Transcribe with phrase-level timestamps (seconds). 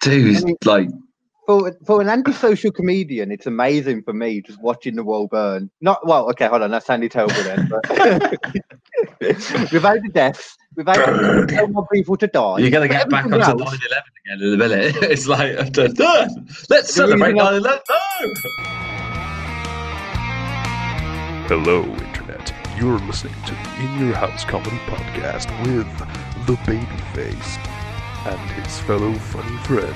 [0.00, 0.88] dude, I mean- like
[1.46, 5.70] For, for an antisocial comedian, it's amazing for me just watching the world burn.
[5.80, 7.68] Not well, okay, hold on, that sounded terrible then.
[7.70, 7.88] But
[9.72, 12.58] without the deaths, without no more people to die.
[12.58, 14.96] you're gonna get back onto everything 9 else- 11 again in a minute.
[15.10, 15.56] It's like,
[16.68, 17.80] let's celebrate 9 11.
[17.88, 17.88] No!
[21.48, 22.52] Hello, Internet.
[22.78, 25.88] You're listening to the In Your House Comedy Podcast with
[26.46, 27.56] The Babyface
[28.30, 29.94] and his fellow funny friend.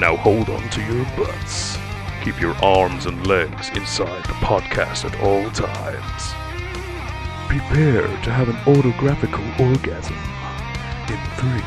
[0.00, 1.76] Now hold on to your butts.
[2.22, 6.22] Keep your arms and legs inside the podcast at all times.
[7.48, 10.16] Prepare to have an autographical orgasm
[11.08, 11.64] in three,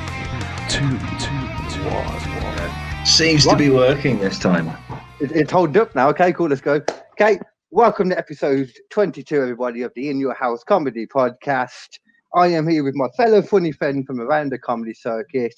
[0.70, 1.52] two, two,
[1.90, 3.06] one.
[3.06, 4.72] Seems to be working this time.
[5.20, 6.10] It's holding up now.
[6.10, 6.48] Okay, cool.
[6.50, 6.82] Let's go.
[7.14, 7.40] Okay,
[7.72, 12.00] welcome to episode 22, everybody, of the In Your House Comedy Podcast.
[12.34, 15.56] I am here with my fellow funny friend from around the comedy circuit,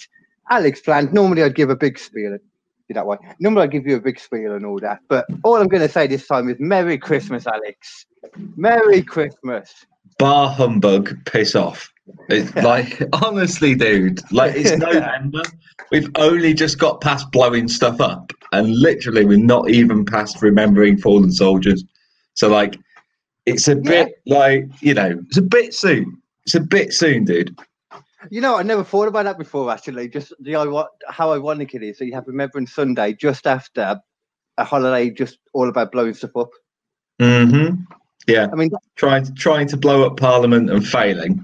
[0.50, 1.14] Alex Plant.
[1.14, 2.38] Normally, I'd give a big spiel.
[2.90, 3.18] That way.
[3.40, 5.00] Normally, I'd give you a big spiel and all that.
[5.08, 8.06] But all I'm going to say this time is Merry Christmas, Alex.
[8.56, 9.73] Merry Christmas.
[10.20, 11.92] Bar humbug, piss off.
[12.30, 15.42] It's like, honestly, dude, like it's November.
[15.92, 20.97] We've only just got past blowing stuff up, and literally, we're not even past remembering
[20.97, 21.84] fallen soldiers.
[22.36, 22.78] So, like,
[23.45, 26.22] it's a bit like, you know, it's a bit soon.
[26.45, 27.58] It's a bit soon, dude.
[28.30, 30.08] You know, I never thought about that before, actually.
[30.09, 31.97] Just the how ironic it is.
[31.97, 34.00] that you have Remembrance Sunday just after
[34.58, 36.50] a holiday, just all about blowing stuff up.
[37.22, 37.81] Mm-hmm.
[38.27, 41.44] Yeah, I mean, trying to, trying to blow up Parliament and failing,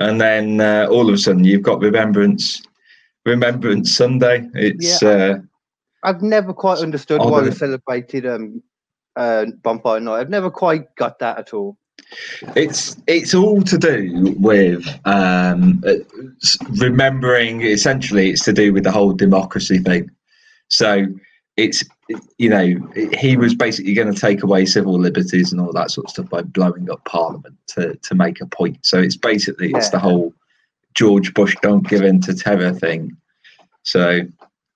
[0.00, 2.60] and then uh, all of a sudden you've got Remembrance,
[3.24, 4.48] Remembrance Sunday.
[4.54, 5.38] It's uh,
[6.02, 8.62] I've never quite understood why we celebrated um,
[9.16, 10.20] uh, Bonfire Night.
[10.20, 11.76] I've never quite got that at all.
[12.56, 15.82] It's it's all to do with um,
[16.78, 17.62] remembering.
[17.62, 20.10] Essentially, it's to do with the whole democracy thing.
[20.68, 21.06] So
[21.56, 21.84] it's
[22.38, 22.74] you know
[23.18, 26.30] he was basically going to take away civil liberties and all that sort of stuff
[26.30, 28.78] by blowing up Parliament to to make a point.
[28.82, 30.32] So it's basically it's the whole
[30.94, 33.16] George Bush don't give in to terror thing.
[33.82, 34.20] So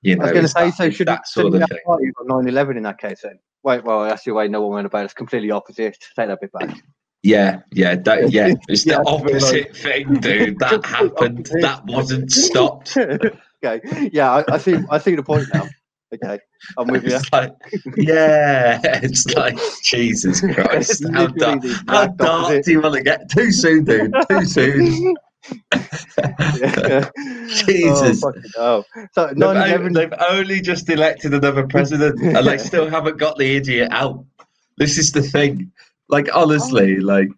[0.02, 1.78] you know I was going to say, that, so should that sort of thing.
[1.86, 3.38] on 9 11 in that case then?
[3.62, 5.04] Wait, well, that's your way no one went about it.
[5.04, 5.96] It's completely opposite.
[6.16, 6.82] Take that bit back.
[7.22, 8.54] Yeah, yeah, that, yeah.
[8.68, 10.58] It's Yeah, the opposite thing, dude.
[10.58, 11.48] That happened.
[11.60, 12.96] That wasn't stopped.
[12.96, 14.10] okay.
[14.12, 14.76] Yeah, I, I see.
[14.90, 15.68] I see the point now.
[16.12, 16.38] Okay,
[16.76, 17.14] I'm with you.
[17.14, 17.54] It's like,
[17.96, 21.04] yeah, it's like Jesus Christ.
[21.14, 23.30] How dark, how dark do you want to get?
[23.30, 24.14] Too soon, dude.
[24.28, 25.14] Too soon.
[26.58, 27.08] Yeah.
[27.18, 28.22] Oh, Jesus.
[28.58, 28.84] Oh.
[29.14, 33.38] So They've, 9 only, they've only just elected another president, and they still haven't got
[33.38, 34.22] the idiot out.
[34.76, 35.72] This is the thing.
[36.12, 37.30] Like honestly, like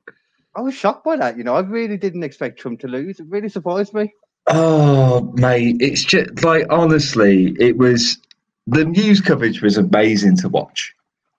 [0.56, 1.38] I was shocked by that.
[1.38, 3.20] You know, I really didn't expect Trump to lose.
[3.20, 4.12] It really surprised me.
[4.48, 8.18] Oh, mate, it's just like honestly, it was
[8.66, 10.92] the news coverage was amazing to watch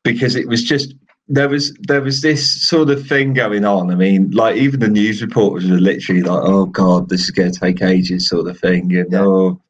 [0.03, 0.96] because it was just
[1.28, 3.91] there was there was this sort of thing going on.
[3.91, 7.52] I mean, like even the news reporters were literally like, "Oh God, this is going
[7.52, 9.25] to take ages," sort of thing, and Yeah.
[9.25, 9.62] oh,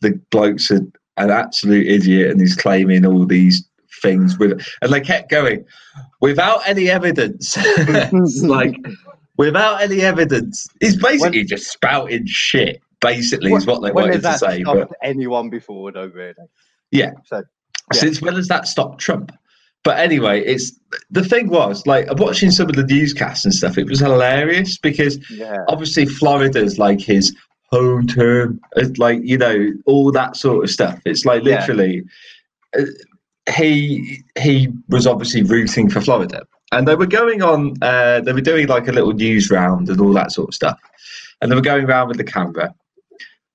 [0.00, 3.62] the bloke's an absolute idiot and he's claiming all these
[4.02, 5.64] things with, and they kept going
[6.20, 7.56] without any evidence.
[8.42, 8.76] like
[9.36, 10.68] without any evidence.
[10.80, 12.80] He's basically just spouting shit.
[13.00, 14.62] Basically, is what they wanted has to say.
[14.62, 16.34] But anyone before, though, really?
[16.92, 17.10] Yeah.
[17.24, 17.42] So,
[17.92, 18.00] yeah.
[18.00, 19.32] since when has that stopped Trump?
[19.82, 20.78] But anyway, it's
[21.10, 23.76] the thing was like watching some of the newscasts and stuff.
[23.76, 25.64] It was hilarious because yeah.
[25.66, 27.34] obviously Florida's like his
[27.72, 28.60] home term,
[28.98, 31.00] like you know all that sort of stuff.
[31.04, 32.04] It's like literally,
[32.78, 32.84] uh,
[33.54, 36.42] he he was obviously rooting for Florida,
[36.72, 37.74] and they were going on.
[37.82, 40.78] Uh, they were doing like a little news round and all that sort of stuff,
[41.40, 42.74] and they were going around with the camera.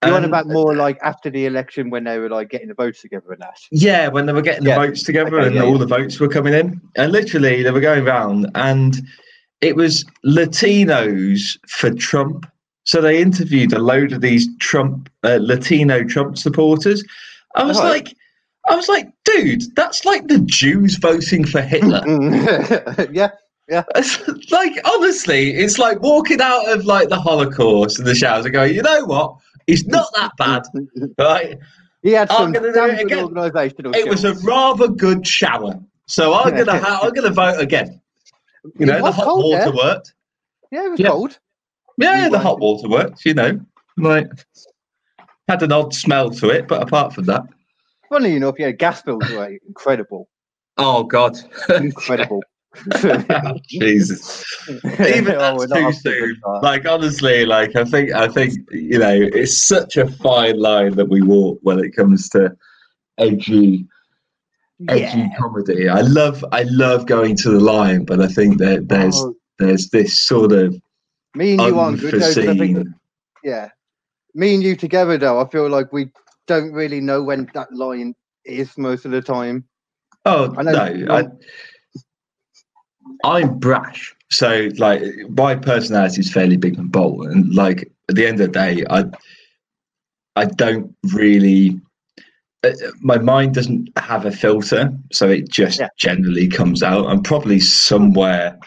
[0.06, 3.02] You want about more like after the election when they were like getting the votes
[3.02, 3.58] together and that?
[3.72, 4.75] Yeah, when they were getting the Yeah.
[4.75, 5.78] votes together Okay, and yeah, all yeah.
[5.80, 9.02] the votes were coming in, and literally they were going around, and
[9.62, 12.46] it was Latinos for Trump.
[12.84, 17.04] So they interviewed a load of these Trump uh, Latino Trump supporters.
[17.56, 18.16] I was like,
[18.69, 22.02] I was like, dude, that's like the Jews voting for Hitler.
[23.12, 23.30] yeah.
[23.69, 28.54] It's like honestly, it's like walking out of like the Holocaust and the showers and
[28.54, 29.36] going, you know what?
[29.68, 30.64] It's not that bad,
[31.19, 31.58] right?
[32.04, 35.80] He had some damn it good organisational It was a rather good shower.
[36.08, 38.00] So I'm gonna ha- I'm gonna vote again.
[38.63, 39.74] You It know, the hot cold water there.
[39.74, 40.13] worked.
[40.72, 41.08] Yeah, it was Yeah.
[41.10, 41.40] cold.
[41.98, 43.25] Yeah, You the weren't- hot water worked.
[43.25, 43.60] You know,
[43.98, 44.30] like
[45.50, 47.44] had an odd smell to it, but apart from that,
[48.09, 50.30] Funny enough, yeah, gas bills were incredible.
[50.77, 51.38] oh god,
[51.75, 52.42] Incredible.
[53.68, 54.44] Jesus.
[54.86, 56.36] Even Oh, that's not too off to a good soon.
[56.39, 56.63] start.
[56.63, 61.09] Like honestly, like I think I think you know it's such a fine line that
[61.09, 62.56] we walk when it comes to
[63.18, 63.88] edgy
[64.89, 65.30] edgy yeah.
[65.39, 65.89] comedy.
[65.89, 69.89] I love I love going to the line, but I think that there's Oh, there's
[69.89, 70.80] this sort of
[71.33, 72.88] me and you aren't good, though, 'cause I think
[73.44, 73.69] yeah.
[74.36, 76.12] Me and you together, though, I feel like we
[76.48, 78.16] don't really know when that line
[78.46, 79.66] is most of the time.
[80.26, 81.28] Oh I know- no, I,
[83.24, 84.14] I'm brash.
[84.30, 88.48] So like my personality is fairly big and bold, and like at the end of
[88.48, 89.06] the day, I
[90.36, 91.80] I don't really.
[92.64, 92.72] uh,
[93.02, 95.90] My mind doesn't have a filter, so it just Yeah.
[95.98, 97.08] generally comes out.
[97.08, 98.58] I'm probably somewhere,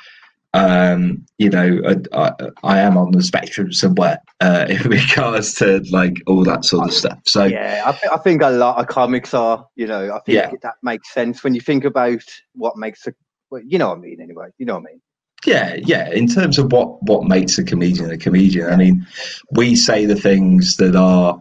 [0.52, 2.32] um, you know, I, I,
[2.64, 6.94] I am on the spectrum somewhere uh, in regards to like all that sort of
[6.94, 7.19] stuff.
[7.26, 9.67] So Yeah, I, th- I think a lot of comics are.
[9.76, 10.50] You know, I think Yeah.
[10.62, 12.23] that makes sense when you think about
[12.55, 13.14] what makes a.
[13.50, 14.49] Well, you know what I mean, anyway.
[14.58, 15.00] You know what I mean.
[15.47, 16.11] Yeah, yeah.
[16.11, 19.06] In terms of what what makes a comedian a comedian, I mean,
[19.53, 21.38] we say the things that are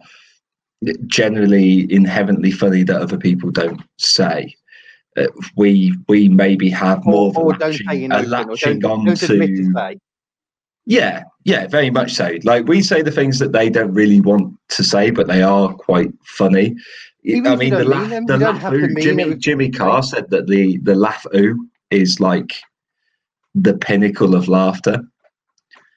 [1.06, 4.54] generally inherently funny that other people don't say.
[5.20, 5.26] Uh,
[5.56, 9.96] we we maybe have more of a or latching, a or latching on to
[10.86, 12.36] yeah yeah very much so.
[12.44, 15.72] Like we say the things that they don't really want to say, but they are
[15.74, 16.76] quite funny.
[17.22, 19.70] Even I mean, the laugh, them, the laugh ooh, Jimmy Jimmy.
[19.70, 22.54] Carr said that the the laugh ooh is like
[23.54, 25.02] the pinnacle of laughter.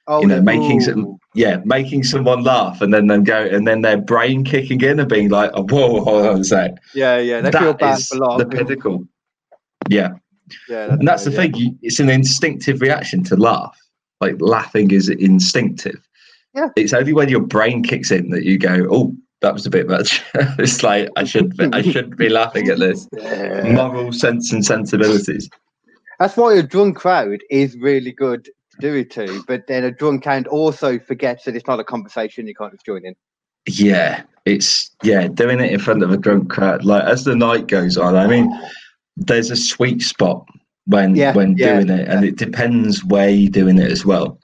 [0.06, 3.66] Oh, you know, the- making some yeah, making someone laugh and then them go and
[3.66, 6.74] then their brain kicking in and being like, oh, whoa, hold on a sec.
[6.94, 7.40] Yeah, yeah.
[7.40, 8.50] They That feel bad is for the laughing.
[8.50, 9.04] pinnacle.
[9.88, 10.14] Yeah.
[10.68, 13.76] Yeah, And that's the thing, it's an instinctive reaction to laugh.
[14.20, 16.06] Like laughing is instinctive.
[16.54, 16.68] Yeah.
[16.76, 19.88] It's only when your brain kicks in that you go, oh, that was a bit
[19.88, 20.22] much.
[20.34, 23.08] it's like I should be, I should be laughing at this.
[23.12, 23.72] Yeah.
[23.72, 25.48] Moral sense and sensibilities.
[26.18, 29.90] That's why a drunk crowd is really good to do it to, but then a
[29.90, 33.14] drunk crowd also forgets that it's not a conversation you can't just join in.
[33.66, 36.84] Yeah, it's yeah, doing it in front of a drunk crowd.
[36.84, 38.50] Like as the night goes on, I mean,
[39.16, 40.46] there's a sweet spot
[40.86, 44.38] when Yeah, when yeah, doing it, and it depends where you're doing it as well.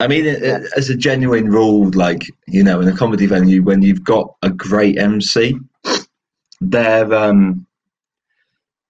[0.00, 0.60] I mean, it, Yeah.
[0.76, 4.50] as a genuine rule, like you know, in a comedy venue, when you've got a
[4.50, 5.58] great MC,
[6.60, 7.66] they're um,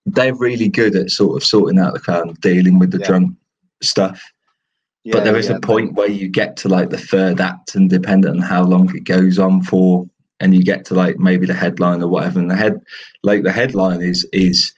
[0.07, 3.07] they're really good at sort of sorting out the crowd, and dealing with the Yeah.
[3.07, 3.37] drunk
[3.83, 4.23] stuff.
[5.13, 7.89] but there is yeah, a point where you get to like the third act, and
[7.89, 10.09] depending on how long it goes on for,
[10.41, 12.81] and you get to like maybe the headline or whatever, and the head,
[13.23, 14.73] like the headline is is,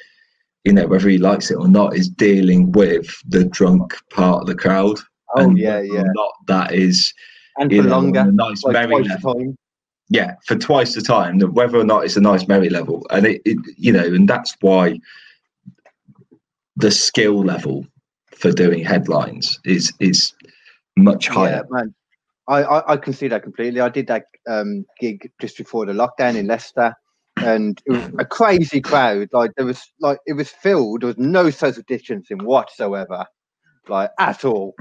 [0.68, 4.46] you know, whether he likes it or not, is dealing with the drunk part of
[4.46, 4.98] the crowd.
[5.34, 7.14] Oh and yeah, yeah, Not that is
[7.58, 9.32] and for know, longer, nice like merry level.
[9.34, 9.56] time.
[10.10, 11.38] Yeah, for twice the time.
[11.38, 14.28] that Whether or not it's a nice merry level, and it, it you know, and
[14.28, 15.00] that's why
[16.76, 17.86] the skill level
[18.36, 20.34] for doing headlines is is
[20.98, 21.64] much higher.
[21.64, 21.94] Yeah, man.
[22.46, 23.80] I, I, I can see that completely.
[23.80, 26.94] I did that um, gig just before the lockdown in Leicester,
[27.44, 29.28] and it was a crazy crowd.
[29.32, 31.02] Like there was like it was filled.
[31.02, 33.26] There was no social distancing whatsoever,
[33.88, 34.74] like at all.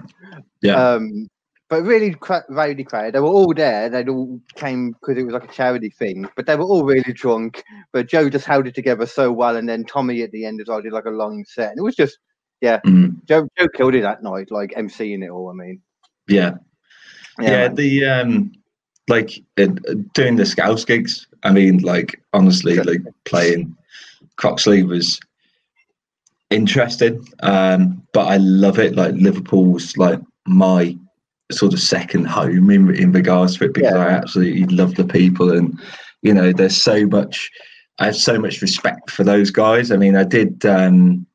[0.62, 0.94] Yeah.
[0.94, 1.27] Um,
[1.69, 3.13] but really cra- rowdy crowd.
[3.13, 3.89] They were all there.
[3.89, 6.25] They all came because it was like a charity thing.
[6.38, 7.63] But they were all really drunk.
[7.92, 10.68] But Joe just held it together so well, and then Tommy at the end as
[10.68, 11.71] well did like a long set.
[11.71, 12.19] And it was just
[12.62, 13.48] Mm, Joe.
[13.57, 15.50] Joe killed it that night, like emceeing it all.
[15.50, 15.81] I mean,
[16.27, 16.56] yeah.
[17.39, 17.75] yeah, man.
[17.75, 18.51] the um
[19.07, 19.68] like uh,
[20.13, 23.75] doing the scouts gigs i mean like honestly like playing
[24.38, 25.20] croxley was
[26.50, 28.96] interesting um but i love it.
[28.96, 30.96] Like liverpool's like my
[31.51, 34.06] sort of second home in, in regards to it because Yeah.
[34.06, 35.77] i absolutely love the people and
[36.22, 37.50] you know there's so much
[38.00, 39.92] i have so much respect for those guys.
[39.92, 41.25] I mean i did um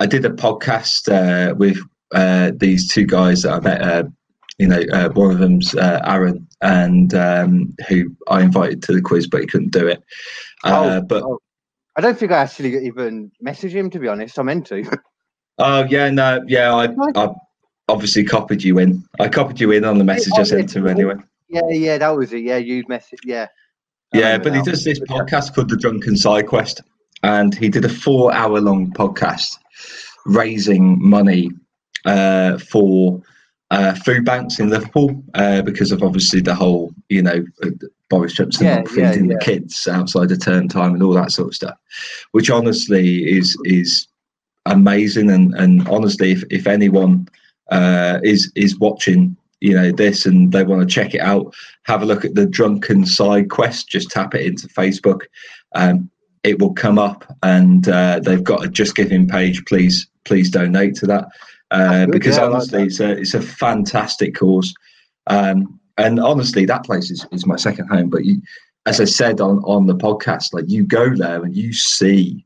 [0.00, 1.78] i did a podcast uh with
[2.14, 4.04] uh these two guys that i met uh
[4.58, 9.02] you know, uh, one of them's uh, Aaron, and um, who I invited to the
[9.02, 10.02] quiz, but he couldn't do it.
[10.64, 11.40] Uh, Oh, but oh.
[11.96, 14.38] I don't think I actually even messaged him to be honest.
[14.38, 14.84] I meant to.
[15.58, 17.34] oh yeah, no, yeah, I, I
[17.88, 19.02] obviously copied you in.
[19.20, 21.14] I copied you in on the message I sent to him anyway.
[21.48, 22.42] yeah, yeah, that was it.
[22.42, 23.24] Yeah, you messaged.
[23.24, 23.48] Yeah.
[24.12, 26.82] I Yeah, but he does this podcast called The Drunken Side Quest,
[27.22, 29.58] and he did a four-hour-long podcast
[30.26, 31.50] raising money
[32.04, 33.22] uh, for
[33.70, 37.70] uh, food banks in Liverpool uh, because of obviously the whole, you know, uh,
[38.10, 39.36] Boris Johnson Yeah, not yeah, feeding yeah.
[39.36, 41.78] the kids outside of term time and all that sort of stuff,
[42.32, 44.06] which honestly is is
[44.66, 45.30] amazing.
[45.30, 47.26] And and honestly, if if anyone
[47.70, 51.54] uh, is is watching, you know, this and they want to check it out,
[51.84, 53.88] have a look at the Drunken Side Quest.
[53.88, 55.22] Just tap it into Facebook.
[55.74, 56.10] Um,
[56.44, 59.64] it will come up, and uh, they've got a Just Giving page.
[59.64, 61.28] Please please donate to that
[61.70, 64.72] uh, because yeah, I like honestly, it's a it's a fantastic course.
[65.26, 68.10] Um, and honestly, that place is, is my second home.
[68.10, 68.40] But you,
[68.86, 72.44] as I said on on the podcast, like you go there and you see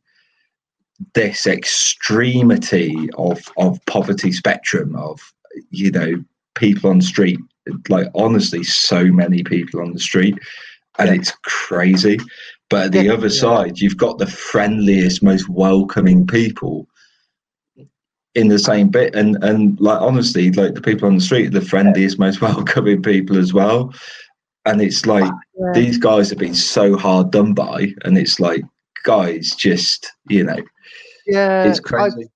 [1.14, 5.20] this extremity of of poverty spectrum of
[5.70, 6.22] you know
[6.54, 7.38] people on the street
[7.88, 10.36] like honestly so many people on the street
[10.98, 11.14] and Yeah.
[11.14, 12.18] it's crazy
[12.68, 13.40] but at the Yeah, other yeah.
[13.40, 16.88] side you've got the friendliest most welcoming people
[18.38, 21.58] in the same bit and and like honestly like the people on the street are
[21.58, 23.92] the friendliest most welcoming people as well
[24.64, 25.30] and it's like
[25.74, 28.62] these guys have been so hard done by and it's like
[29.04, 30.60] guys just you know
[31.26, 32.28] Yeah, it's crazy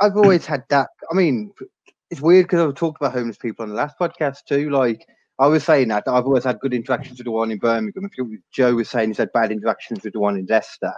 [0.00, 0.88] I've always had that.
[1.10, 1.52] I mean,
[2.10, 4.70] it's weird because I've talked about homeless people on the last podcast too.
[4.70, 5.06] Like
[5.38, 8.10] I was saying that I've always had good interactions with the one in Birmingham.
[8.52, 10.92] Joe was saying he's had bad interactions with the one in Leicester.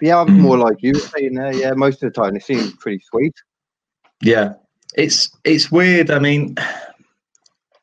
[0.00, 0.38] Yeah, I'm Mm.
[0.38, 1.54] more like you were saying there.
[1.54, 3.34] Yeah, most of the time they seem pretty sweet.
[4.22, 4.54] Yeah,
[4.96, 6.10] it's it's weird.
[6.10, 6.56] I mean,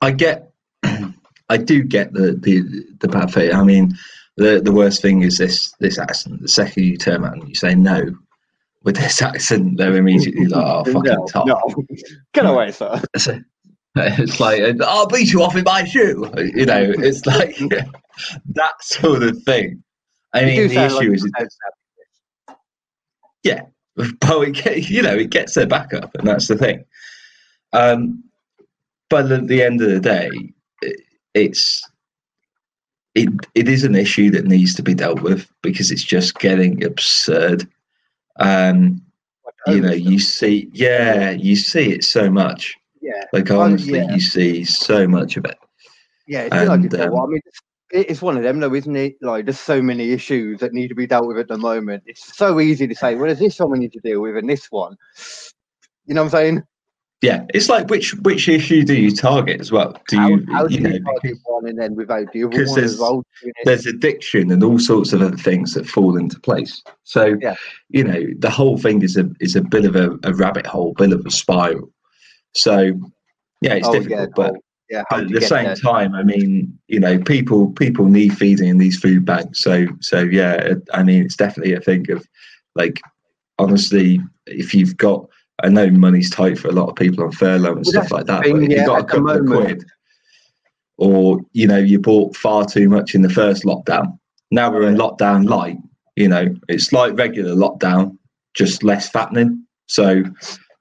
[0.02, 0.52] I get,
[1.50, 2.64] I do get the the
[3.00, 3.54] the bad thing.
[3.54, 3.94] I mean,
[4.38, 6.42] the the worst thing is this this accent.
[6.42, 8.16] The second you turn around and you say no
[8.84, 11.60] with this accent, they're immediately like, "Oh, fucking no, top." no.
[12.34, 13.02] Get away, sir.
[13.98, 16.30] It's, it's like I'll beat you off in my shoe.
[16.36, 19.82] You know, it's like that sort of thing.
[20.34, 21.58] I mean, the sound like issue is, house
[24.20, 26.84] but it get, you know it gets their back up, and that's the thing.
[27.74, 28.24] Um,
[29.10, 30.30] but at the end of the day,
[30.82, 31.02] it,
[31.34, 31.88] it's
[33.16, 36.84] it it is an issue that needs to be dealt with because it's just getting
[36.84, 37.68] absurd.
[38.40, 39.02] Um,
[39.68, 42.76] you know, you see, yeah, you see it so much.
[43.02, 44.14] yeah, Like Oh, honestly, yeah.
[44.14, 45.58] you see so much of it.
[46.28, 46.42] yeah.
[46.44, 47.42] It's like And, it's, well, I um, mean,
[47.92, 49.16] it's, one of them, though, isn't it?
[49.22, 52.04] Like, there's so many issues that need to be dealt with at the moment.
[52.06, 54.50] It's so easy to say, well, there's this one we need to deal with, and
[54.50, 54.98] this one.
[56.06, 56.64] You know what I'm saying?
[57.22, 60.00] Yeah, it's like which which issue do you target as well?
[60.10, 62.66] Do you how do you you know target one and then without the other one
[62.66, 63.24] there's- as well?
[63.42, 63.54] it?
[63.64, 66.84] there's addiction and all sorts of other things that fall into place.
[67.04, 67.56] So Yeah.
[67.90, 70.94] you know the whole thing is a is a bit of a, a rabbit hole,
[70.98, 71.90] bit of a spiral.
[72.54, 73.00] So
[73.62, 74.56] yeah, it's Oh, difficult, yeah, but
[74.90, 75.76] yeah, but at the same there?
[75.76, 79.62] time, I mean, you know, people people need feeding in these food banks.
[79.62, 82.28] So so yeah, I mean, it's definitely a thing of
[82.76, 83.02] like
[83.58, 85.28] honestly, if you've got,
[85.64, 88.26] I know money's tight for a lot of people on furlough and Well, stuff like
[88.28, 89.86] that, thing, but if yeah, you've got a couple of quid,
[90.98, 94.18] or you know, you bought far too much in the first lockdown.
[94.52, 95.78] Now we're in lockdown light.
[96.16, 98.18] You know, it's like regular lockdown,
[98.54, 99.66] just less fattening.
[99.88, 100.24] So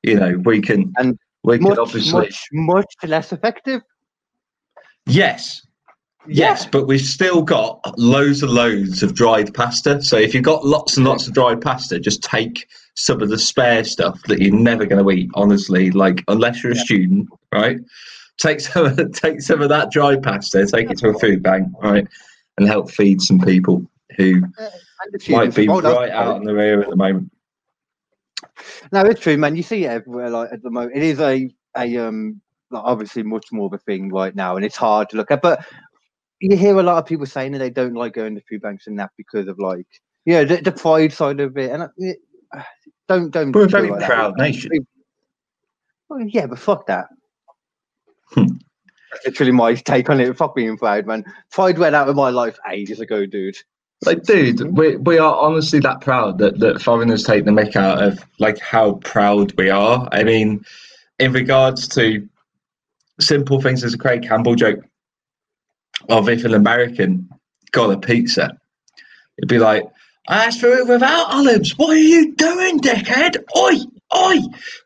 [0.03, 3.83] you know, we can And we can Much, obviously much, much less effective.
[5.07, 5.65] Yes
[6.27, 10.03] Yes, but we've still got loads and loads of dried pasta.
[10.03, 13.39] So if you've got lots and lots of dried pasta, just take some of the
[13.39, 15.31] spare stuff that you're never going to eat.
[15.35, 16.83] Honestly, like unless you're a Yeah.
[16.83, 17.79] student, right?
[18.39, 21.69] Take some, of, take some of that dried pasta, take it to a food bank,
[21.83, 22.07] right,
[22.57, 23.85] and help feed some people
[24.17, 24.41] who
[25.29, 27.31] might be right out in the rear at the moment.
[28.93, 29.57] No, it's true, man.
[29.57, 30.31] You see it everywhere.
[30.31, 32.41] Like at the moment, it is a a um
[32.75, 35.43] like obviously much more of a thing right now, and it's hard to look at.
[35.43, 35.65] But
[36.41, 38.87] you hear a lot of people saying that they don't like going to food banks
[38.87, 39.87] and that because of like
[40.25, 41.71] you know the, the pride side of it.
[41.71, 42.19] And it,
[43.09, 43.53] don't don't.
[43.53, 44.11] We're a very like that.
[44.11, 44.71] proud nation.
[46.09, 47.07] Well, yeah, but fuck that.
[48.33, 48.57] Hmm.
[49.13, 50.37] That's literally my take on it.
[50.37, 51.25] Fuck being proud, man.
[51.51, 53.57] Pride went out of my life ages ago, dude.
[54.05, 58.03] Like, dude, we, we are honestly that proud that, that foreigners take the mick out
[58.03, 60.09] of like how proud we are.
[60.13, 60.65] I mean,
[61.19, 62.29] in regards to
[63.21, 64.81] simple things as a Craig Campbell joke
[66.09, 67.29] of if an American
[67.73, 68.59] got a pizza,
[69.39, 69.85] it'd be like,
[70.27, 71.77] I asked for it without olives.
[71.77, 73.37] What are you doing, dickhead?
[73.57, 73.77] Oi,
[74.17, 74.39] oi.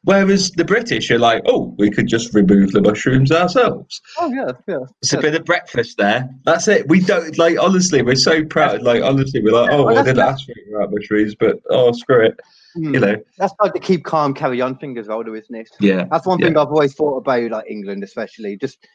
[0.02, 4.00] Whereas the British are like, oh, we could just remove the mushrooms ourselves.
[4.18, 4.86] Oh yeah, yeah.
[5.00, 6.28] It's a bit of breakfast there.
[6.44, 6.88] That's it.
[6.88, 8.02] We don't like honestly.
[8.02, 8.82] We're so proud.
[8.82, 11.92] Like honestly, we're like, oh, well, I didn't ask for it without mushrooms, but oh,
[11.92, 12.40] screw it.
[12.74, 12.94] Hmm.
[12.94, 15.70] You know, That's like the keep calm, carry on thing as well, though, isn't it?
[15.80, 18.56] yeah, That's one thing I've always thought about, like England, especially.
[18.56, 18.86] Just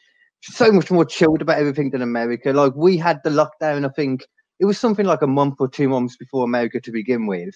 [0.42, 2.52] so much more chilled about everything than America.
[2.52, 4.24] Like we had the lockdown, I think
[4.60, 7.54] it was something like a month or two months before America to begin with.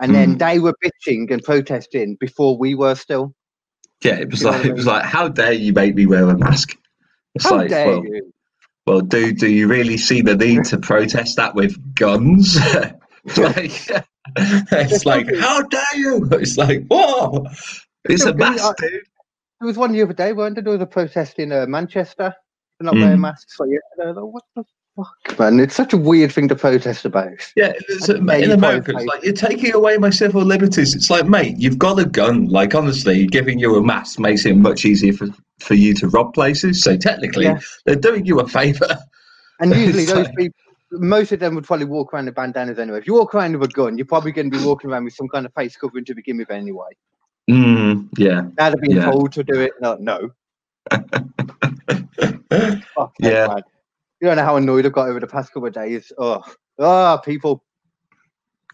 [0.00, 0.36] And then Hmm.
[0.38, 3.34] they were bitching and protesting before we were still.
[4.02, 4.16] yeah.
[4.16, 6.76] It was You like it was like, how dare you make me wear a mask?
[7.34, 8.32] It's How like, dare well, you?
[8.86, 12.58] well, do do you really see the need to protest that with guns?
[13.36, 13.90] like,
[14.72, 16.28] it's like, how dare you?
[16.32, 17.46] It's like, whoa,
[18.04, 18.90] it's a mask, dude.
[19.60, 20.64] There was one the other day, weren't there?
[20.64, 22.34] There was a protest in uh, Manchester
[22.78, 23.00] for not Hmm.
[23.02, 23.58] wearing masks.
[23.60, 24.64] Like, they're like, what the
[24.96, 27.30] Fuck, man, it's such a weird thing to protest about.
[27.56, 27.72] Yeah,
[28.08, 30.96] in America, it's like, you're taking away my civil liberties.
[30.96, 32.46] It's like, mate, you've got a gun.
[32.48, 35.28] Like, honestly, giving you a mask makes it much easier for,
[35.60, 36.82] for you to rob places.
[36.82, 37.60] So technically, Yeah.
[37.86, 38.98] they're doing you a favour.
[39.60, 40.58] And usually those like- people,
[40.92, 42.98] most of them would probably walk around with bandanas anyway.
[42.98, 45.14] If you walk around with a gun, you're probably going to be walking around with
[45.14, 46.88] some kind of face covering to begin with anyway.
[47.48, 48.42] Mm, yeah.
[48.58, 49.10] Now they're being Yeah.
[49.10, 49.72] told to do it.
[49.80, 50.30] No, no.
[53.20, 53.46] Yeah.
[53.46, 53.62] man.
[54.20, 56.12] You don't know how annoyed I've got over the past couple of days.
[56.18, 56.42] Oh,
[56.78, 57.64] oh, people.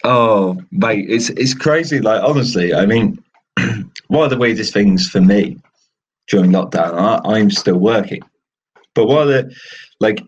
[0.02, 2.00] Oh, mate, it's it's crazy.
[2.00, 3.22] Like honestly, I mean,
[4.08, 5.58] one of the weirdest things for me
[6.28, 8.22] during lockdown, I, I'm still working,
[8.94, 9.54] but one of the
[10.00, 10.20] like,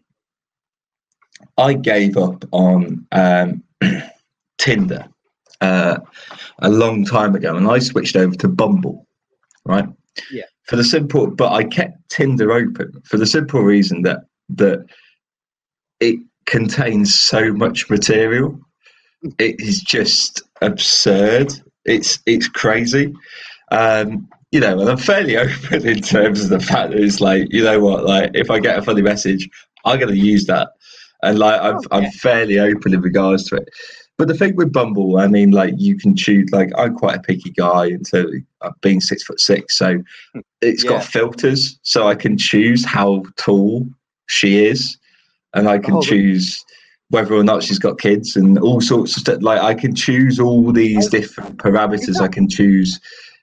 [1.59, 3.63] I gave up on um,
[4.59, 5.07] Tinder
[5.61, 5.99] uh,
[6.61, 9.07] a long time ago, and I switched over to Bumble,
[9.65, 9.87] right?
[10.31, 10.45] Yeah.
[10.65, 14.87] For the simple, but I kept Tinder open for the simple reason that that
[16.01, 18.59] it contains so much material
[19.39, 21.53] it is just absurd.
[21.85, 23.15] It's it's crazy.
[23.71, 27.49] Um, you know, and I'm fairly open in terms of the fact that it's like,
[27.51, 29.49] you know what, like if I get a funny message,
[29.85, 30.71] I'm gonna use that.
[31.23, 33.69] And like I'm Oh, I'm fairly open in regards to it.
[34.19, 36.51] But the thing with Bumble, I mean, like you can choose.
[36.53, 40.03] Like I'm quite a picky guy into uh, being six foot six, so
[40.61, 40.91] it's Yeah.
[40.91, 43.87] got filters, so I can choose how tall
[44.27, 44.99] she is,
[45.55, 46.65] and I can Oh, choose
[47.11, 49.39] whether or not she's got kids and all sorts of stuff.
[49.41, 52.21] Like I can choose all these Oh, different parameters.
[52.21, 53.01] I can choose,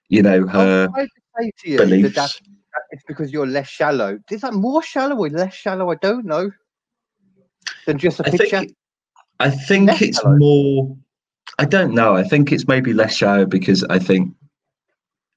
[0.10, 2.15] you know, her I would say to you beliefs.
[2.15, 2.32] that
[2.74, 4.20] that it's because you're less shallow.
[4.29, 5.89] Is that more shallow or less shallow?
[5.89, 6.51] I don't know.
[7.86, 8.60] Than just a I picture.
[8.60, 8.75] think
[9.39, 10.95] I think it's more.
[11.60, 12.15] I don't know.
[12.15, 14.34] I think it's maybe less shallow because I think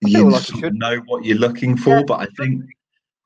[0.05, 1.99] I you like know what you're looking for.
[1.99, 2.05] Yeah.
[2.07, 2.65] But I think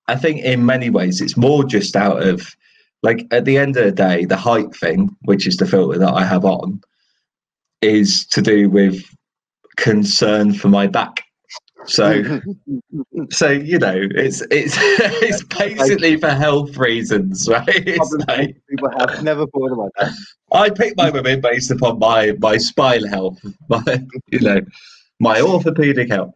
[0.09, 2.55] I think in many ways it's more just out of
[3.03, 6.15] like at the end of the day, the height thing, which is the filter that
[6.15, 6.81] I have on,
[7.81, 9.03] is to do with
[9.77, 11.25] concern for my back.
[11.87, 12.41] So
[13.31, 17.67] so you know, it's it's it's basically for health reasons, right?
[17.69, 20.13] It's like people have never thought about that.
[20.53, 23.83] I pick my women based upon my my spine health, my
[24.31, 24.61] you know,
[25.21, 26.35] my orthopedic health.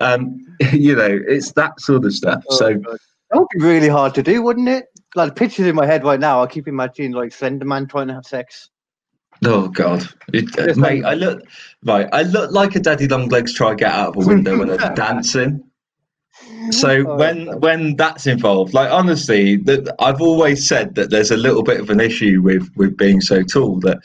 [0.00, 0.40] Um,
[0.72, 2.44] you know, it's that sort of stuff.
[2.50, 2.98] Oh, so God.
[3.30, 4.86] that would be really hard to do, wouldn't it?
[5.14, 8.14] Like pictures in my head right now, I keep imagining like Slender Man trying to
[8.14, 8.70] have sex.
[9.46, 11.42] Oh god, it, uh, mate, I- look
[11.84, 12.08] right.
[12.12, 14.70] I look like a daddy long legs try to get out of a window when
[14.70, 15.62] I'm dancing.
[16.70, 17.62] So Oh, when God.
[17.62, 21.90] when that's involved, like honestly, that I've always said that there's a little bit of
[21.90, 23.98] an issue with with being so tall that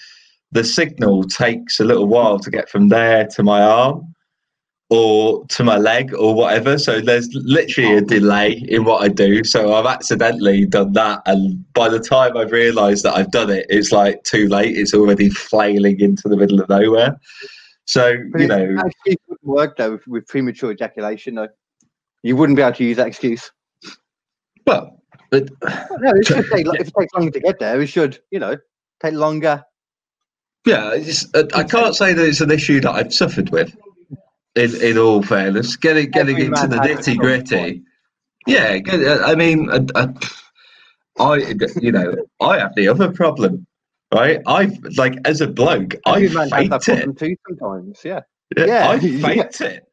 [0.52, 4.13] the signal takes a little while to get from there to my arm
[4.89, 6.78] or to my leg or whatever.
[6.78, 9.43] So there's literally a delay in what I do.
[9.43, 13.65] So I've accidentally done that, and by the time I've realised that I've done it,
[13.69, 14.75] it's like too late.
[14.75, 17.19] It's already flailing into the middle of nowhere.
[17.86, 21.36] So But you know, actually wouldn't work though with, with premature ejaculation.
[21.36, 21.49] Though
[22.23, 23.52] you wouldn't be able to use that excuse.
[24.65, 24.95] well.
[25.32, 26.65] But, No, it should take.
[26.65, 28.58] If it takes longer to get there, it should, you know,
[29.02, 29.63] take longer.
[30.65, 33.75] Yeah, it's, uh, I can't say that it's an issue that I've suffered with.
[34.56, 37.84] In, in all fairness, getting getting Every into the has at some nitty gritty.
[38.48, 40.08] Yeah, uh, I mean, uh, uh,
[41.20, 41.36] I
[41.82, 43.68] you know I have the other problem,
[44.14, 44.42] right?
[44.48, 46.96] I like as a bloke, I Every man that faked it.
[46.96, 48.02] problem too sometimes.
[48.04, 48.22] Yeah.
[48.58, 48.96] Yeah, Yeah, I
[49.36, 49.50] yeah.
[49.68, 49.86] it.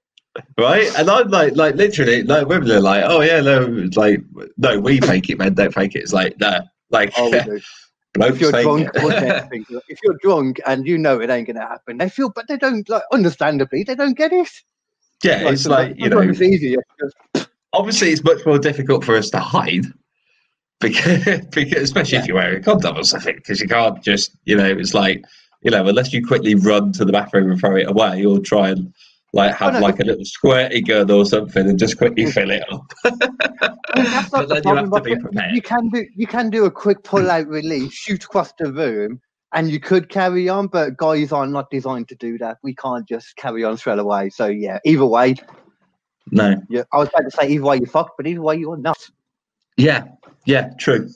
[0.58, 4.20] Right, and I'm like, like literally, like women are like, oh yeah, no, like
[4.56, 6.00] no, we fake it, men don't fake it.
[6.00, 7.44] It's like no, like Oh, we do.
[7.44, 7.85] blokes
[8.24, 12.30] if you're drunk, if you're drunk and you know it ain't gonna happen, they feel,
[12.30, 13.02] but they don't like.
[13.12, 14.50] Understandably, they don't get it.
[15.22, 16.82] yeah, it's like you know, it's easier.
[17.72, 19.84] Obviously it's much more difficult for us to hide
[20.80, 24.56] because, because especially if you're wearing a condom or something because you can't just you
[24.56, 25.24] know it's like
[25.62, 28.68] you know unless you quickly run to the bathroom and throw it away or try
[28.68, 28.92] and
[29.32, 32.50] like have oh, no, like a little squirty gun or something and just quickly fill
[32.50, 32.92] it up
[33.96, 36.64] that's not the then you have to be prepared You can do you can do
[36.64, 39.20] a quick pull out release, shoot across the room,
[39.52, 40.68] and you could carry on.
[40.68, 42.58] But guys are not designed to do that.
[42.62, 44.30] We can't just carry on straight away.
[44.30, 45.36] So yeah, either way,
[46.30, 48.76] no yeah, I was about to say either way you fuck, but either way you're
[48.76, 48.98] not.
[49.76, 50.04] yeah
[50.46, 51.08] yeah true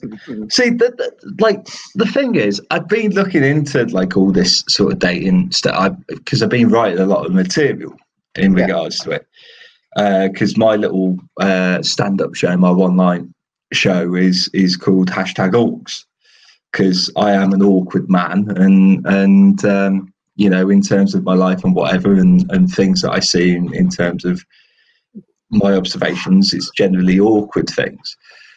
[0.49, 1.65] See, the, the, like
[1.95, 6.43] the thing is, I've been looking into like all this sort of dating stuff because
[6.43, 7.93] I've been writing a lot of material
[8.35, 8.63] in Yeah.
[8.65, 9.27] regards to it.
[9.95, 13.33] Because my little uh, stand-up show, my one-line
[13.73, 16.05] show, is is called hashtag Awks.
[16.71, 21.33] Because I am an awkward man, and and um, you know, in terms of my
[21.33, 24.45] life and whatever, and and things that I see in, in terms of
[25.49, 28.15] my observations, it's generally awkward things.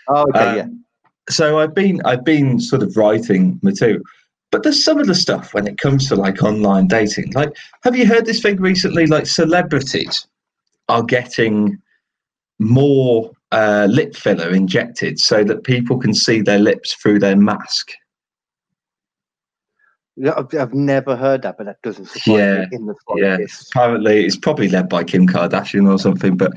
[0.09, 0.63] Oh, okay, yeah.
[0.63, 0.85] Um,
[1.31, 4.03] so I've been I've been sort of writing material,
[4.51, 7.33] but there's some of the stuff when it comes to like online dating.
[7.33, 9.07] Like, have you heard this thing recently?
[9.07, 10.27] Like, celebrities
[10.89, 11.81] are getting
[12.59, 17.93] more uh, lip filler injected so that people can see their lips through their mask.
[20.17, 23.39] Yeah, I've, never heard that, but that doesn't surprise Yeah, me in the Yeah,
[23.71, 26.53] apparently it's probably led by Kim Kardashian or something, but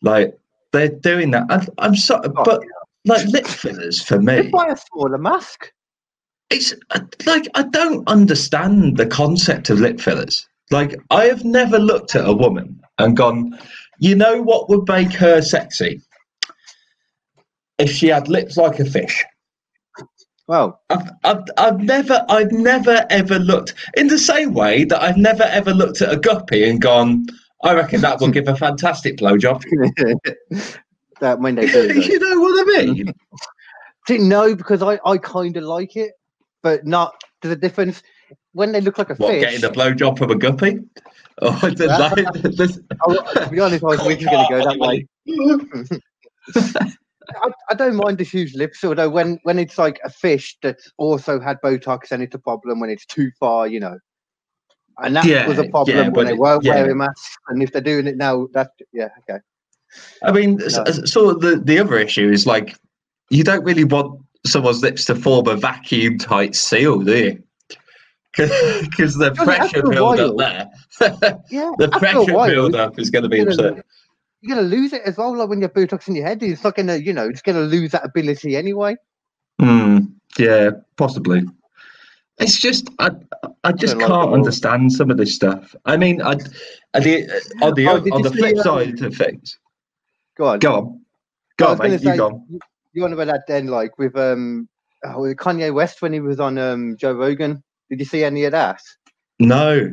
[0.00, 0.38] like
[0.72, 1.44] they're doing that.
[1.50, 2.62] I'm, I'm sorry, Oh, but
[3.04, 5.70] like lip fillers for me, Just buy a smaller mask.
[6.50, 10.46] it's uh, like I don't understand the concept of lip fillers.
[10.70, 13.58] Like I have never looked at a woman and gone,
[13.98, 16.00] you know what would make her sexy
[17.78, 19.22] if she had lips like a fish.
[20.46, 25.16] Well, I've, I've, I've never, I've never ever looked in the same way that I've
[25.16, 27.26] never ever looked at a guppy and gone,
[27.62, 29.62] I reckon that will give a fantastic blowjob.
[31.20, 31.92] that when they do.
[31.94, 33.14] you know what I mean?
[34.08, 36.12] See, no, because I, I kind of like it,
[36.62, 38.02] but not to the difference
[38.52, 39.40] when they look like a What, fish.
[39.42, 40.78] getting a blowjob from a guppy?
[41.42, 42.78] Oh, I did That- like this.
[43.04, 45.04] I, to be honest, I was originally going to go that way.
[47.42, 50.92] I, I don't mind the huge lips, although when when it's like a fish that's
[50.96, 53.98] also had Botox, then it's a problem when it's too far, you know.
[54.98, 56.74] And that Yeah, was a problem yeah, when they it- weren't yeah.
[56.74, 59.40] wearing masks, and if they're doing it now, that's yeah, okay.
[60.22, 60.84] I mean, No.
[61.04, 62.76] so the, the other issue is like,
[63.30, 67.42] you don't really want someone's lips to form a vacuum tight seal, do you?
[68.36, 70.68] Because the pressure build up there,
[71.50, 73.86] Yeah, the pressure while, build up is going to be you're gonna- upset.
[74.40, 76.42] You're gonna lose it as well, like when you have Botox in your head.
[76.42, 78.94] It's not gonna, you know, it's gonna lose that ability anyway.
[79.58, 79.98] Hmm.
[80.38, 81.44] yeah, possibly.
[82.38, 83.12] It's just I
[83.62, 85.74] I just like can't understand some of this stuff.
[85.86, 86.32] I mean, I,
[86.92, 89.58] I the, on the Oh, on the see, flip um, side of things.
[90.36, 90.60] Go on.
[90.60, 91.02] Go on,
[91.58, 91.98] go on, gonna.
[92.02, 92.48] You go on.
[92.48, 92.62] you-
[92.94, 94.68] You want about that then, like with um
[95.04, 97.62] oh, with Kanye West when he was on um Joe Rogan?
[97.90, 98.80] Did you see any of that?
[99.40, 99.90] No.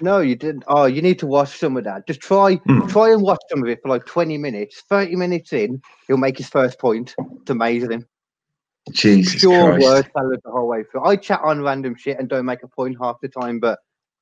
[0.00, 0.64] No, you didn't.
[0.68, 2.06] Oh, you need to watch some of that.
[2.06, 2.80] Just try, Hmm.
[2.88, 4.82] try and watch some of it for like twenty minutes.
[4.90, 7.16] Thirty minutes in, he'll make his first point.
[7.42, 8.06] It's amazing.
[8.92, 9.80] Jesus Christ.
[9.80, 11.04] word salad the whole way through.
[11.04, 13.78] I chat on random shit and don't make a point half the time, but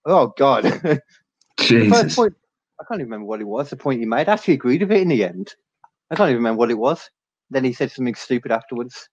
[0.07, 0.65] oh god,
[1.79, 2.35] the first point.
[2.81, 3.71] I can't even remember what it was.
[3.71, 4.29] The point he made.
[4.29, 5.55] I actually agreed with it in the end.
[6.11, 7.11] I can't even remember what it was.
[7.51, 9.09] Then he said something stupid afterwards.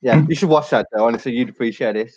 [0.00, 0.30] Yeah, Hmm.
[0.30, 1.06] you should watch that though.
[1.06, 2.12] Honestly, you'd appreciate it.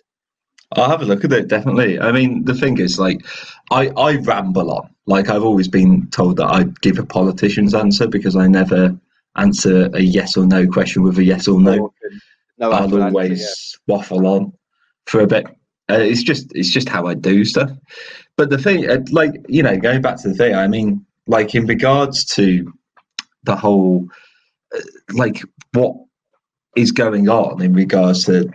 [0.74, 2.00] I'll have a look at it, definitely.
[2.00, 3.26] I mean, the thing is, like,
[3.72, 4.90] I, I ramble on.
[5.06, 8.98] Like, I've always been told that I give a politician's answer because I never
[9.36, 11.92] answer a yes or no question with a yes or no.
[12.58, 14.54] No, I'll actual answer, always waffle on
[15.08, 15.46] for a bit.
[15.92, 17.72] Uh, it's just it's just how I do stuff.
[18.38, 21.54] But the thing, uh, like you know, going back to the thing, I mean, like
[21.54, 22.72] in regards to
[23.44, 24.08] the whole,
[24.76, 24.82] uh,
[25.14, 25.96] like what
[26.76, 28.50] is going on in regards to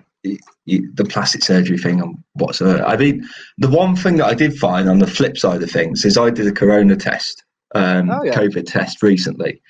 [0.66, 2.84] the plastic surgery thing and whatsoever.
[2.84, 6.04] I mean, the one thing that I did find on the flip side of things
[6.04, 7.44] is I did a corona test,
[7.74, 8.34] um, Oh, yeah.
[8.34, 9.62] COVID test recently,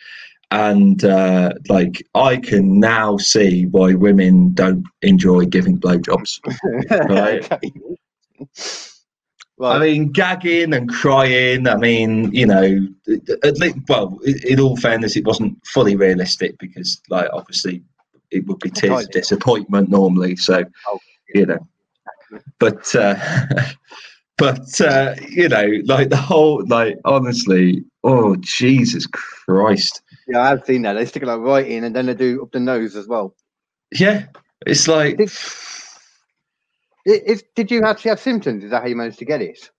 [0.50, 6.40] and uh, like I can now see why women don't enjoy giving blowjobs.
[7.08, 7.52] Right.
[7.52, 7.72] okay.
[9.60, 11.66] I mean, gagging and crying.
[11.66, 12.86] I mean, you know,
[13.42, 17.82] at least, well, in in all fairness, it wasn't fully realistic because, like, obviously,
[18.30, 20.36] it would be tears of disappointment normally.
[20.36, 20.98] So, Oh,
[21.34, 21.66] you know,
[22.58, 23.16] but, uh,
[24.38, 30.82] but uh, you know, like the whole, like, honestly, oh Jesus Christ, yeah, I've seen
[30.82, 30.94] that.
[30.94, 33.34] They stick it like right in, and then they do up the nose as well.
[33.92, 34.26] yeah,
[34.66, 35.16] it's like.
[35.18, 35.30] Did-
[37.08, 38.64] I- Is, did you actually have symptoms?
[38.64, 39.70] Is that how you managed to get it?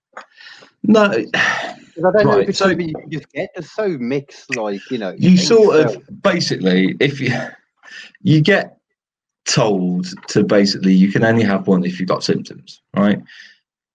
[0.83, 1.03] No.
[1.03, 3.49] I don't know Right, if it's so- you just get.
[3.55, 5.13] They're so mixed, like you know.
[5.17, 7.33] you sort so- of basically if you
[8.21, 8.77] you get
[9.45, 13.17] told to basically you can only have one if you've got symptoms right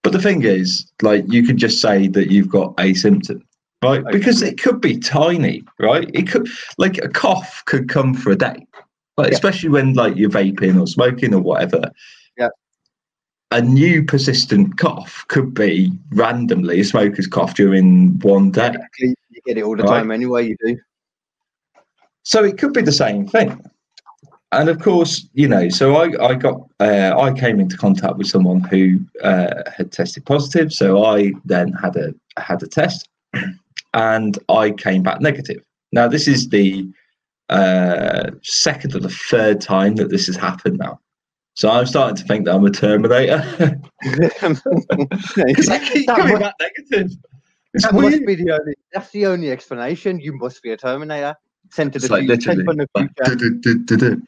[0.03, 3.43] but the thing is like you could just say that you've got a symptom
[3.83, 8.31] right because it could be tiny right it could like a cough could come for
[8.31, 8.67] a day
[9.17, 9.35] like Yeah.
[9.35, 11.91] especially when like you're vaping or smoking or whatever
[12.39, 12.49] Yeah.
[13.51, 19.15] a new persistent cough could be randomly a smoker's cough during one day Exactly.
[19.31, 19.99] You get it all the Right.
[19.99, 20.47] time anyway.
[20.49, 20.79] You do.
[22.23, 23.61] So it could be the same thing.
[24.53, 28.27] And of course, you know, so I, I got, uh, I came into contact with
[28.27, 30.73] someone who uh, had tested positive.
[30.73, 33.09] So I then had a had a test,
[33.95, 35.63] and I came back negative.
[35.93, 36.89] Now this is the
[37.49, 41.01] uh, second or the third time that this has happened now.
[41.55, 43.39] So I'm starting to think that I'm a Terminator
[44.03, 46.55] because I keep That coming must- back
[46.91, 47.13] negative.
[47.75, 48.13] It's That weird.
[48.13, 48.75] must be the only.
[48.93, 50.21] That's the only explanation.
[50.21, 51.35] You must be a Terminator.
[51.71, 52.55] Sent to the like future.
[52.55, 52.87] literally.
[52.95, 53.35] the future.
[53.37, 54.23] du-du-du-du-du.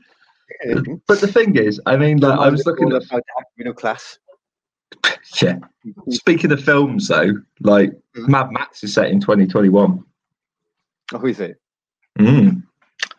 [1.07, 3.03] But the thing is, I mean, like, I was looking at
[3.59, 4.19] middle class.
[5.43, 5.59] yeah.
[6.11, 8.29] Speaking of films, though, like Mhm.
[8.29, 10.05] Mad Max is set in 2021.
[11.13, 11.61] Oh, who is it?
[12.19, 12.63] Mm.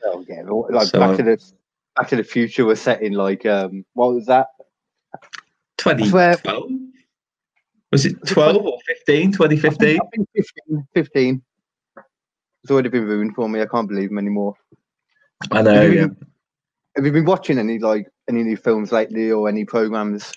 [0.06, 1.52] Oh yeah, like So, Back uh, to the
[1.96, 4.48] Back to the Future was set in like um what was that?
[5.78, 6.72] 2012?
[7.92, 9.32] Was it 12 or 15?
[9.32, 10.00] 2015?
[10.36, 10.88] 15.
[10.94, 11.42] 15.
[12.64, 13.62] It's already been ruined for me.
[13.62, 14.56] I can't believe them anymore.
[15.52, 15.74] I know.
[15.74, 16.08] Have you Yeah.
[16.96, 20.32] Have you been watching any like any new films lately or any programs?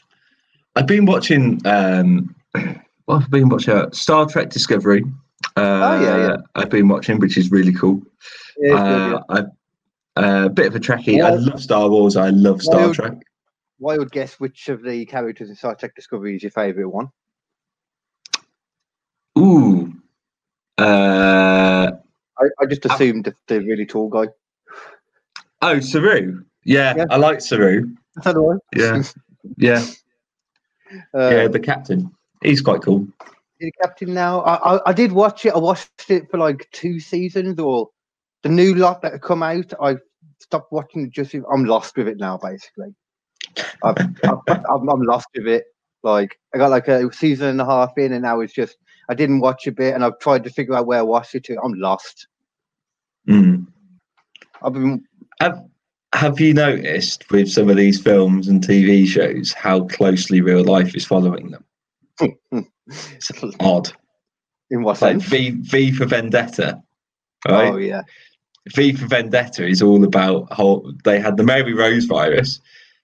[0.78, 1.60] I've been watching.
[1.66, 2.34] Um,
[3.06, 3.74] what have been watching?
[3.74, 5.02] Uh, Star Trek Discovery.
[5.56, 6.36] Uh, Oh, yeah, yeah.
[6.54, 8.00] I've been watching, which is really cool.
[8.58, 9.40] Yeah, good, Uh, I,
[10.20, 11.22] a uh, bit of a Trekkie.
[11.24, 12.16] I love Star Wars.
[12.16, 13.12] I love Star Wild- Trek.
[13.80, 17.08] Wild guess which of the characters in Star Trek Discovery is your favourite one?
[19.38, 19.92] Ooh.
[20.78, 21.90] Uh,
[22.40, 22.94] I, I just Ah.
[22.94, 24.26] assumed the, the really tall guy.
[25.62, 26.44] oh, Saru.
[26.64, 27.04] Yeah, Yeah.
[27.10, 27.88] I like Saru.
[28.24, 29.02] Yeah,
[29.56, 29.84] yeah,
[31.14, 31.48] Uh, yeah.
[31.48, 32.10] The captain.
[32.42, 33.06] He's quite cool.
[33.60, 34.40] the captain now.
[34.42, 35.54] I, I I did watch it.
[35.54, 37.88] I watched it for like two seasons or
[38.42, 39.72] the new lot that had come out.
[39.80, 39.96] I
[40.40, 41.34] stopped watching it just.
[41.34, 42.94] I'm lost with it now, basically.
[43.82, 45.64] I've, I've, I'm, I'm lost with it.
[46.02, 48.76] Like I got like a season and a half in, and now it's just
[49.08, 51.44] I didn't watch a bit, and I've tried to figure out where I watched it
[51.44, 51.60] to.
[51.60, 52.28] I'm lost.
[53.28, 53.66] Mm.
[54.62, 55.04] I've been
[55.40, 55.64] Have
[56.14, 60.94] Have you noticed with some of these films and TV shows how closely real life
[60.94, 61.64] is following them?
[62.90, 63.92] It's odd.
[64.70, 65.24] in what like sense?
[65.24, 66.82] V V for Vendetta.
[67.46, 67.72] Right?
[67.72, 68.02] Oh yeah,
[68.74, 72.60] V for Vendetta is all about how they had the Mary Rose virus,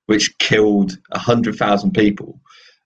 [0.07, 2.41] which killed hundred thousand people,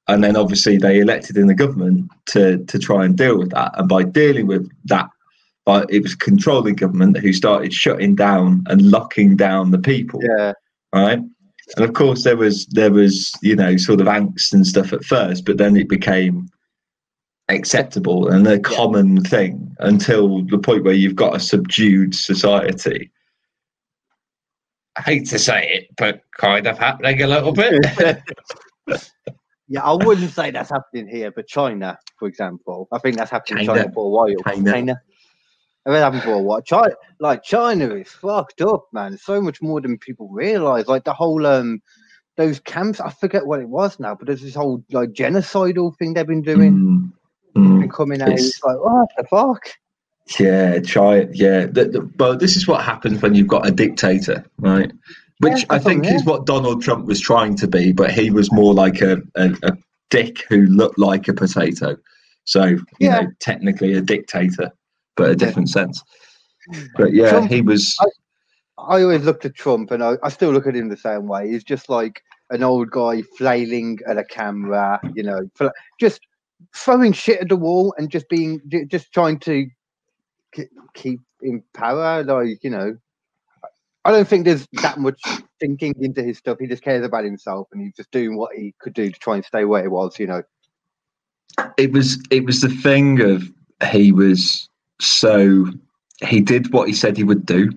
[0.09, 3.79] and then obviously they elected in the government to to try and deal with that.
[3.79, 5.09] And by dealing with that,
[5.69, 10.19] but it was controlling government who started shutting down and locking down the people.
[10.23, 10.55] yeah.
[10.95, 11.19] right?
[11.77, 15.05] And of course, there was there was you know sort of angst and stuff at
[15.05, 16.49] first, but then it became
[17.51, 23.11] acceptable and a common thing until the point where you've got a subdued society.
[24.97, 27.85] I hate to say it, but kind of happening a little bit.
[29.71, 33.61] Yeah, I wouldn't say that's happening here, but China, for example, I think that's happening
[33.61, 33.81] in China.
[33.83, 34.35] China for a while.
[34.47, 34.97] China.
[35.89, 36.61] I've been happening for a while.
[36.61, 39.17] China, like China is fucked up, man.
[39.17, 40.87] So much more than people realize.
[40.87, 41.81] Like the whole um,
[42.37, 43.01] those camps.
[43.01, 46.43] I forget what it was now, but there's this whole like genocidal thing they've been
[46.43, 47.13] doing Mm,
[47.57, 47.83] mm.
[47.85, 48.29] and coming out.
[48.29, 49.63] It's- It's like what the fuck?
[50.39, 51.31] Yeah, try it.
[51.35, 54.93] Yeah, the, the, but this is what happens when you've got a dictator, right?
[55.41, 58.53] Which Yeah, I think is what Donald Trump was trying to be, but he was
[58.53, 59.73] more like a, a, a
[60.11, 61.97] dick who looked like a potato.
[62.45, 63.21] So, you Yeah.
[63.23, 64.71] know, technically a dictator,
[65.19, 66.03] but a different sense.
[66.73, 66.87] Hmm.
[66.97, 67.99] But yeah, Trump- he was.
[68.79, 71.51] I always looked at Trump, and I, I still look at him the same way.
[71.51, 75.41] He's just like an old guy flailing at a camera, you know,
[76.01, 76.21] just
[76.75, 79.67] throwing shit at the wall and just being, just trying to
[80.55, 82.23] k- keep in power.
[82.23, 82.97] Like, you know,
[84.05, 85.21] I don't think there's that much
[85.59, 86.59] thinking into his stuff.
[86.61, 89.35] He just cares about himself, and he's just doing what he could do to try
[89.35, 90.19] and stay where he was.
[90.21, 90.43] You know,
[91.77, 93.43] it was it was the thing of
[93.91, 94.69] he was
[95.01, 95.67] so
[96.27, 97.71] he did what he said he would do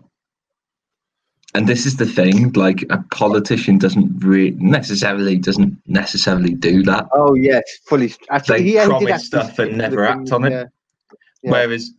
[1.54, 7.08] and this is the thing like a politician doesn't re- necessarily doesn't necessarily do that
[7.14, 8.14] oh yes, fully.
[8.30, 10.52] Actually, They he, yeah, did promise stuff and stick to the never act on it.
[10.52, 10.64] yeah.
[11.44, 11.52] Yeah.
[11.52, 11.92] whereas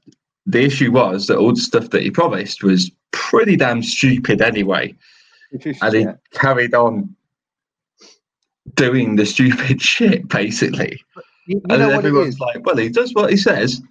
[0.46, 4.94] the issue was that all the stuff that he promised was pretty damn stupid anyway
[5.82, 7.14] and he carried on
[8.74, 11.00] doing the stupid shit basically
[11.46, 13.82] You, you and know then what it everyone's like well he does what he says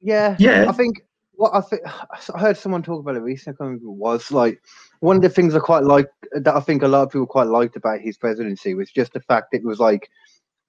[0.00, 1.82] Yeah, yeah I think what I think
[2.34, 3.54] I heard someone talk about it recently.
[3.54, 4.62] I can't remember what it was like
[5.00, 7.46] one of the things I quite like that I think a lot of people quite
[7.46, 10.08] liked about his presidency was just the fact it was like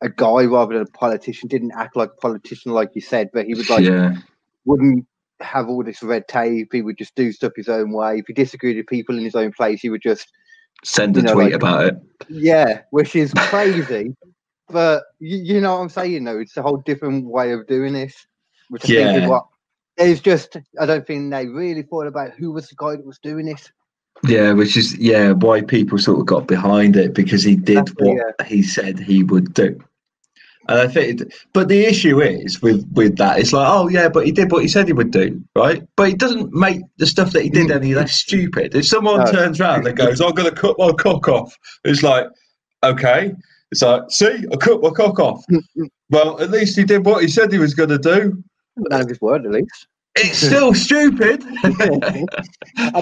[0.01, 1.47] a guy rather than a politician.
[1.47, 4.15] Didn't act like a politician, like you said, but he was like yeah
[4.65, 5.05] wouldn't
[5.39, 6.69] have all this red tape.
[6.71, 8.19] He would just do stuff his own way.
[8.19, 10.31] If he disagreed with people in his own place, he would just
[10.83, 11.95] send a know, tweet like- about it.
[12.29, 14.15] yeah, which is crazy.
[14.69, 16.39] but you, you know what I'm saying, though.
[16.39, 18.15] It's a whole different way of doing this,
[18.71, 19.23] which I think Yeah.
[19.23, 19.45] is what
[19.97, 20.57] it's just.
[20.79, 23.71] I don't think they really thought about who was the guy that was doing it.
[24.23, 28.41] Yeah, which is yeah why people sort of got behind it because he did what
[28.47, 29.77] he said he would do.
[30.69, 34.07] And I think, it- but the issue is with with that, it's like, oh yeah,
[34.07, 35.85] but he did what he said he would do, right?
[35.97, 37.75] But it doesn't make the stuff that he did mm.
[37.75, 38.73] any less stupid.
[38.73, 39.31] If someone No.
[39.31, 42.27] turns around and goes, "I'm going to cut my cock off," it's like,
[42.83, 43.33] okay,
[43.71, 45.43] it's like, see, I cut my cock off.
[45.51, 45.89] Mm, mm.
[46.09, 48.43] well, at least he did what he said he was going to do.
[48.77, 49.87] None of his word, at least.
[50.15, 51.43] It's still stupid.
[51.63, 52.27] I, mean,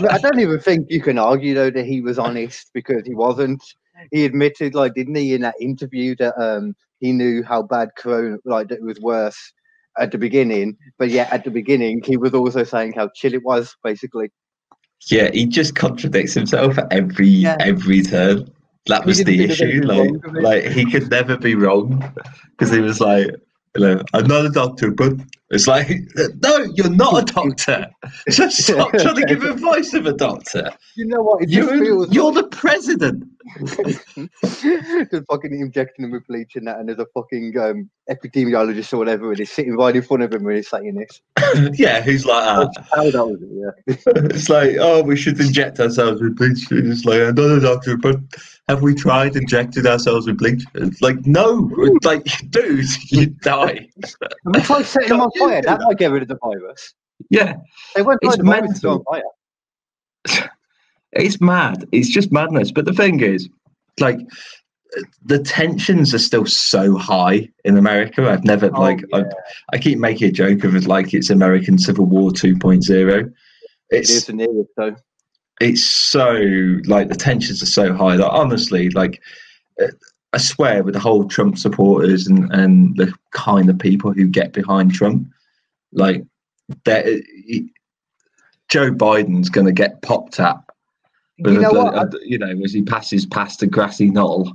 [0.10, 3.64] I don't even think you can argue though that he was honest because he wasn't.
[4.12, 8.38] He admitted, like, didn't he, in that interview that um he knew how bad Corona,
[8.46, 9.54] like, that it was worse
[9.98, 13.44] at the beginning, but yet at the beginning he was also saying how chill it
[13.44, 14.32] was, basically.
[15.10, 17.58] yeah, he just contradicts himself at every Yeah.
[17.60, 18.50] every turn.
[18.86, 19.82] That was the issue.
[19.84, 20.44] Like, wrong with it.
[20.44, 22.04] like he could never be wrong
[22.52, 23.40] because he was like, you know,
[23.76, 25.14] I'm not a doctor, but
[25.52, 25.90] it's like,
[26.44, 27.88] no, you're not a doctor.
[28.30, 30.72] Just stop trying to give advice of a doctor.
[30.96, 31.44] You know what?
[31.44, 33.24] It You're, feels you're the president.
[33.66, 38.98] just fucking injecting him with bleach and that, and there's a fucking um, epidemiologist or
[38.98, 41.22] whatever, and he's sitting right in front of him when he's saying this.
[41.80, 42.86] yeah, who's like that?
[42.94, 44.26] How that was it, yeah.
[44.36, 46.68] It's like, oh, we should inject ourselves with bleach.
[46.70, 48.18] It's like, I'm not a doctor, but
[48.70, 50.64] have we tried injected ourselves with bleach?
[50.76, 53.90] It's like, no, It's like, dude, you die.
[54.46, 55.62] And we tried setting them on fire.
[55.64, 56.94] That might get rid of the virus.
[57.32, 57.56] Yeah,
[57.96, 60.50] They won't It's the virus on fire.
[61.14, 61.86] it's mad.
[61.92, 62.72] It's just madness.
[62.72, 63.50] But the thing is,
[64.00, 64.20] like,
[65.26, 68.30] the tensions are still so high in America.
[68.30, 69.24] I've never, Oh, like, I,
[69.74, 73.26] I keep making a joke of it like it's American Civil War 2.0.
[73.26, 73.34] It
[73.90, 74.96] It's is the nearest, though.
[75.60, 76.32] It's so
[76.86, 79.22] like the tensions are so high that honestly like
[79.82, 79.88] uh,
[80.34, 84.54] i swear with the whole trump supporters and and the kind of people who get
[84.54, 85.28] behind trump
[85.92, 86.24] like
[86.86, 87.06] that
[88.70, 90.58] joe biden's going to get popped at
[91.38, 91.96] You know what?
[91.96, 94.54] I- uh, you know as he passes past the grassy knoll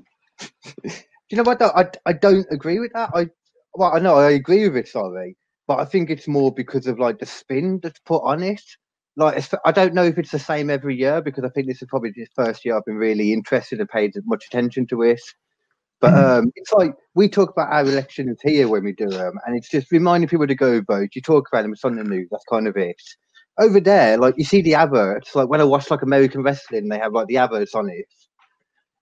[0.85, 0.91] Do
[1.31, 1.59] you know what?
[1.59, 1.73] Though?
[1.75, 3.11] I I don't agree with that.
[3.15, 3.29] I
[3.75, 5.37] well, I know I agree with it, sorry,
[5.67, 8.63] but I think it's more because of like the spin that's put on it.
[9.17, 11.89] Like I don't know if it's the same every year because I think this is
[11.89, 15.21] probably the first year I've been really interested and paid much attention to it.
[16.01, 16.39] But Mhm.
[16.39, 19.71] um, it's like we talk about our elections here when we do them, and it's
[19.71, 21.11] just reminding people to go vote.
[21.15, 22.29] You talk about them, it's on the news.
[22.31, 23.01] That's kind of it.
[23.59, 25.35] Over there, like you see the adverts.
[25.35, 28.07] Like when I watch like American wrestling, they have like the adverts on it.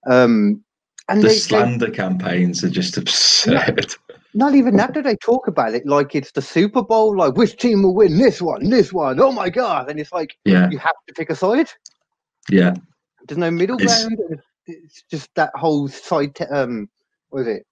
[0.06, 0.62] Um,
[1.08, 3.94] and the they, they, slander campaigns are just absurd
[4.34, 7.56] not even that do they talk about it like it's the Super Bowl, like which
[7.56, 9.90] team will win this one, this one, oh my god.
[9.90, 11.68] And it's like yeah you have to pick a side.
[12.50, 12.74] yeah
[13.28, 14.40] There's no middle It's- ground.
[14.66, 16.88] It's, just that whole side te- um
[17.30, 17.66] what is it?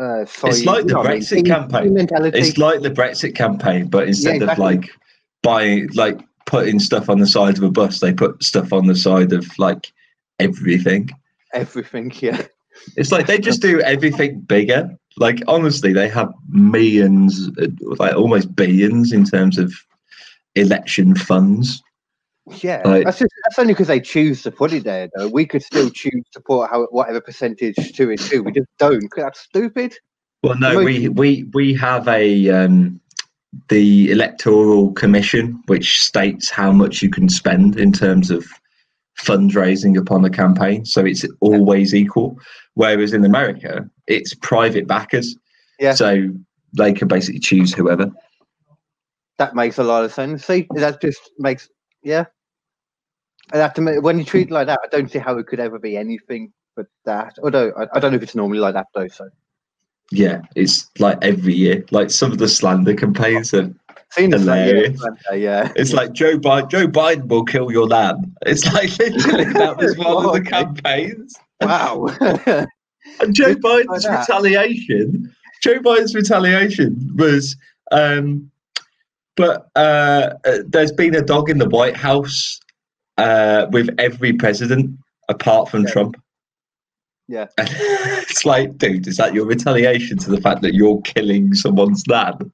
[0.00, 1.20] Uh side, It's like the what I mean?
[1.22, 1.94] Brexit campaign.
[1.94, 2.38] mentality.
[2.38, 4.52] It's like the Brexit campaign, but instead exactly.
[4.52, 4.90] of like
[5.42, 8.94] buying, like putting stuff on the side of a bus, they put stuff on the
[8.94, 9.92] side of like
[10.38, 11.10] everything.
[11.52, 12.40] everything, yeah.
[12.96, 14.96] It's like they just do everything bigger.
[15.22, 17.32] Like honestly, they have millions,
[18.02, 19.72] like almost billions in terms of
[20.56, 21.82] election funds.
[22.60, 25.08] Yeah, Like- that's just that's only because they choose to put it there.
[25.14, 28.42] Though we could still choose to put how whatever percentage to it too.
[28.42, 29.08] We just don't.
[29.10, 29.94] 'cause That's stupid.
[30.42, 33.00] Well, no, Most- we we we have a um,
[33.68, 38.44] the electoral commission which states how much you can spend in terms of
[39.20, 42.38] fundraising upon a campaign, so it's always equal.
[42.74, 45.36] Whereas in America, it's private backers,
[45.78, 45.94] Yeah.
[45.94, 46.28] so
[46.76, 48.10] they can basically choose whoever.
[49.38, 50.44] That makes a lot of sense.
[50.44, 51.68] See, that just makes
[52.02, 52.26] yeah.
[53.52, 55.60] And have to when you treat it like that, I don't see how it could
[55.60, 57.38] ever be anything but that.
[57.42, 59.08] Although I, I don't know if it's normally like that though.
[59.08, 59.28] So
[60.10, 61.84] Yeah, it's like every year.
[61.90, 63.72] Like some of the slander campaigns are
[64.10, 65.00] seen the same, Hilarious.
[65.30, 65.72] yeah, yeah.
[65.76, 66.70] It's like Joe Biden.
[66.70, 68.34] Joe Biden will kill your lamb.
[68.46, 71.34] It's like literally that was one of the campaigns.
[71.60, 72.06] Wow.
[73.20, 75.34] And Joe like Biden's retaliation.
[75.62, 77.56] Joe Biden's retaliation was,
[77.92, 78.50] um,
[79.36, 82.58] but uh, uh, there's been a dog in the White House
[83.18, 84.96] uh, with every president
[85.28, 85.90] apart from Yeah.
[85.90, 86.16] Trump.
[87.28, 87.46] Yeah.
[87.58, 92.34] it's like, dude, is that your retaliation to the fact that you're killing someone's dad?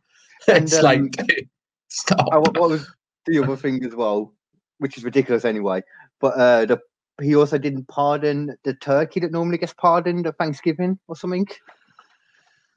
[0.46, 1.48] And, It's um, like, dude,
[1.88, 2.26] stop.
[2.28, 2.90] What, what was
[3.26, 4.32] the other thing as well,
[4.78, 5.82] which is ridiculous anyway.
[6.20, 6.80] But uh, the
[7.20, 11.46] he also didn't pardon the turkey that normally gets pardoned at Thanksgiving or something.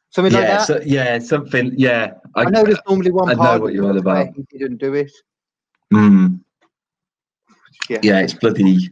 [0.09, 0.67] Something like yeah, that.
[0.67, 1.71] so, yeah, something.
[1.77, 3.61] Yeah, I, know there's normally one I know pardon.
[3.61, 4.27] what you're on about.
[4.35, 5.11] He didn't do it.
[5.93, 6.39] Mm.
[7.89, 7.99] Yeah.
[8.03, 8.89] yeah, it's bloody,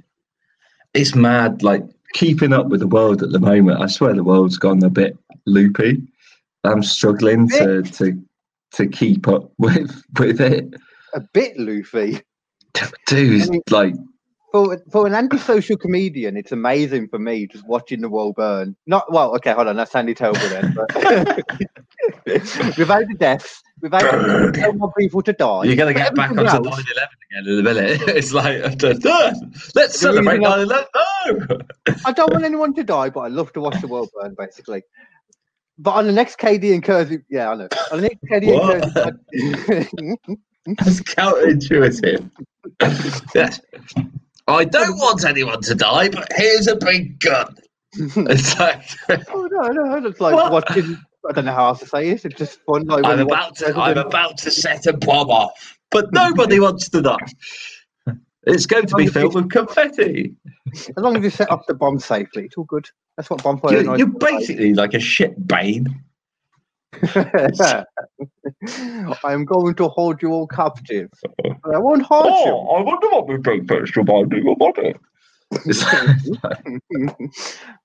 [0.93, 1.62] it's mad.
[1.62, 1.83] Like
[2.13, 3.81] keeping up with the world at the moment.
[3.81, 6.01] I swear the world's gone a bit loopy.
[6.63, 8.21] I'm struggling to to
[8.73, 10.73] to keep up with with it,
[11.13, 12.21] A bit loopy.
[13.07, 13.41] dude.
[13.41, 13.95] I mean- like,
[14.52, 18.75] For for an antisocial comedian, it's amazing for me just watching the world burn.
[18.87, 20.73] Not well, okay, hold on, that's Sandy terrible then.
[20.75, 20.95] But
[22.77, 25.65] without the deaths, without no more people to die.
[25.65, 28.02] you're gonna get back onto 9/11 again in a minute.
[28.08, 28.62] It's like,
[29.75, 30.85] let's celebrate reason 9/11.
[30.95, 31.60] No,
[32.06, 34.81] I don't want anyone to die, but I love to watch the world burn, basically.
[35.77, 37.67] But on the next KD and Kersey, yeah, I know.
[37.91, 40.39] On the next KD and Kersey,
[40.77, 42.29] That's counterintuitive.
[44.54, 47.56] I don't want anyone to die, but here's a big gun.
[47.95, 48.83] It's like
[49.29, 50.52] oh no, no, it's like What?
[50.52, 50.97] watching.
[51.27, 52.23] I don't know how else to say it.
[52.23, 52.85] It's just fun.
[52.85, 57.02] Like I'm about to I'm about to set a bomb off, but nobody wants to
[57.02, 57.17] die.
[58.43, 60.33] It's going to be filled with confetti.
[60.73, 62.87] As long as you set up the bomb safely, it's all good.
[63.17, 64.19] That's what bonfire You're, you're are like.
[64.19, 65.87] basically like a shit bane.
[67.04, 67.85] I
[69.23, 71.10] am going to hold you all captive.
[71.37, 72.52] But I won't hurt you.
[72.52, 74.96] Oh, I wonder what we bring first reminding your body.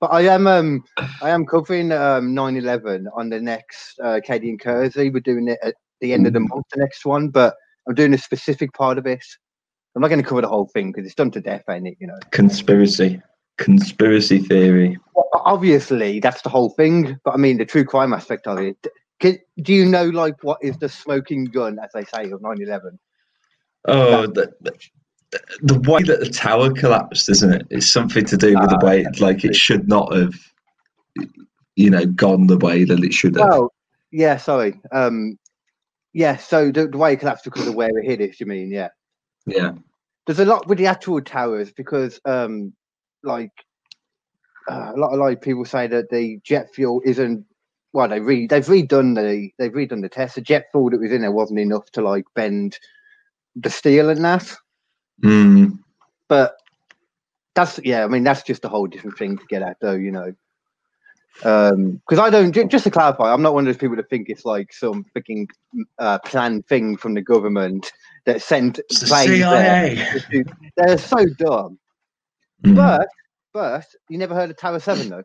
[0.01, 0.85] but I am um
[1.23, 5.09] I am covering um 9/11 on the next uh, KD and Kersey.
[5.11, 7.55] We're doing it at the end of the month, the next one, but
[7.89, 9.25] I'm doing a specific part of it.
[9.95, 11.97] I'm not going to cover the whole thing because it's done to death, ain't it?
[12.01, 12.19] You know.
[12.33, 13.23] Conspiracy.
[13.57, 14.99] Conspiracy theory.
[15.15, 17.19] Well, obviously, that's the whole thing.
[17.25, 18.77] But I mean, the true crime aspect of it.
[19.21, 22.99] Can, do you know like what is the smoking gun, as they say, of 9/11?
[23.87, 24.73] Oh, the, the,
[25.63, 27.67] the way that the tower collapsed, isn't it?
[27.71, 30.35] It's something to do with the Ah, way, like, it should not have,
[31.77, 33.51] you know, gone the way that it should have.
[33.51, 33.71] Oh,
[34.11, 34.81] yeah, sorry.
[34.91, 35.39] Um,
[36.13, 38.71] yeah, so the, the way it collapsed because of where it hit it, you mean?
[38.71, 38.89] Yeah.
[39.47, 39.73] yeah.
[40.27, 42.73] there's a lot with the actual towers because um
[43.25, 43.53] like
[44.69, 47.45] uh, a lot of like people say that the jet fuel isn't
[47.93, 50.37] well they re they've redone the they've redone the test.
[50.37, 52.79] The jet fuel that was in there wasn't enough to like bend
[53.57, 54.55] the steel and that.
[55.23, 55.79] Mm,
[56.29, 56.57] but
[57.55, 60.11] that's yeah i mean that's just a whole different thing to get at though you
[60.11, 60.35] know.
[61.43, 64.09] Um because i don't ju- just to clarify i'm not one of those people that
[64.09, 65.49] think it's like some freaking
[65.99, 67.93] uh planned thing from the government
[68.25, 69.99] that sent the planes there.
[70.31, 70.45] CIA.
[70.77, 71.79] they're so dumb
[72.65, 73.09] Mm, But
[73.53, 75.25] but you never heard of Tower Seven though.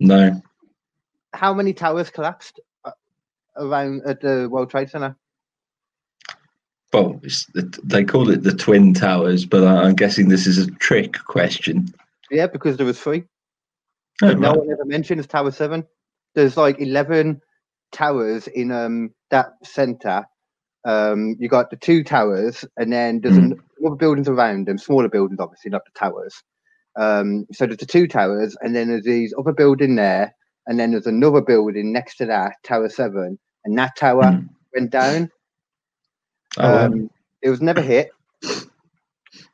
[0.00, 0.40] no.
[1.32, 2.92] How many towers collapsed uh,
[3.56, 5.16] around at the World Trade Center?
[6.92, 10.70] Well, it's, the- they call it the Twin Towers, but I'm guessing this is a
[10.72, 11.88] trick question.
[12.30, 13.24] Yeah, because there was three.
[14.22, 15.84] Oh, no one ever mentions Tower Seven.
[16.36, 17.40] There's like eleven
[17.92, 20.24] towers in um that center.
[20.84, 23.52] Um, you got the two towers, and then there's Mm.
[23.52, 26.34] an other buildings around them, smaller buildings, obviously, not the towers.
[26.96, 30.34] Um, so there's the two towers, and then there's these other building there,
[30.66, 34.48] and then there's another building next to that, Tower Seven, and that tower Mm.
[34.74, 35.30] went down.
[36.58, 36.86] Oh.
[36.86, 37.10] Um,
[37.42, 38.10] it was never hit.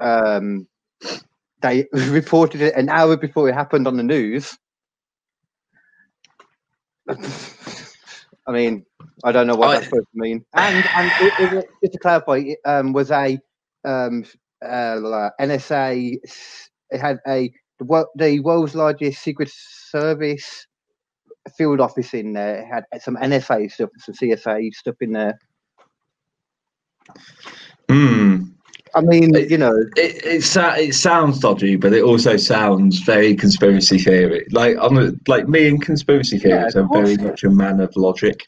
[0.01, 0.67] Um,
[1.63, 4.57] they reported it an hour before it happened on the news.
[8.47, 8.85] I mean,
[9.25, 10.45] I don't know what I- that's supposed to mean.
[10.55, 13.39] And and it, it, just to clarify, it um, was a
[13.85, 14.25] um,
[14.65, 16.19] uh, NSA.
[16.91, 20.67] It had a the, the world's largest secret service
[21.57, 22.61] field office in there.
[22.61, 25.39] It had some NSA stuff, some CSA stuff in there.
[27.89, 28.53] Mm.
[28.95, 30.43] I mean, It- you know, it it,
[30.79, 34.47] it sounds dodgy, but it also sounds very conspiracy theory.
[34.51, 36.75] Like I'm a, like me and conspiracy Yeah, theories.
[36.77, 38.47] of I'm very much a man of logic.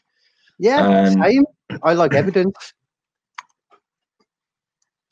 [0.59, 1.45] yeah, Um, same.
[1.81, 2.73] I like evidence,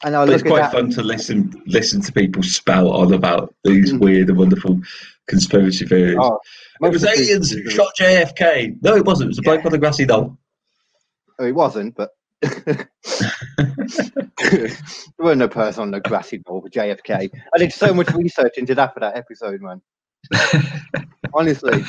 [0.04, 4.00] and I it's quite fun to listen listen to people spout on about these Mm.
[4.00, 4.80] weird and wonderful
[5.28, 6.18] conspiracy theories.
[6.20, 6.40] Oh,
[6.82, 8.78] it was the aliens who shot JFK.
[8.82, 9.28] No, it wasn't.
[9.28, 9.68] It was a bloke Yeah.
[9.68, 10.38] on a grassy knoll.
[11.40, 12.88] Oh, it wasn't, but there
[15.20, 17.30] were no person on the grassy knoll with JFK.
[17.54, 19.82] I did so much research into that for that episode, man.
[21.34, 21.84] Honestly,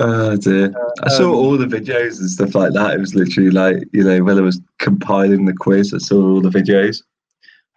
[0.00, 0.72] Oh dear.
[1.02, 2.94] I saw um, all the videos and stuff like that.
[2.94, 6.40] It was literally like, you know, when I was compiling the quiz, I saw all
[6.40, 7.02] the videos.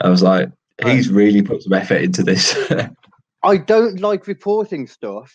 [0.01, 0.49] I was like,
[0.83, 2.57] he's really put some effort into this.
[3.43, 5.33] I don't like reporting stuff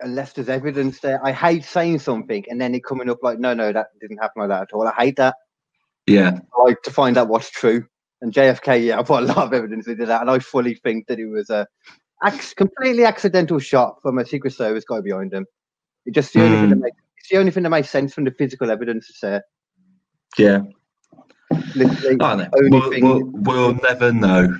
[0.00, 1.24] unless there's evidence there.
[1.24, 4.40] I hate saying something and then it coming up like, no, no, that didn't happen
[4.40, 4.86] like that at all.
[4.86, 5.34] I hate that.
[6.06, 6.38] yeah.
[6.58, 7.86] I like to find out what's true.
[8.22, 11.06] And JFK, yeah, I've got a lot of evidence into that, and I fully think
[11.06, 11.66] that it was a
[12.22, 15.46] ac- completely accidental shot from a Secret Service guy behind him.
[16.06, 16.82] It's just the only thing that Hmm.
[16.82, 19.40] makes it's the only thing that makes sense from the physical evidence to say.
[20.38, 20.60] Yeah.
[21.74, 24.56] Literally, Only We'll, thing- we'll, we'll never know.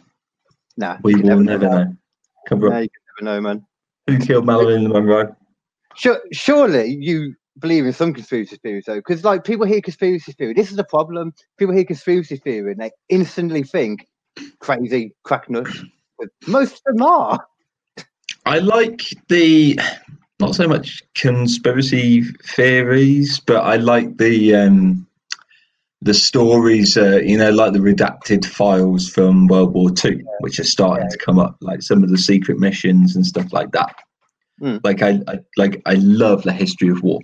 [0.76, 1.96] nah, We will can never know.
[2.48, 2.82] Come Nah, on.
[2.82, 3.66] you can never know, man.
[4.08, 5.34] Who killed Marilyn Monroe?
[5.96, 10.52] Sure, surely you believe in some conspiracy theories though, because like people hear conspiracy theory.
[10.54, 11.32] This is the problem.
[11.58, 14.06] People hear conspiracy theory and they instantly think
[14.60, 15.82] crazy crack nuts.
[16.46, 17.46] Most of them are.
[18.46, 19.78] I like the
[20.40, 25.06] not so much conspiracy theories, but I like the um,
[26.02, 26.96] the stories.
[26.96, 31.18] Uh, you know, like the redacted files from World War Two, which are starting to
[31.18, 33.94] come up, like some of the secret missions and stuff like that.
[34.60, 34.80] Mm.
[34.82, 37.20] Like I, I like I love the history of war.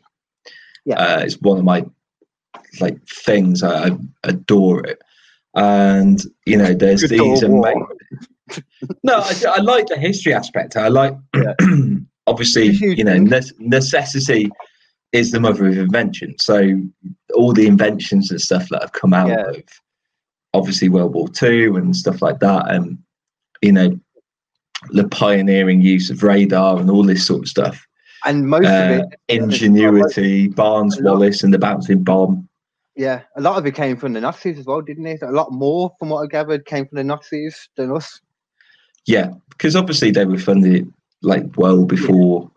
[0.84, 0.98] Yeah.
[1.00, 1.84] uh, it's one of my
[2.80, 3.62] like things.
[3.62, 5.00] I, I adore it,
[5.54, 7.86] and you know, there's Good these amazing.
[9.02, 10.76] no, I, I like the history aspect.
[10.76, 11.54] I like Yeah.
[12.26, 14.50] obviously, It's a huge you know, ne- necessity
[15.12, 16.34] is the mother of invention.
[16.38, 16.80] So
[17.34, 19.50] all the inventions and stuff that have come out Yeah.
[19.50, 19.62] of
[20.54, 22.98] obviously World War Two and stuff like that, and
[23.62, 23.98] you know,
[24.90, 27.86] the pioneering use of radar and all this sort of stuff.
[28.24, 32.48] And most of Uh, it, ingenuity, Barnes Wallis, and the bouncing bomb.
[32.96, 35.22] yeah, a lot of it came from the Nazis as well, didn't it?
[35.22, 38.20] A lot more, from what I gathered, came from the Nazis than us.
[39.06, 40.92] Yeah, because obviously they were funded
[41.26, 42.50] like well before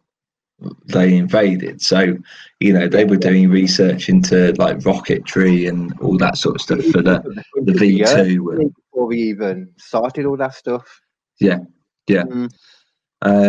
[0.86, 1.82] they invaded.
[1.82, 2.18] So,
[2.60, 6.84] you know, they were doing research into like rocketry and all that sort of stuff
[6.92, 8.72] for the, the V two.
[8.92, 10.86] before we even started all that stuff.
[11.40, 11.60] Yeah,
[12.08, 12.24] yeah.
[12.24, 12.52] Mm.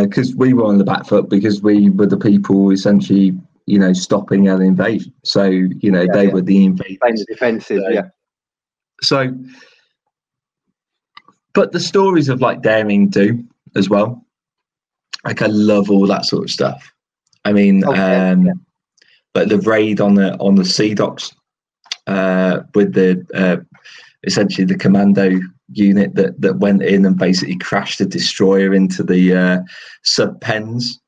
[0.04, 3.92] Because we were on the back foot because we were the people essentially, you know,
[3.92, 5.12] stopping an invasion.
[5.24, 6.32] So, you know, Yeah, they yeah.
[6.32, 6.98] were the invaders.
[7.00, 8.08] The defensive, So- yeah.
[9.02, 9.34] So,
[11.54, 13.42] but the stories of like daring do
[13.74, 14.24] as well.
[15.24, 16.92] Like I love all that sort of stuff.
[17.44, 18.52] I mean, Oh, yeah, um, yeah.
[19.34, 21.34] like the raid on the on the sea docks
[22.06, 23.56] uh, with the uh,
[24.24, 25.40] essentially the commando
[25.72, 29.58] unit that that went in and basically crashed the destroyer into the uh,
[30.02, 31.00] sub pens.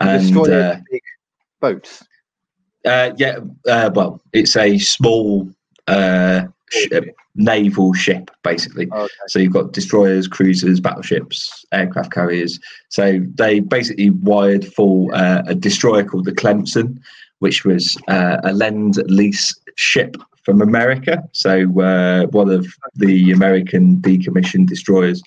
[0.00, 1.02] And uh, big
[1.60, 2.02] boats.
[2.84, 3.38] uh, yeah,
[3.68, 5.48] uh, well, it's a small
[6.76, 8.90] uh, sh- naval ship, basically.
[8.90, 9.08] Okay.
[9.28, 12.58] So you've got destroyers, cruisers, battleships, aircraft carriers.
[12.88, 17.00] So they basically wired for uh, a destroyer called the Clemson,
[17.38, 21.22] which was uh, a lend lease ship from America.
[21.32, 25.22] So uh, one of the American decommissioned destroyers,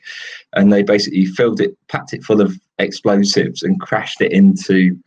[0.54, 4.98] and they basically filled it, packed it full of explosives, and crashed it into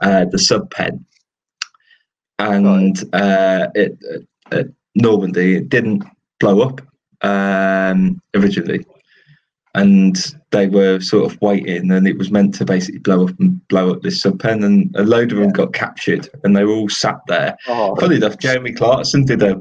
[0.00, 1.04] uh, the sub pen.
[2.38, 3.96] And uh, it,
[4.50, 6.04] at Normandy, it didn't
[6.40, 6.80] blow up
[7.22, 8.84] um, originally,
[9.74, 13.66] and they were sort of waiting, and it was meant to basically blow up and
[13.68, 16.74] blow up this sub pen, and a load of them got captured, and they were
[16.74, 17.56] all sat there.
[17.68, 19.60] Oh, Funny enough, Jeremy Clarkson did a,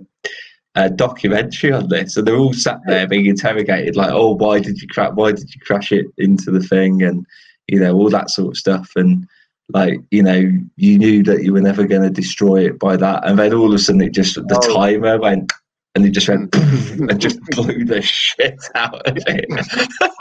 [0.75, 4.81] a documentary on this, and they're all sat there being interrogated, like, "Oh, why did
[4.81, 5.11] you crash?
[5.13, 7.25] Why did you crash it into the thing?" and
[7.67, 9.25] you know all that sort of stuff, and
[9.73, 13.27] like you know you knew that you were never going to destroy it by that,
[13.27, 14.73] and then all of a sudden it just the Oh.
[14.75, 15.51] timer went.
[15.93, 19.45] And it just went and just blew the shit out of it.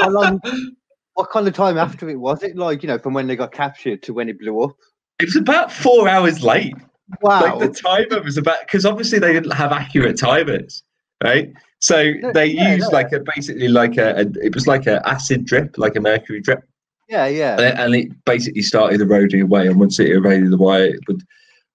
[0.01, 0.40] how long?
[1.14, 2.57] What kind of time after it was it?
[2.57, 4.72] Like you know, from when they got captured to when it blew up.
[5.20, 6.74] It was about four hours late.
[7.20, 7.59] Wow.
[7.59, 10.82] Like the timer was about because obviously they didn't have accurate timers,
[11.22, 11.53] right?
[11.80, 12.96] So No, they yeah, used no.
[12.98, 16.40] like a basically like a, a it was like an acid drip, like a mercury
[16.40, 16.62] drip,
[17.11, 17.52] yeah, yeah.
[17.56, 19.66] and it, and it basically started eroding away.
[19.66, 21.22] And once it eroded away, it would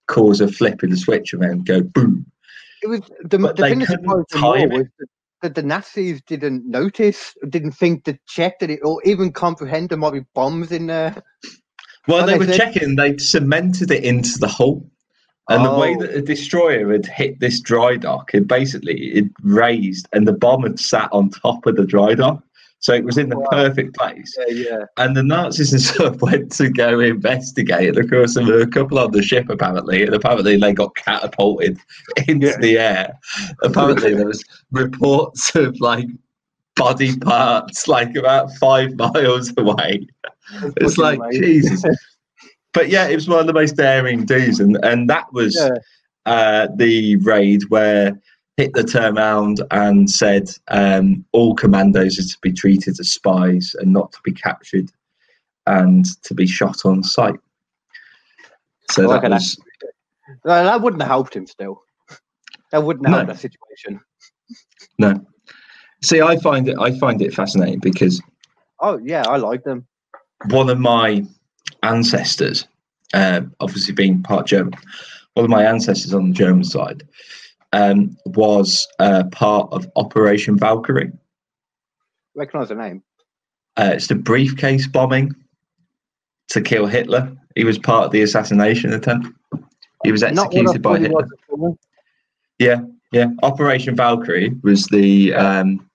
[0.08, 2.26] cause a flip in the switch and then go boom.
[2.82, 4.86] It was the, But the thing that surprised me more was
[5.42, 9.98] that, the Nazis didn't notice, didn't think to check that it, or even comprehend there
[9.98, 11.22] might be bombs in there.
[12.08, 12.96] Well, Oh, they they were said- checking.
[12.96, 14.88] They cemented it into the hull,
[15.48, 16.00] and the way Oh.
[16.00, 20.62] that the destroyer had hit this dry dock, it basically it raised, and the bomb
[20.62, 22.42] had sat on top of the dry dock,
[22.78, 23.46] so it was in the Wow.
[23.50, 24.36] perfect place.
[24.48, 24.84] Yeah, yeah.
[24.96, 27.88] And the Nazis and stuff went to go investigate.
[27.88, 30.94] And of course, there were a couple on the ship apparently, and apparently they got
[30.96, 31.78] catapulted
[32.28, 32.58] into Yeah.
[32.60, 33.18] the air.
[33.62, 36.06] Apparently, there was reports of like
[36.76, 40.06] body parts like about five miles away.
[40.76, 41.42] It's like amazing.
[41.42, 41.84] Jesus.
[42.74, 45.70] But yeah, it was one of the most daring do's, and and that was Yeah.
[46.26, 48.20] uh, the raid where
[48.56, 53.92] Hitler turned around and said um, all commandos are to be treated as spies and
[53.92, 54.90] not to be captured
[55.66, 57.38] and to be shot on sight.
[58.90, 59.58] So Like that was
[60.44, 61.82] No, that wouldn't have helped him still.
[62.72, 63.32] That wouldn't help No.
[63.32, 64.00] that situation.
[64.98, 65.24] no.
[66.02, 68.22] See, I find it I find it fascinating because
[68.80, 69.86] Oh, yeah, I like them.
[70.48, 71.24] one of my
[71.82, 72.66] ancestors,
[73.14, 74.74] uh, obviously being part German,
[75.34, 77.02] one of my ancestors on the German side
[77.76, 81.12] um, was uh, part of Operation Valkyrie.
[82.34, 83.02] Recognize the name.
[83.76, 85.34] Uh, it's the briefcase bombing
[86.48, 87.30] to kill Hitler.
[87.54, 89.28] He was part of the assassination attempt.
[90.04, 91.28] He was Not what I executed by Hitler.
[92.58, 92.80] Yeah,
[93.12, 93.26] yeah.
[93.42, 95.88] Operation Valkyrie was the um,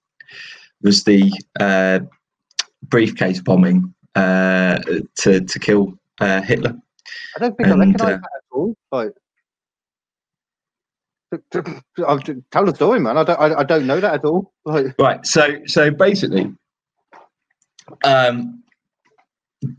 [0.83, 1.99] was the uh,
[2.83, 4.79] briefcase bombing uh,
[5.15, 6.75] to to kill uh, Hitler.
[7.35, 8.75] I don't think I recognize uh, that at all.
[8.91, 9.20] Like, I'll t-
[11.51, 13.17] tell the story, man.
[13.17, 13.39] I don't.
[13.39, 14.53] I, I don't know that at all.
[14.65, 15.25] Like, Right.
[15.25, 16.53] So so basically,
[18.03, 18.63] um,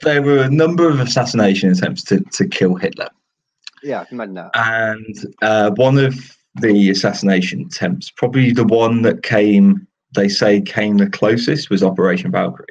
[0.00, 3.08] there were a number of assassination attempts to to kill Hitler.
[3.82, 4.50] yeah, I can imagine that.
[4.54, 6.14] and uh, one of
[6.60, 12.30] the assassination attempts, probably the one that came, they say, came the closest was Operation
[12.30, 12.66] Valkyrie.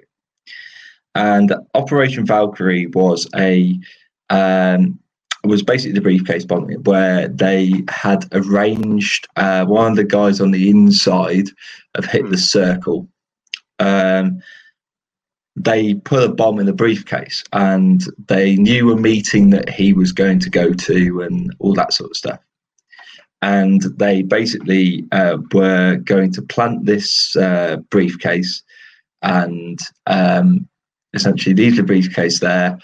[1.16, 3.78] And Operation Valkyrie was a
[4.30, 5.00] um,
[5.44, 10.52] was basically the briefcase bombing where they had arranged uh, one of the guys on
[10.52, 11.48] the inside
[11.96, 13.08] of Hitler's circle.
[13.80, 14.42] Um,
[15.56, 20.12] they put a bomb in the briefcase and they knew a meeting that he was
[20.12, 22.40] going to go to and all that sort of stuff.
[23.42, 28.62] And they basically uh, were going to plant this uh, briefcase
[29.24, 30.70] and um,
[31.14, 32.78] essentially leave the briefcase there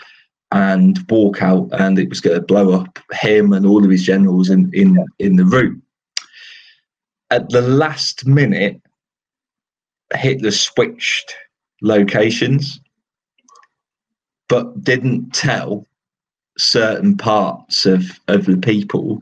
[0.52, 4.04] and walk out, and it was going to blow up him and all of his
[4.04, 5.82] generals in in in the room.
[7.30, 8.82] At the last minute,
[10.14, 11.36] Hitler switched
[11.82, 12.80] locations,
[14.48, 15.86] but didn't tell
[16.58, 19.20] certain parts of of the people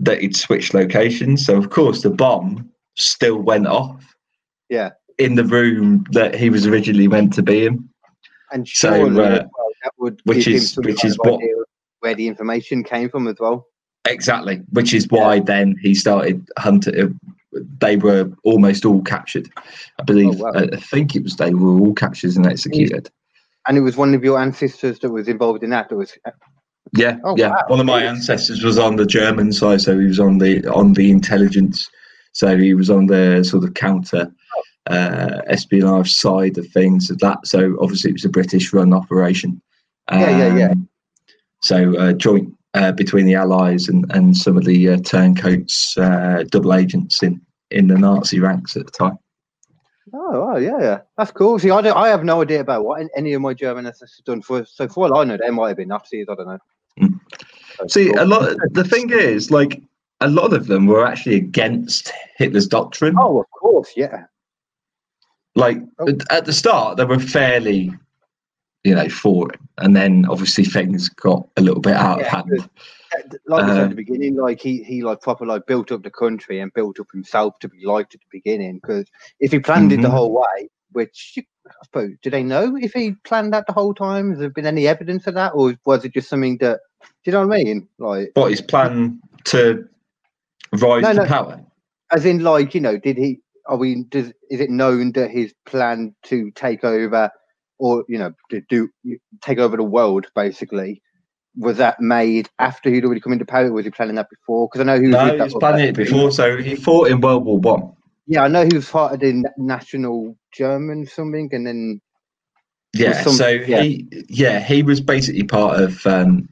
[0.00, 1.46] that he'd switched locations.
[1.46, 4.14] So of course the bomb still went off.
[4.68, 4.90] Yeah.
[5.18, 7.88] In the room that he was originally meant to be in.
[8.52, 9.46] And So, uh,
[9.84, 11.40] that would which is- which kind is what-
[12.00, 13.66] where the information came from as well.
[14.06, 17.18] Exactly, which is why then he started hunting.
[17.80, 19.48] They were almost all captured.
[19.98, 20.40] I believe.
[20.40, 20.50] Oh, wow.
[20.54, 23.08] I I think it was they were all captured and executed.
[23.66, 25.88] And it was one of your ancestors that was involved in that.
[25.88, 26.12] That was
[26.92, 27.48] Yeah, Oh, yeah.
[27.48, 27.62] wow.
[27.68, 30.92] One of my ancestors was on the German side, so he was on the on
[30.92, 31.88] the intelligence.
[32.32, 34.30] So he was on the sort of counter
[34.86, 37.08] uh, espionage side of things.
[37.10, 39.62] Of that, so obviously it was a British-run operation.
[40.12, 40.70] Yeah, yeah, yeah.
[40.70, 40.88] Um,
[41.62, 46.44] So uh, joint uh, between the Allies and, and some of the uh, turncoats, uh,
[46.50, 47.40] double agents in
[47.70, 49.18] in the Nazi ranks at the time.
[50.12, 51.00] Oh, oh yeah, yeah.
[51.16, 51.58] That's cool.
[51.58, 54.42] See, I don't, I have no idea about what any of my German ancestors done
[54.42, 54.64] for.
[54.64, 56.26] So for all I know, they might have been Nazis.
[56.28, 56.58] I don't know.
[57.00, 57.20] Mm.
[57.78, 58.22] So See, cool.
[58.22, 58.56] a lot.
[58.72, 59.82] The thing is, like,
[60.20, 63.16] a lot of them were actually against Hitler's doctrine.
[63.18, 64.24] Oh, of course, yeah.
[65.56, 66.06] like Oh.
[66.30, 67.90] at the start they were fairly
[68.84, 72.68] you know for it and then obviously things got a little bit out of hand
[73.46, 76.58] Like Uh, at the beginning, like he he like proper like built up the country
[76.58, 78.80] and built up himself to be liked at the beginning.
[78.82, 79.06] Because
[79.38, 80.10] if he planned it the Mhm.
[80.10, 84.30] whole way, which I suppose, do they know if he planned that the whole time?
[84.30, 86.80] Has there been any evidence of that, or was it just something that?
[87.02, 87.88] Do you know what I mean?
[87.98, 89.88] Like, what his plan to
[90.72, 91.26] rise No, to no.
[91.26, 91.60] power
[92.10, 93.40] as in, like you know, did he?
[93.66, 94.02] Are we?
[94.08, 97.30] Does is it known that his plan to take over,
[97.78, 98.88] or you know, to do
[99.42, 101.02] take over the world basically?
[101.56, 103.70] Was that made after he'd already come into power?
[103.72, 104.68] Was he planning that before?
[104.68, 105.16] Because I know he was.
[105.16, 107.92] no he was planning it before so he fought in world war one
[108.26, 112.00] Yeah, I know he was part of the national German something, and then
[112.92, 113.82] yeah some- so yeah.
[113.82, 116.48] he yeah he was basically part of um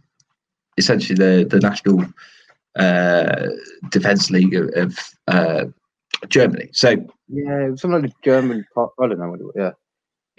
[0.77, 2.05] essentially the the national
[2.77, 3.49] uh
[3.91, 4.99] defense league of, of
[5.29, 5.65] uh
[6.29, 6.97] germany so
[7.35, 8.65] yeah, it was something like the German.
[8.75, 9.55] Part, I don't know what it was.
[9.57, 9.71] Yeah,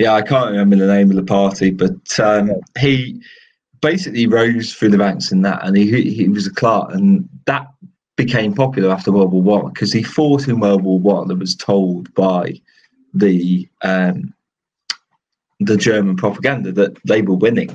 [0.03, 3.21] Yeah, I can't remember the name of the party, but um, he
[3.81, 7.67] basically rose through the ranks in that, and he he was a clerk, and that
[8.17, 11.55] became popular after World War One because he fought in World War One and was
[11.55, 12.59] told by
[13.13, 14.33] the um,
[15.61, 17.73] the German propaganda that they were winning.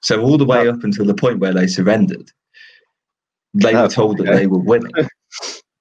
[0.00, 2.30] So all the way up until the point where they surrendered,
[3.52, 4.92] they Oh, were told that they were winning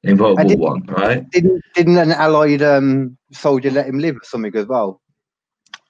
[0.03, 1.29] in World I War One, right?
[1.31, 4.99] didn't didn't an Allied um, soldier let him live or something as well?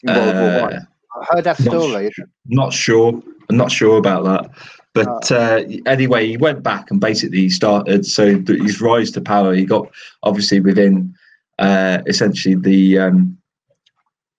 [0.04, 0.88] In World War Uh, One.
[1.22, 2.12] I heard that story.
[2.48, 3.22] Not sure.
[3.50, 4.50] I'm not sure about that.
[4.94, 8.06] But uh, anyway, he went back and basically started.
[8.06, 9.88] So his rise to power, he got
[10.22, 11.14] obviously within
[11.60, 13.38] uh, essentially the um,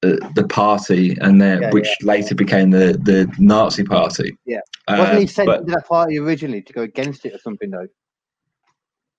[0.03, 4.37] the, the party, and then Yeah, which later became the the Nazi Party.
[4.45, 4.61] Yeah.
[4.87, 7.71] Uh, Wasn't he sent but, into that party originally to go against it or something
[7.71, 7.89] though?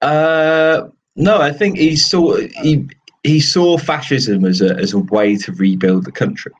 [0.01, 2.87] uh, no, I think he saw he
[3.25, 6.51] he saw fascism as a as a way to rebuild the country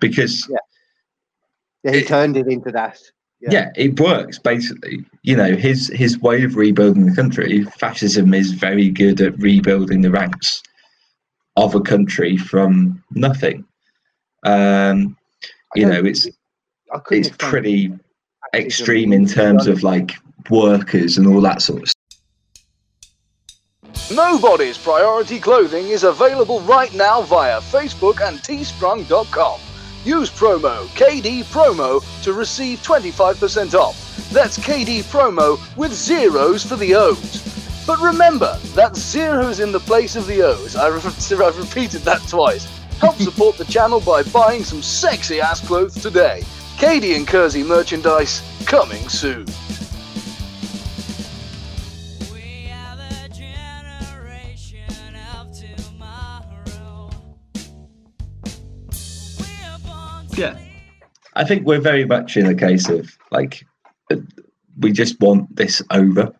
[0.00, 0.46] because
[1.84, 2.98] Yeah, he It- turned it into that.
[3.40, 3.50] Yeah.
[3.52, 3.70] yeah.
[3.76, 8.88] it works basically you know his his way of rebuilding the country fascism is very
[8.88, 10.62] good at rebuilding the ranks
[11.56, 13.62] of a country from nothing
[14.44, 15.16] um
[15.74, 16.26] you know it's
[17.10, 17.92] it's pretty
[18.54, 20.12] extreme in terms of like
[20.48, 21.95] workers and all that sort of stuff
[24.14, 29.60] Nobody's Priority Clothing is available right now via Facebook and teespring.com.
[30.04, 34.30] Use promo KD Promo to receive 25% off.
[34.30, 37.42] That's KD Promo with zeros for the O's.
[37.84, 40.76] But remember, that zeros in the place of the O's.
[40.76, 41.00] I re-
[41.44, 42.64] I've repeated that twice.
[43.00, 46.44] Help support the channel by buying some sexy ass clothes today.
[46.76, 49.46] KD and Kersey merchandise coming soon.
[60.36, 60.58] Yeah,
[61.34, 63.64] I think we're very much in a case of like
[64.10, 64.16] uh,
[64.78, 66.32] we just want this over.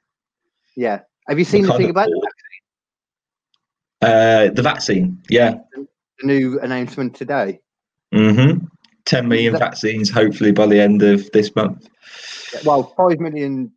[0.77, 1.01] Yeah.
[1.29, 2.29] Have you seen We're the kind thing of about bored.
[4.03, 5.55] Uh, the vaccine, yeah.
[5.75, 5.87] the
[6.23, 7.61] new announcement today?
[8.15, 8.67] Mm-hmm.
[9.07, 11.89] 10 million That- vaccines, hopefully by the end of this month.
[12.65, 13.73] Well, five million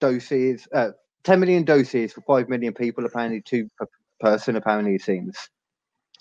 [0.00, 0.90] doses, uh,
[1.24, 3.04] ten million doses for five million people.
[3.06, 3.86] Apparently, two per
[4.20, 4.56] person.
[4.56, 5.36] Apparently, it seems.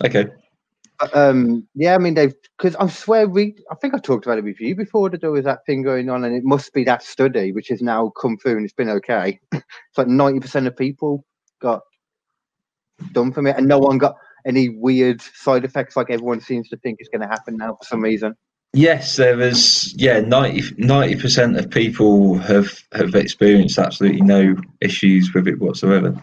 [0.03, 0.27] Okay.
[1.13, 3.55] Um, yeah, I mean they've because I swear we.
[3.71, 6.09] I think I talked about it with you before that there was that thing going
[6.09, 8.89] on, and it must be that study which has now come through and it's been
[8.89, 9.39] okay.
[9.51, 11.25] it's like ninety percent of people
[11.61, 11.81] got
[13.13, 16.77] done from it, and no one got any weird side effects like everyone seems to
[16.77, 18.35] think is going to happen now for some reason.
[18.73, 19.93] Yes, there was.
[19.95, 26.15] Yeah, 90 percent of people have have experienced absolutely no issues with it whatsoever.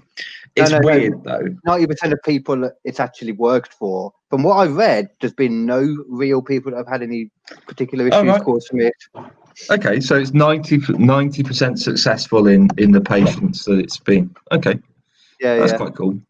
[0.63, 0.87] It's no, no.
[0.87, 1.49] weird though.
[1.65, 4.13] Ninety percent of people it's actually worked for.
[4.31, 7.31] From what I've read, there's been no real people that have had any
[7.67, 8.43] particular issues right.
[8.43, 8.95] caused from it.
[9.71, 14.35] Okay, so it's 90 percent successful in in the patients that it's been.
[14.53, 14.79] Okay,
[15.41, 15.79] Yeah, that's yeah.
[15.79, 16.21] quite cool.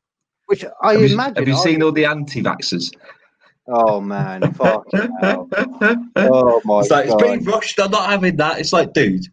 [0.47, 1.37] Which I have, you, imagine.
[1.37, 2.91] have you I- seen all the anti-vaxxers?
[3.71, 5.47] Oh man, fucking hell.
[6.17, 7.79] Oh my it's like it's being rushed.
[7.79, 8.59] I'm not having that.
[8.61, 9.27] It's like, dude,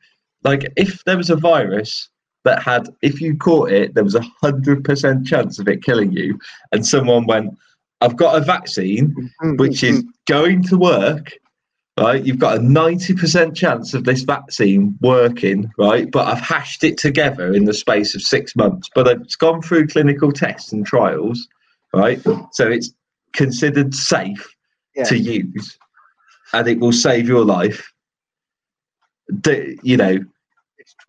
[0.44, 2.10] like if there was a virus
[2.46, 6.12] that had, if you caught it, there was a hundred percent chance of it killing
[6.14, 6.40] you,
[6.72, 7.58] and someone went,
[8.02, 11.34] "I've got a vaccine Mm, which is going to work."
[11.98, 16.12] Right, you've got a ninety percent chance of this vaccine working, right?
[16.12, 18.90] But I've hashed it together in the space of six months.
[18.94, 21.48] But it's gone through clinical tests and trials,
[21.94, 22.22] right?
[22.52, 22.92] So it's
[23.32, 24.46] considered safe
[24.96, 25.06] Yeah.
[25.06, 25.78] to use
[26.54, 27.90] and it will save your life.
[29.42, 30.20] D- you know,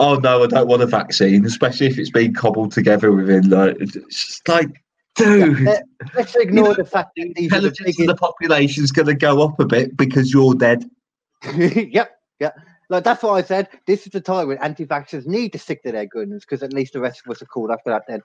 [0.00, 3.76] oh no, I don't want a vaccine, especially if it's being cobbled together within like,
[3.80, 4.68] it's just like,
[5.14, 5.84] dude, let-
[6.14, 9.58] Let's ignore the fact that the intelligence of the population is going to go up
[9.60, 10.88] a bit because you're dead.
[11.56, 12.52] yep, yeah.
[12.88, 13.68] Like that's what I said.
[13.86, 16.92] This is the time when anti-vaxxers need to stick to their guns because at least
[16.92, 18.02] the rest of us are cool after that.
[18.06, 18.22] Then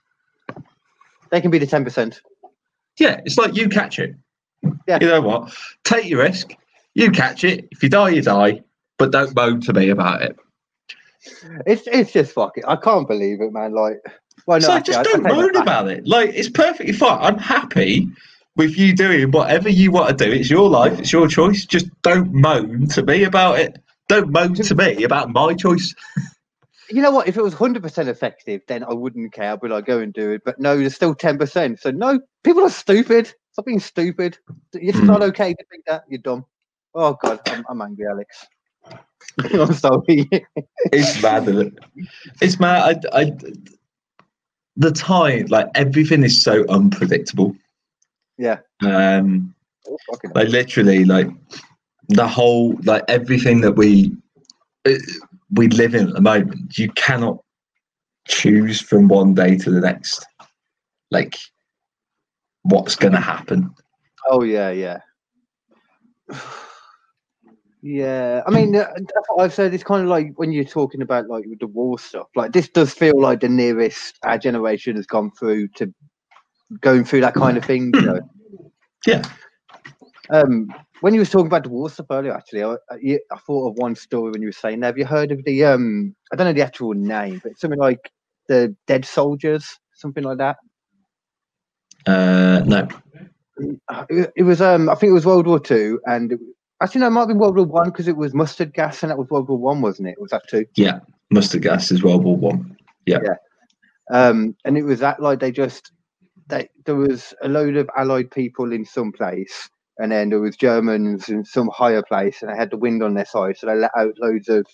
[1.31, 2.21] they can be the ten percent.
[2.99, 4.15] Yeah, it's like you catch it.
[4.87, 4.99] Yeah.
[5.01, 5.53] You know what?
[5.83, 6.53] Take your risk.
[6.93, 7.67] You catch it.
[7.71, 8.61] If you die, you die.
[8.99, 10.37] But don't moan to me about it.
[11.65, 12.65] It's it's just fucking.
[12.67, 13.73] I can't believe it, man.
[13.73, 13.97] Like,
[14.47, 16.07] well, no, so actually, just I- I don't moan about it.
[16.07, 17.19] Like it's perfectly fine.
[17.21, 18.07] I'm happy
[18.55, 20.31] with you doing whatever you want to do.
[20.31, 20.99] It's your life.
[20.99, 21.65] It's your choice.
[21.65, 23.77] Just don't moan to me about it.
[24.07, 25.93] Don't moan to me about my choice.
[26.89, 27.27] You know what?
[27.27, 29.53] If it was hundred percent effective, then I wouldn't care.
[29.53, 30.41] I'd be like, go and do it.
[30.43, 31.79] But no, there's still ten percent.
[31.79, 33.33] So no, people are stupid.
[33.53, 34.37] Stop being stupid.
[34.73, 35.05] It's Hmm.
[35.07, 36.03] not okay to think that.
[36.09, 36.45] You're dumb.
[36.93, 38.45] Oh god, I'm, I'm angry, Alex.
[39.53, 40.29] I'm sorry.
[40.91, 41.73] It's mad.
[42.41, 43.05] It's mad.
[43.13, 43.31] I, I,
[44.75, 47.55] the time, like everything is so unpredictable.
[48.37, 48.59] yeah.
[48.85, 49.53] Um,
[49.87, 49.97] Oh,
[50.35, 51.27] like literally, like
[52.09, 54.15] the whole, like everything that we
[54.85, 54.93] uh,
[55.53, 56.77] we live in at the moment.
[56.77, 57.39] You cannot
[58.27, 60.23] choose from one day to the next.
[61.09, 61.35] Like
[62.61, 63.73] what's going to happen?
[64.29, 64.99] Oh yeah, yeah.
[67.83, 68.93] Yeah, I mean, uh,
[69.39, 69.73] I've said.
[69.73, 72.27] It's kind of like when you're talking about like the war stuff.
[72.35, 75.91] Like this does feel like the nearest our generation has gone through to
[76.79, 77.91] going through that kind of thing.
[77.93, 78.19] You know?
[79.07, 79.23] Yeah.
[80.29, 83.71] Um, when you was talking about the war stuff earlier, actually, I, I, I thought
[83.71, 84.87] of one story when you were saying that.
[84.87, 86.15] Have you heard of the um?
[86.31, 88.11] I don't know the actual name, but something like
[88.47, 90.57] the dead soldiers, something like that.
[92.05, 92.87] Uh, no.
[94.09, 96.39] It, it was um, I think it was World War Two, and it,
[96.81, 99.17] actually think it might be World War One because it was mustard gas, and that
[99.17, 100.19] was World War One, wasn't it?
[100.19, 100.65] Was that two?
[100.75, 100.99] Yeah.
[101.29, 102.77] Mustard gas is World War One.
[103.05, 103.19] Yeah.
[104.11, 105.91] Um, and it was that like they just
[106.47, 110.57] they there was a load of Allied people in some place, and then there was
[110.57, 113.75] Germans in some higher place, and they had the wind on their side, so they
[113.75, 114.65] let out loads of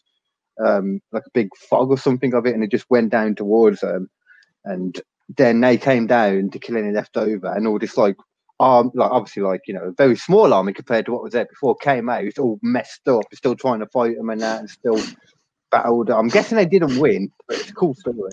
[0.66, 3.82] um, like a big fog or something of it, and it just went down towards
[3.82, 4.10] them,
[4.66, 5.00] and
[5.38, 8.16] then they came down to kill any left over, and all this like
[8.60, 11.46] arm, like obviously like you know a very small army compared to what was there
[11.46, 14.70] before came out, it's all messed up, still trying to fight them and that, and
[14.70, 15.02] still
[15.72, 16.10] battled.
[16.10, 18.32] I'm guessing they didn't win, but it's a cool story.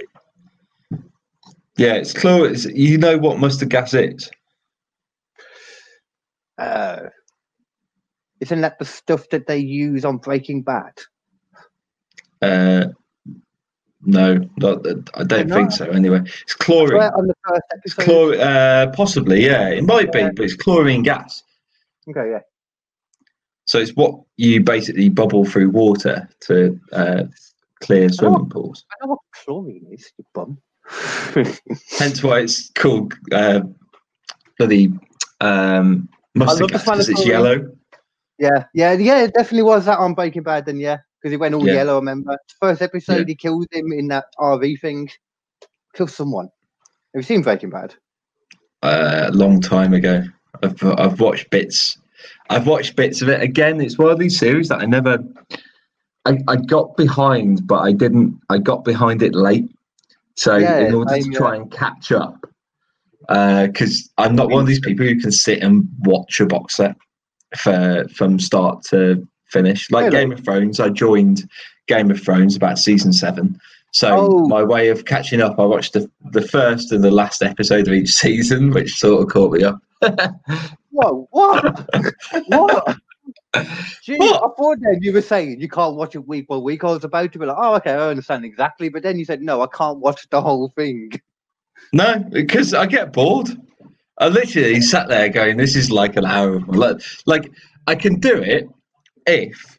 [1.77, 2.51] Yeah, it's chlor.
[2.51, 4.31] It's, you know what mustard gas is?
[6.57, 7.09] Uh,
[8.41, 10.93] isn't that the stuff that they use on Breaking Bad?
[12.41, 12.87] Uh,
[14.07, 15.87] no, not, I don't think so.
[15.87, 17.03] Anyway, it's chlorine.
[17.03, 20.31] On the first It's chlor- uh, possibly, yeah, it might be, Yeah.
[20.35, 21.43] but it's chlorine gas.
[22.09, 22.41] Okay, yeah.
[23.67, 27.25] So it's what you basically bubble through water to uh,
[27.81, 28.85] clear swimming pools.
[28.93, 30.59] I know what chlorine is, you bum.
[31.99, 33.61] Hence why it's called uh,
[34.59, 34.93] bloody
[35.41, 37.31] um, mustard love the gas smell of because it's chlorine.
[37.31, 37.77] yellow.
[38.39, 39.23] Yeah, yeah, yeah.
[39.23, 40.67] It definitely was that on Breaking Bad.
[40.67, 41.73] Then yeah, because he went all Yeah.
[41.77, 41.95] yellow.
[41.95, 43.25] I remember first episode Yeah.
[43.29, 45.09] he killed him in that RV thing.
[45.95, 46.51] Killed someone.
[47.15, 47.95] Have you seen Breaking Bad?
[48.83, 50.23] uh, a long time ago.
[50.63, 51.97] I've I've watched bits.
[52.51, 53.41] I've watched bits of it.
[53.41, 55.19] Again, it's one of these series that I never.
[56.27, 58.39] I, I got behind, but I didn't.
[58.51, 59.71] I got behind it late.
[60.37, 62.45] So Yeah, in order to same, try and catch up,
[63.29, 66.95] because I'm not one of these people who can sit and watch a box set
[67.57, 69.91] for from start to finish.
[69.91, 70.17] Like Really?
[70.19, 71.49] Game of Thrones, I joined
[71.87, 73.59] Game of Thrones about season seven.
[73.93, 74.49] So Oh.
[74.49, 77.95] my way of catching up, I watched the, the first and the last episode of
[77.95, 79.79] each season, which sort of caught me up.
[80.91, 81.89] Whoa, what?
[82.49, 82.97] what?
[84.03, 84.43] Gee, What?
[84.43, 86.83] I thought then you were saying you can't watch it week by week.
[86.85, 88.89] I was about to be like, oh, okay, I understand exactly.
[88.89, 91.13] But then you said, no, I can't watch the whole thing.
[91.93, 93.49] No, because I get bored.
[94.19, 97.51] I literally sat there going, "This is like an hour of my life." Like
[97.89, 98.69] I can do it
[99.27, 99.79] if,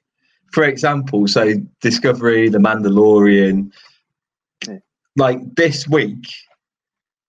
[0.52, 3.72] for example, say Discovery, The Mandalorian,
[4.68, 4.78] Yeah.
[5.16, 6.26] like this week.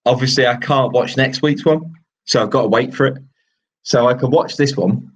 [0.04, 1.92] Obviously, I can't watch next week's one,
[2.26, 3.18] so I've got to wait for it.
[3.82, 5.10] So I can watch this one,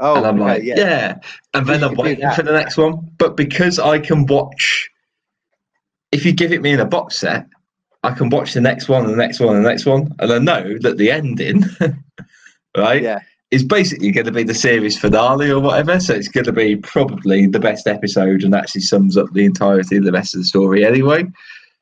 [0.00, 0.74] Oh, and I'm okay, like, yeah.
[0.76, 1.14] yeah.
[1.54, 3.10] And then I'm waiting for the next one.
[3.18, 4.88] But because I can watch,
[6.12, 7.46] if you give it me in a box set,
[8.04, 10.32] I can watch the next one, and the next one, and the next one, and
[10.32, 11.64] I know that the ending,
[12.76, 13.20] right, Yeah.
[13.50, 16.00] Is basically going to be the series finale or whatever.
[16.00, 19.96] So it's going to be probably the best episode and actually sums up the entirety
[19.96, 21.24] of the rest of the story anyway.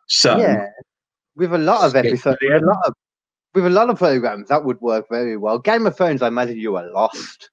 [0.07, 0.67] So yeah.
[1.35, 2.95] With a lot of episodes, with a lot of,
[3.55, 5.59] with a lot of programs, that would work very well.
[5.59, 7.49] Game of Thrones, I imagine you are lost.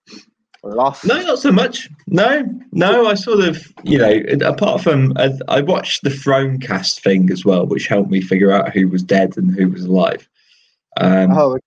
[0.64, 1.06] Lost.
[1.06, 1.90] No, not so much.
[2.08, 2.44] No,
[2.74, 3.08] no.
[3.08, 7.66] I sort of, you know, apart from I, I watched the Thronecast thing as well,
[7.66, 10.28] which helped me figure out who was dead and who was alive.
[10.98, 11.64] Um, Oh, okay.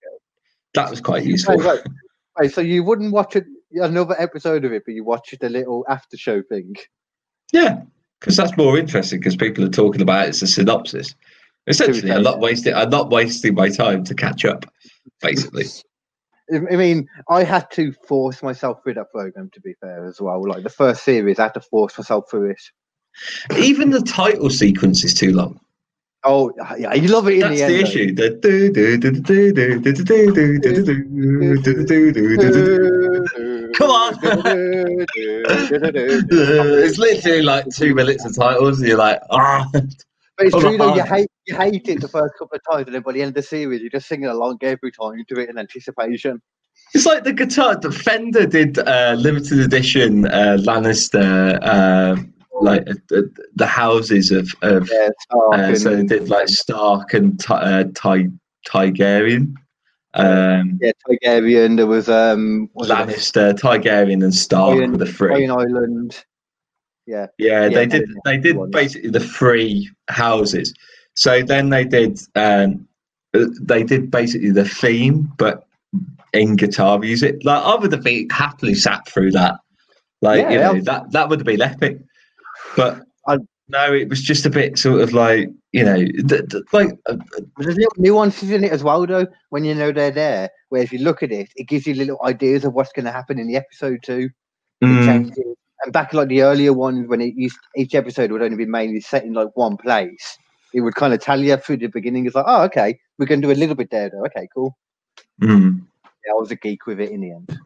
[0.74, 1.56] That was quite useful.
[1.56, 1.80] Wait, wait.
[2.38, 5.48] Wait, so you wouldn't watch it, another episode of it, but you watch it a
[5.48, 6.74] little after show thing.
[7.52, 7.82] Yeah,
[8.20, 11.14] because that's more interesting because people are talking about it as a synopsis.
[11.66, 12.74] Essentially, I'm not wasting.
[12.74, 14.64] I'm not wasting my time to catch up.
[15.20, 15.66] Basically,
[16.52, 19.50] I I mean, I had to force myself through that program.
[19.52, 22.50] To be fair, as well, like the first series, I had to force myself through
[22.50, 22.62] it.
[23.58, 25.60] even the title sequence is too long.
[26.24, 27.74] Oh, yeah, you love it in That's the end.
[27.82, 28.14] That's the issue.
[33.74, 34.18] Come on.
[36.84, 39.68] it's literally like two minutes of titles, and you're like, ah.
[39.72, 42.94] But it's true, though, you hate, you hate it the first couple of times, and
[42.94, 45.40] then by the end of the series, you're just singing along every time you do
[45.40, 46.40] it in anticipation.
[46.94, 47.76] It's like the guitar.
[47.76, 52.16] The Fender did uh, limited edition uh, Lannister uh,
[52.60, 57.14] like uh, the, the houses of of Yeah, Stark Uh, so they did like Stark
[57.14, 58.28] and Ty, uh, Ty,
[58.68, 59.54] Tigerian,
[60.14, 61.76] um, yeah, Targaryen.
[61.76, 65.48] There was um, Lannister, Tigerian, and Stark Iron- were the three.
[65.48, 66.24] Island.
[67.06, 68.08] Yeah, Yeah, yeah, they did.
[68.24, 68.70] They did ones.
[68.72, 70.72] basically the three houses.
[71.14, 72.20] So then they did.
[72.36, 72.86] Um,
[73.34, 75.66] uh, they did basically the theme, but
[76.32, 77.40] in guitar music.
[77.44, 79.56] Like I would have been happily sat through that.
[80.20, 81.98] Like you know that that would have been epic.
[82.76, 86.64] But I- no, it was just a bit sort of like you know, th- th-
[86.72, 89.26] like uh, But there's little nuances in it as well, though.
[89.48, 92.18] When you know they're there, where if you look at it, it gives you little
[92.24, 94.28] ideas of what's going to happen in the episode too.
[94.84, 95.32] Mm.
[95.84, 99.00] And back like the earlier ones, when it used each episode would only be mainly
[99.00, 100.36] set in like one place,
[100.74, 102.26] it would kind of tell you through the beginning.
[102.26, 104.24] It's like, oh, okay, we're going to do a little bit there, though.
[104.26, 104.76] Okay, cool.
[105.42, 105.80] mm.
[106.26, 107.58] Yeah, I was a geek with it in the end.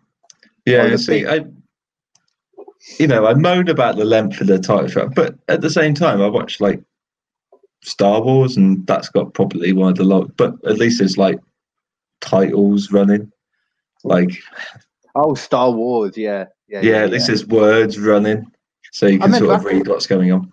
[0.64, 1.44] Yeah, see, big- I,
[2.99, 5.95] you know, I moan about the length of the title track, but at the same
[5.95, 6.82] time, I watch like
[7.82, 10.32] Star Wars, and that's got probably one of the long.
[10.37, 11.39] But at least it's like
[12.20, 13.30] titles running,
[14.05, 14.30] like
[15.14, 18.47] Oh, Star Wars, yeah, yeah, yeah, at least there's words running,
[18.93, 20.53] so you can sort of read what's going on.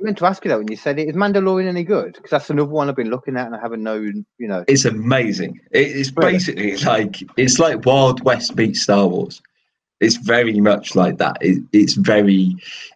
[0.00, 1.08] I meant to ask you that when you said it.
[1.08, 2.14] Is Mandalorian any good?
[2.14, 4.26] Because that's another one I've been looking at and I haven't known.
[4.38, 5.60] You know, It's amazing.
[5.70, 9.40] It's basically like it's like Wild West meets Star Wars.
[10.04, 11.36] It's very much like that.
[11.40, 12.54] It, it's very,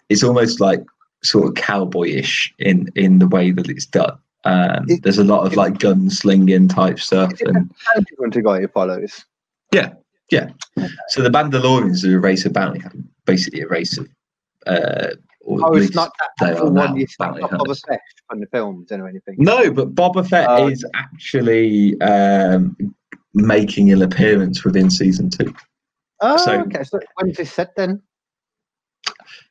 [0.09, 0.85] it's almost like
[1.25, 4.17] sort of cowboyish in in the way that it's done.
[4.45, 7.71] Um, It- there's a lot of like gunslinging type stuff, and
[8.19, 9.25] hunter guy who follows.
[9.73, 9.91] Yeah,
[10.31, 10.51] yeah.
[11.09, 14.09] So the Mandalorians are a race of bounty hunters, basically a race of.
[14.67, 15.09] Uh,
[15.51, 17.83] Oh, it's not that they actual are one you snapped bounty off of a hunters.
[18.29, 19.37] from the films or anything.
[19.39, 22.77] No, but Boba Fett Oh, is actually um,
[23.33, 25.55] making an appearance within season two.
[26.21, 26.85] Oh, so- okay.
[26.85, 28.03] So when is this set then?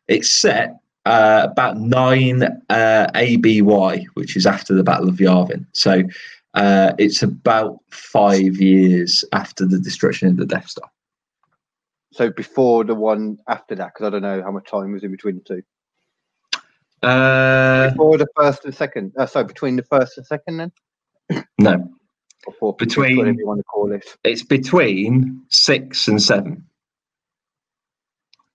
[0.08, 5.66] It's set uh, about nine uh, ABY, which is after the Battle of Yavin.
[5.74, 6.04] So
[6.54, 10.90] uh, it's about five years after the destruction of the Death Star.
[12.14, 15.12] So before the one after that, because I don't know how much time was in
[15.12, 15.64] between the two.
[17.04, 19.14] Uh, Before the first and second.
[19.18, 21.46] Uh, sorry, between the first and second, then.
[21.60, 21.92] no,
[22.46, 24.06] Before Between- whatever you want to call it.
[24.24, 26.66] it's between six and seven.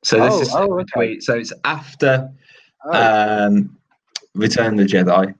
[0.04, 1.20] So this Oh, is oh, okay.
[1.20, 2.30] So it's after
[2.84, 3.78] Oh, um,
[4.34, 5.34] Return of the Jedi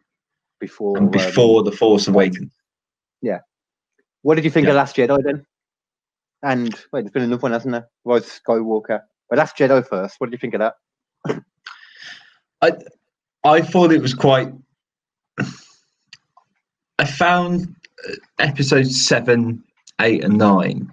[0.61, 0.97] before.
[0.97, 2.53] and um, before the Force Awakens.
[3.21, 3.41] Yeah.
[4.23, 4.71] What did you think yeah.
[4.71, 5.45] of Last Jedi then?
[6.45, 7.89] And wait, there's been another one, hasn't there?
[8.05, 9.03] Rise Skywalker.
[9.29, 10.17] But Last Jedi first.
[10.19, 11.43] What did you think of that?
[12.61, 12.73] I
[13.45, 14.53] I thought it was quite.
[16.99, 17.75] I found
[18.39, 19.63] episodes seven,
[20.01, 20.93] eight, and nine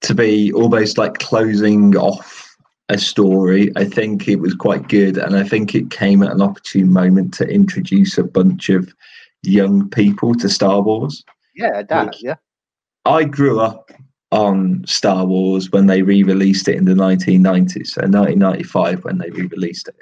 [0.00, 2.56] to be almost like closing off
[2.88, 3.70] a story.
[3.76, 7.34] I think it was quite good, and I think it came at an opportune moment
[7.34, 8.92] to introduce a bunch of
[9.42, 11.24] young people to Star Wars.
[11.54, 12.20] Yeah, that.
[12.22, 12.36] Yeah.
[13.04, 13.90] I grew up
[14.30, 19.88] on Star Wars when they re-released it in the 1990s, so 1995 when they re-released
[19.88, 19.96] it,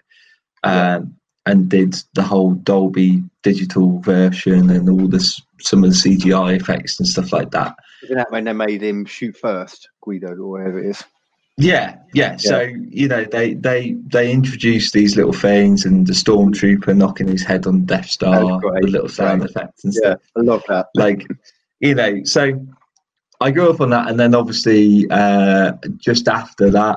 [0.65, 1.15] um,
[1.47, 6.99] and did the whole Dolby digital version and all this some of the CGI effects
[6.99, 7.75] and stuff like that.
[8.05, 11.03] Isn't that when they made him shoot first, Greedo, or whatever it is?
[11.59, 12.37] Yeah, yeah.
[12.37, 17.43] So you know they they they introduced these little things and the stormtrooper knocking his
[17.45, 19.51] head on Death Star, great, the little sound great.
[19.51, 20.17] effects and Yeah.
[20.37, 20.89] I love that.
[20.95, 21.27] like
[21.81, 22.59] you know so
[23.43, 26.97] i grew up on that and then obviously uh just after that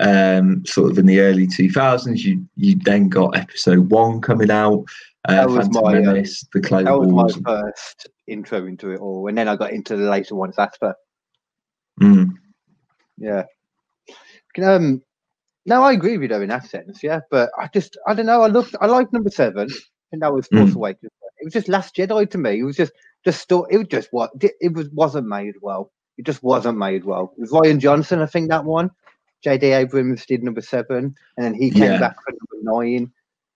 [0.00, 4.82] um sort of in the early 2000s you you then got episode one coming out
[5.28, 9.00] That was Phantom my, uh, Menace, the Clone That was my first intro into it
[9.00, 10.94] all, and then I got into the later ones after.
[12.00, 12.30] Mm,
[13.16, 13.44] Yeah.
[14.62, 15.02] Um,
[15.66, 17.02] no, I agree with you though in that sense.
[17.02, 18.42] Yeah, but I just I don't know.
[18.42, 18.76] I looked.
[18.80, 19.68] I like number seven,
[20.12, 20.76] and that was Force Mm.
[20.76, 21.10] Awakens.
[21.40, 22.60] It was just Last Jedi to me.
[22.60, 22.92] It was just
[23.24, 25.90] just sto- It was just what it was wasn't made well.
[26.18, 27.32] It just wasn't made well.
[27.36, 28.90] It was Rian Johnson, I think that one.
[29.42, 29.66] J.D.
[29.72, 31.98] Abrams did number seven, and then he came Yeah.
[31.98, 33.12] back for number nine.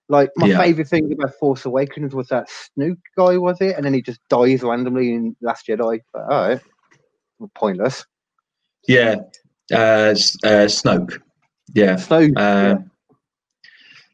[0.09, 0.59] Like my Yeah.
[0.63, 3.77] favorite thing about Force Awakens was that Snook guy, was it?
[3.77, 6.01] And then he just dies randomly in Last Jedi.
[6.13, 6.61] But, all right,
[7.55, 8.05] pointless.
[8.87, 9.17] yeah
[9.73, 11.21] uh, uh snoke
[11.75, 12.33] yeah Snoke.
[12.37, 12.77] Uh,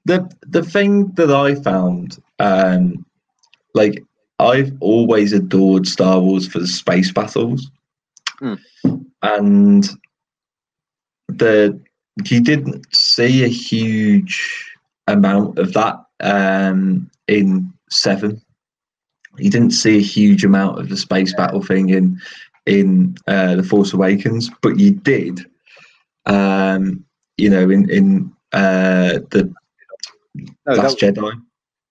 [0.04, 3.06] the the thing that I found, um,
[3.74, 4.02] like
[4.38, 7.70] I've always adored Star Wars for the space battles,
[8.40, 8.54] Hmm.
[9.22, 9.88] and
[11.28, 11.80] the
[12.26, 14.73] you didn't see a huge
[15.06, 18.40] amount of that um, in Seven.
[19.38, 22.20] You didn't see a huge amount of the space battle thing in
[22.66, 25.44] in uh, the Force Awakens, but you did.
[26.26, 27.04] Um,
[27.36, 29.52] you know, in in uh, the
[30.34, 31.40] No, that- Last Jedi.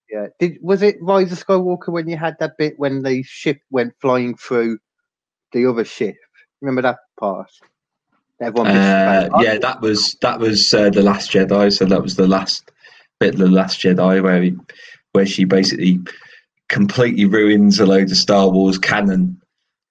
[0.10, 0.28] Yeah.
[0.40, 3.94] Did was it Rise of Skywalker when you had that bit when the ship went
[4.00, 4.78] flying through
[5.54, 6.16] the other ship?
[6.62, 7.50] Remember that part?
[8.40, 11.76] Everyone Uh, yeah, that was that was uh, the Last Jedi.
[11.76, 12.70] So that was the last
[13.20, 14.56] bit of the Last Jedi where he,
[15.14, 16.00] where she basically
[16.70, 19.40] completely ruins a load of Star Wars canon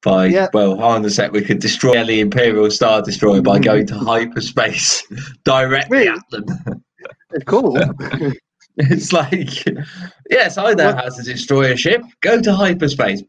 [0.03, 0.49] by Yeah.
[0.53, 5.03] well on the set we could destroy the Imperial Star Destroyer by going to hyperspace
[5.45, 6.09] directly Really?
[6.09, 6.47] at them.
[7.35, 7.79] It's cool.
[8.79, 9.65] It's like,
[10.31, 12.01] yes, I know how to destroy a ship.
[12.23, 13.23] Go to hyperspace.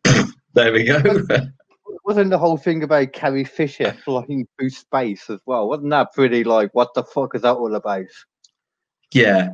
[0.53, 1.01] there we go.
[2.05, 5.67] Wasn't the whole thing about Carrie Fisher flying through space as well?
[5.67, 8.05] Wasn't that pretty like what the fuck is that all about?
[9.13, 9.49] yeah,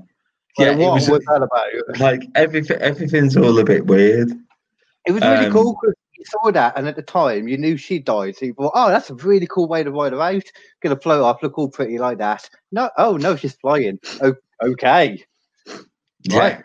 [0.59, 0.71] yeah.
[0.71, 1.99] It what was was that about?
[1.99, 2.77] like everything.
[2.79, 4.31] Everything's all a bit weird.
[5.05, 7.77] It was really Um, cool because you saw that, and at the time you knew
[7.77, 8.35] she died.
[8.35, 10.43] So you thought, "Oh, that's a really cool way to ride her out.
[10.81, 13.99] Gonna float off, look all pretty like that." No, oh no, she's flying.
[14.21, 15.23] Oh, okay.
[16.23, 16.63] Yeah, Right.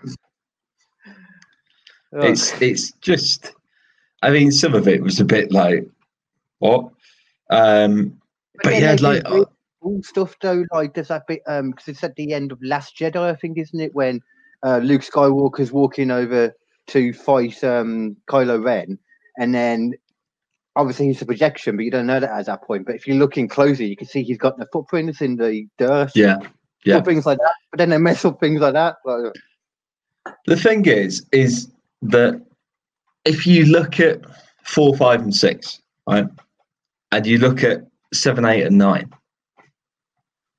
[2.13, 3.53] It's it's just.
[4.23, 5.87] I mean, some of it was a bit like
[6.59, 6.91] what,
[7.51, 8.21] um,
[8.63, 9.45] but then yeah, like really
[9.85, 10.65] cool stuff though.
[10.73, 13.59] Like there's that bit um because it's at the end of Last Jedi, I think,
[13.59, 13.95] isn't it?
[13.95, 14.21] When
[14.65, 16.53] uh, Luke Skywalker's walking over
[16.89, 18.99] to fight um Kylo Ren,
[19.39, 19.93] and then
[20.77, 22.87] obviously he's a projection, but you don't know that at that point.
[22.87, 26.13] But if you're looking closer, you can see he's got the footprints in the dirt.
[26.15, 26.39] yeah,
[26.85, 27.01] yeah.
[27.03, 27.55] Things like that.
[27.71, 28.97] But then they mess up things like that.
[29.05, 29.33] Like,
[30.47, 31.71] The thing is, is
[32.03, 32.41] that
[33.25, 34.21] if you look at
[34.65, 36.27] four, five, and six, right,
[37.13, 39.13] and you look at seven, eight, and nine,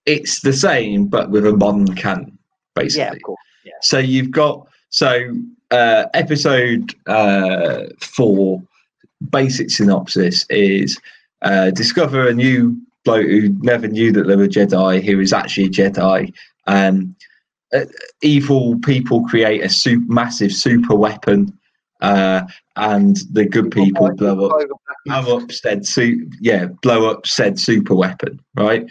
[0.06, 2.38] it's the same but with a modern canon,
[2.76, 3.06] basically.
[3.06, 3.40] yeah, of course.
[3.82, 5.36] So you've got so
[5.72, 8.62] uh, episode uh, four.
[9.32, 11.00] Basic synopsis is
[11.42, 15.66] uh, discover a new bloke who never knew that they were Jedi, who is actually
[15.66, 16.34] a Jedi.
[16.68, 17.16] Um,
[17.74, 17.86] uh,
[18.22, 21.58] evil people create a super, massive super weapon,
[22.02, 22.44] uh,
[22.76, 24.68] and the good people blow up
[25.06, 28.86] blow up said su- yeah blow up said super weapon right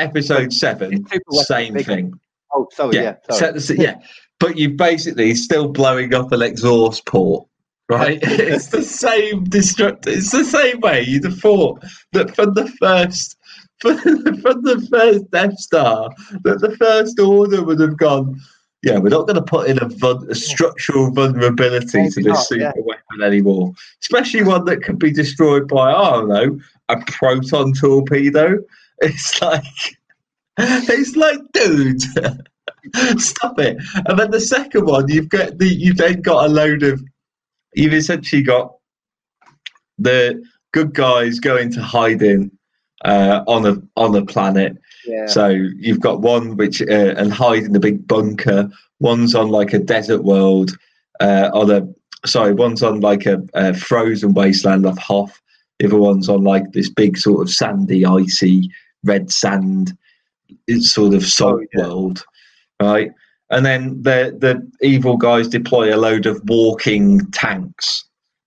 [0.00, 2.14] episode seven, same thing.
[2.52, 3.02] Oh, sorry, yeah.
[3.02, 3.60] Yeah, sorry.
[3.60, 3.94] set yeah.
[4.38, 7.46] But you're basically still blowing up an exhaust port,
[7.88, 8.18] right?
[8.22, 10.06] it's the same destruct.
[10.06, 13.36] It's the same way you'd have thought that from the first,
[13.80, 16.10] from the first Death Star,
[16.44, 18.40] that the First Order would have gone.
[18.82, 22.46] Yeah, we're not going to put in a, vul- a structural vulnerability to this not,
[22.46, 22.72] super yeah.
[22.76, 28.58] weapon anymore, especially one that could be destroyed by, I don't know, a proton torpedo.
[29.06, 29.64] It's like,
[30.58, 32.02] it's like, dude,
[33.18, 33.78] stop it.
[34.06, 37.02] And then the second one, you've got the, you've then got a load of,
[37.74, 38.74] you've essentially got
[39.98, 40.42] the
[40.72, 42.50] good guys going to hiding
[43.04, 44.76] uh, on a on a planet.
[45.06, 45.26] yeah.
[45.26, 48.68] So you've got one which uh, and hide in the big bunker.
[49.00, 50.76] One's on like a desert world.
[51.20, 55.40] Uh, on a sorry, one's on like a, a frozen wasteland off Hoth.
[55.78, 58.70] The other one's on like this big sort of sandy, icy,
[59.04, 59.92] red sand.
[60.66, 61.86] It's sort of salt Oh, yeah.
[61.86, 62.24] world,
[62.82, 63.10] right?
[63.50, 68.04] And then the the evil guys deploy a load of walking tanks,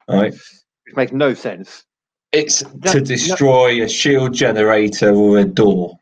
[0.10, 0.34] right?
[0.34, 1.84] Which makes no sense.
[2.32, 3.06] It's No, to no.
[3.06, 5.98] destroy a shield generator or a door.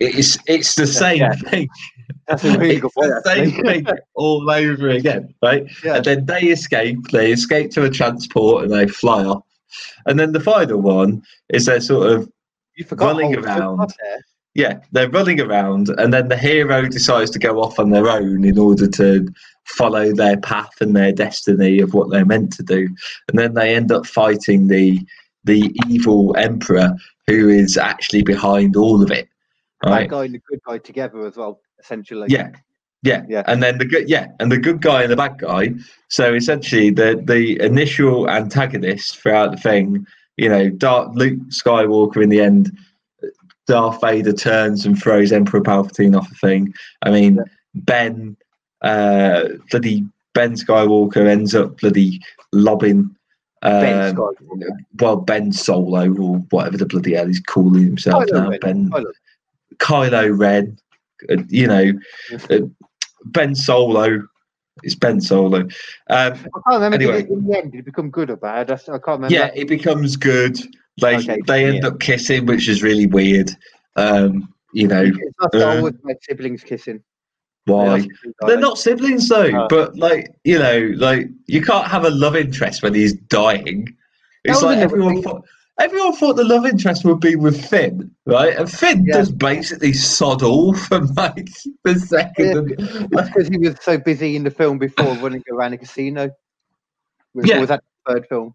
[0.00, 1.32] It's it's the same Yeah.
[1.34, 1.68] thing.
[2.28, 3.08] That's a really good point.
[3.24, 5.64] the same thing all over again, right?
[5.84, 5.96] Yeah.
[5.96, 6.98] And then they escape.
[7.12, 9.44] They escape to a transport and they fly off.
[10.06, 12.30] And then the final one is they're sort of
[12.76, 13.92] You forgot running around.
[14.54, 18.44] yeah, they're running around, and then the hero decides to go off on their own
[18.44, 19.26] in order to
[19.64, 22.88] follow their path and their destiny of what they're meant to do.
[23.28, 25.00] And then they end up fighting the
[25.44, 26.94] the evil emperor
[27.26, 29.28] who is actually behind all of it.
[29.82, 30.10] Bad Right?
[30.10, 32.26] guy and the good guy together as well, essentially.
[32.30, 32.50] Yeah.
[33.02, 33.24] Yeah.
[33.28, 33.42] Yeah.
[33.46, 35.74] And then the good yeah, and the good guy and the bad guy.
[36.08, 40.06] So essentially the the initial antagonist throughout the thing,
[40.36, 42.76] you know, Dark Luke Skywalker in the end
[43.66, 46.72] Darth Vader turns and throws Emperor Palpatine off a thing.
[47.02, 47.42] I mean, Yeah.
[47.74, 48.36] Ben,
[48.82, 52.20] uh, bloody Ben Skywalker ends up bloody
[52.52, 53.14] lobbing,
[53.62, 54.68] um, Skywalker.
[55.00, 58.48] well, Ben Solo or whatever the bloody hell he's calling himself Kylo now.
[58.50, 59.12] Ren, Ben Kylo.
[59.78, 60.78] Kylo Ren,
[61.30, 61.92] uh, you know,
[62.50, 62.60] uh,
[63.26, 64.26] Ben Solo.
[64.82, 65.60] It's Ben Solo.
[65.60, 65.68] Um,
[66.10, 66.98] I can't remember.
[66.98, 67.22] did Anyway.
[67.24, 68.70] it- in the end, did it become good or bad?
[68.70, 69.34] I, I can't remember.
[69.34, 70.58] yeah, it becomes good.
[71.00, 73.50] They Okay, they end up kissing, which is really weird.
[73.96, 77.02] Um, you know It's not Star Wars about siblings kissing.
[77.64, 78.00] why?
[78.00, 78.06] They
[78.42, 79.66] are- They're not siblings though, Oh.
[79.70, 83.94] but like you know, like you can't have a love interest when he's dying.
[84.44, 85.40] It's like everyone thing.
[85.78, 88.56] Everyone thought the love interest would be with Finn, right?
[88.56, 89.18] And Finn Yeah.
[89.18, 91.48] does basically sod all from like
[91.84, 92.68] the second.
[93.10, 96.30] because he was so busy in the film before running around a casino.
[97.34, 97.60] Was, Yeah.
[97.60, 98.54] was that the third film?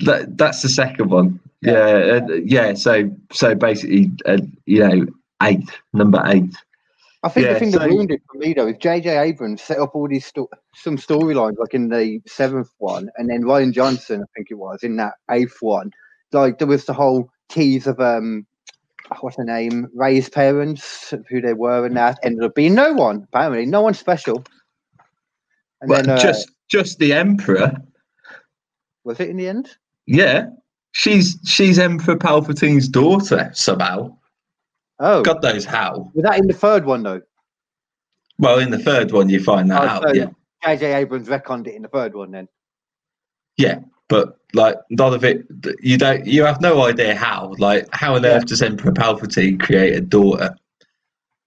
[0.00, 1.40] That, that's the second one.
[1.62, 2.74] Yeah, uh, yeah.
[2.74, 5.06] So, so basically, uh, you know,
[5.42, 6.54] eight, number eight.
[7.24, 9.16] I think Yeah, the thing that so- ruined it for me though is J.J.
[9.18, 13.42] Abrams set up all these sto- some storylines like in the seventh one, and then
[13.42, 15.92] Rian Johnson, I think it was, in that eighth one.
[16.32, 18.46] Like there was the whole tease of um,
[19.20, 23.26] what's her name, Rey's parents, who they were, and that ended up being no one.
[23.32, 24.44] Apparently, no one special.
[25.80, 27.72] And But then uh, just, just the Emperor.
[29.04, 29.76] was it in the end?
[30.06, 30.46] Yeah,
[30.92, 34.16] she's she's Emperor Palpatine's daughter somehow.
[34.98, 36.10] Oh, God knows how.
[36.14, 37.20] was that in the third one though?
[38.38, 40.02] Well, in the third one, you find that Oh, out.
[40.04, 40.26] so Yeah,
[40.64, 40.94] J.J.
[40.94, 42.48] Abrams reckoned it in the third one then.
[43.56, 43.80] yeah.
[44.12, 45.46] But like none of it,
[45.80, 47.54] you don't, you have no idea how.
[47.56, 48.32] Like, how on Yeah.
[48.32, 50.54] earth does Emperor Palpatine create a daughter?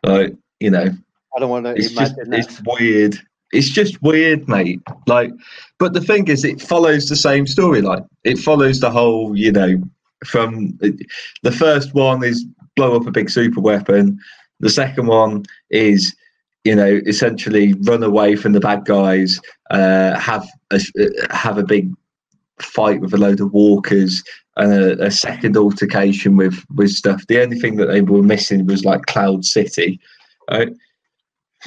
[0.01, 0.87] Like, you know,
[1.35, 2.39] I don't want to it's just imagine that.
[2.39, 3.19] it's weird.
[3.51, 4.81] It's just weird, mate.
[5.05, 5.31] Like,
[5.77, 8.07] but the thing is, it follows the same storyline.
[8.23, 9.79] It follows the whole, you know,
[10.25, 10.75] from
[11.43, 12.43] the first one is
[12.75, 14.17] blow up a big super weapon.
[14.59, 16.15] The second one is,
[16.63, 19.39] you know, essentially run away from the bad guys,
[19.69, 20.79] uh, have a
[21.29, 21.93] have a big
[22.59, 24.23] fight with a load of walkers,
[24.57, 27.25] and a, a second altercation with with stuff.
[27.27, 29.99] The only thing that they were missing was like Cloud City.
[30.49, 30.69] Right?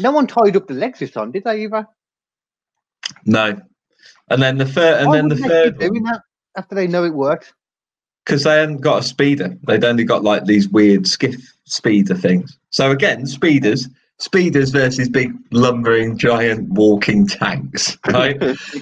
[0.00, 1.86] No one tied up the legs this time, did they either?
[3.24, 3.60] No.
[4.30, 6.22] And then the third, and Why then the third, doing that
[6.56, 7.52] after they know it works.
[8.24, 9.56] because they hadn't got a speeder.
[9.66, 12.58] They'd only got like these weird skiff speeder things.
[12.70, 13.88] So again, speeders,
[14.18, 18.38] speeders versus big lumbering giant walking tanks, right?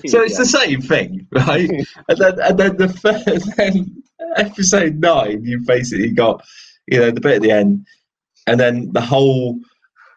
[0.06, 1.68] So it's the same thing, right?
[2.08, 4.02] and then and then the third, then
[4.36, 6.44] episode nine, you've basically got,
[6.86, 7.86] you know, the bit at the end,
[8.46, 9.58] and then the whole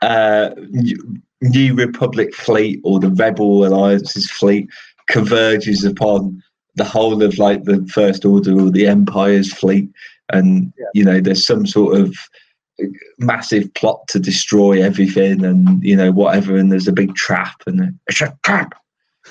[0.02, 4.70] uh, New- New Republic fleet or the Rebel Alliance's fleet
[5.08, 6.42] converges upon
[6.76, 9.90] the whole of like the First Order or the Empire's fleet,
[10.32, 10.86] and Yeah.
[10.94, 12.16] you know, there's some sort of
[13.18, 17.98] massive plot to destroy everything and you know whatever and there's a big trap and
[18.08, 18.74] it's a trap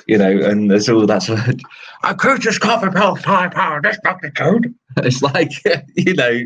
[0.07, 1.61] you know and there's all that sort of
[2.03, 5.53] I could just pill firepower this magnitude it's like
[5.95, 6.41] you know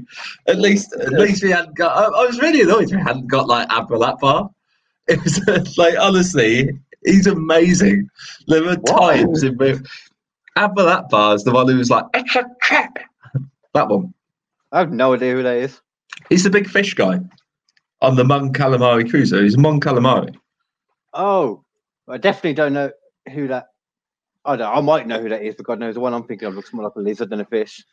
[0.47, 3.49] at least at least we hadn't got I, I was really annoyed we hadn't got
[3.49, 4.51] like Admiral Ackbar.
[5.09, 6.71] It was like honestly
[7.05, 8.09] he's amazing.
[8.47, 9.81] There were times in which
[10.57, 12.99] Admiral Ackbar is the one who was like it's a trap.
[13.75, 14.15] That one.
[14.71, 15.81] I have no idea who that is.
[16.29, 17.21] He's the big fish guy
[18.01, 19.43] on the Mon Calamari cruiser.
[19.43, 20.35] He's Mon Calamari.
[21.13, 21.63] Oh,
[22.09, 22.91] I definitely don't know
[23.33, 23.67] who that.
[24.45, 24.77] I don't.
[24.77, 26.73] I might know who that is, but God knows the one I'm thinking of looks
[26.73, 27.85] more like a lizard than a fish.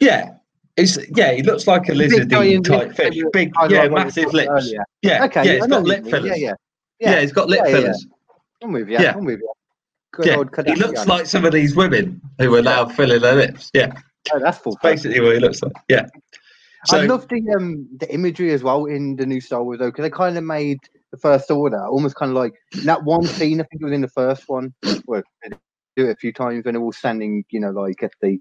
[0.00, 0.34] Yeah.
[0.76, 3.22] It's, yeah, he looks like a Big guy lizardy in type fish.
[3.32, 4.48] Big, yeah, massive lips.
[4.50, 4.84] earlier.
[5.02, 6.38] Yeah, Okay, yeah, he's got lip fillers.
[6.40, 6.54] Yeah,
[6.98, 8.06] Yeah, yeah, he's got lip fillers.
[8.62, 8.98] I'm with you.
[8.98, 9.12] Yeah.
[9.14, 9.52] I'm with you.
[10.12, 13.34] Good Yeah, old he looks like some of these women who are now filling their
[13.34, 13.70] lips.
[13.74, 13.92] Yeah,
[14.32, 14.78] Oh, that's full.
[14.82, 15.72] basically what he looks like.
[15.88, 16.06] Yeah.
[16.90, 19.90] I So, love the um the imagery as well in the new Star Wars though,
[19.90, 20.78] because they kind of made
[21.12, 22.54] the First Order almost kind of like
[22.84, 23.60] that one scene.
[23.60, 24.74] I think it was in the first one.
[25.06, 25.50] Well, they
[25.96, 28.38] do it a few times when they're all standing, you know, like at the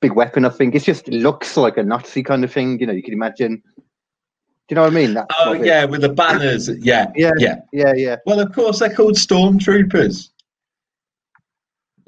[0.00, 0.44] big weapon.
[0.44, 2.78] I think it's just it looks like a Nazi kind of thing.
[2.80, 3.62] You know, you can imagine.
[3.76, 5.14] Do you know what I mean?
[5.14, 6.68] That oh, sort of- yeah, with the banners.
[6.68, 7.56] Yeah, yeah, yeah.
[7.72, 8.16] yeah, yeah.
[8.26, 10.28] Well, of course, they're called stormtroopers.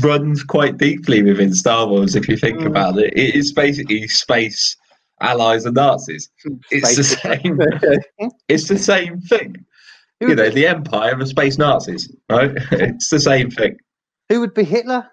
[0.00, 2.14] runs quite deeply within Star Wars.
[2.16, 2.66] If you think Mm.
[2.66, 4.76] about it, it is basically space
[5.20, 6.28] allies and Nazis.
[6.70, 7.58] It's the same.
[8.48, 9.54] It's the same thing.
[10.20, 12.50] Who You know, would- the Empire and space Nazis, right?
[12.72, 13.76] It's the same thing.
[14.28, 15.08] Who would be Hitler?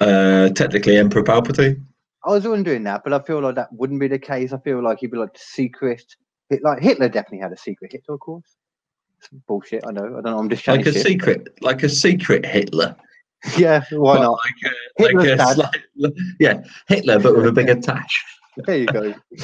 [0.00, 1.84] Uh, technically, Emperor Palpatine.
[2.24, 4.52] I was wondering that, but I feel like that wouldn't be the case.
[4.52, 6.02] I feel like he'd be like the secret.
[6.62, 8.56] Like Hitler definitely had a secret Hitler, of course.
[9.18, 9.84] It's bullshit.
[9.86, 10.04] I know.
[10.04, 10.38] I don't know.
[10.38, 11.00] I'm just like a to.
[11.00, 12.96] secret, like a secret Hitler.
[13.56, 14.38] Yeah, why not?
[14.98, 16.10] Like a, like a
[16.40, 18.24] yeah, Hitler, but with a bigger tash.
[18.56, 19.14] There you go.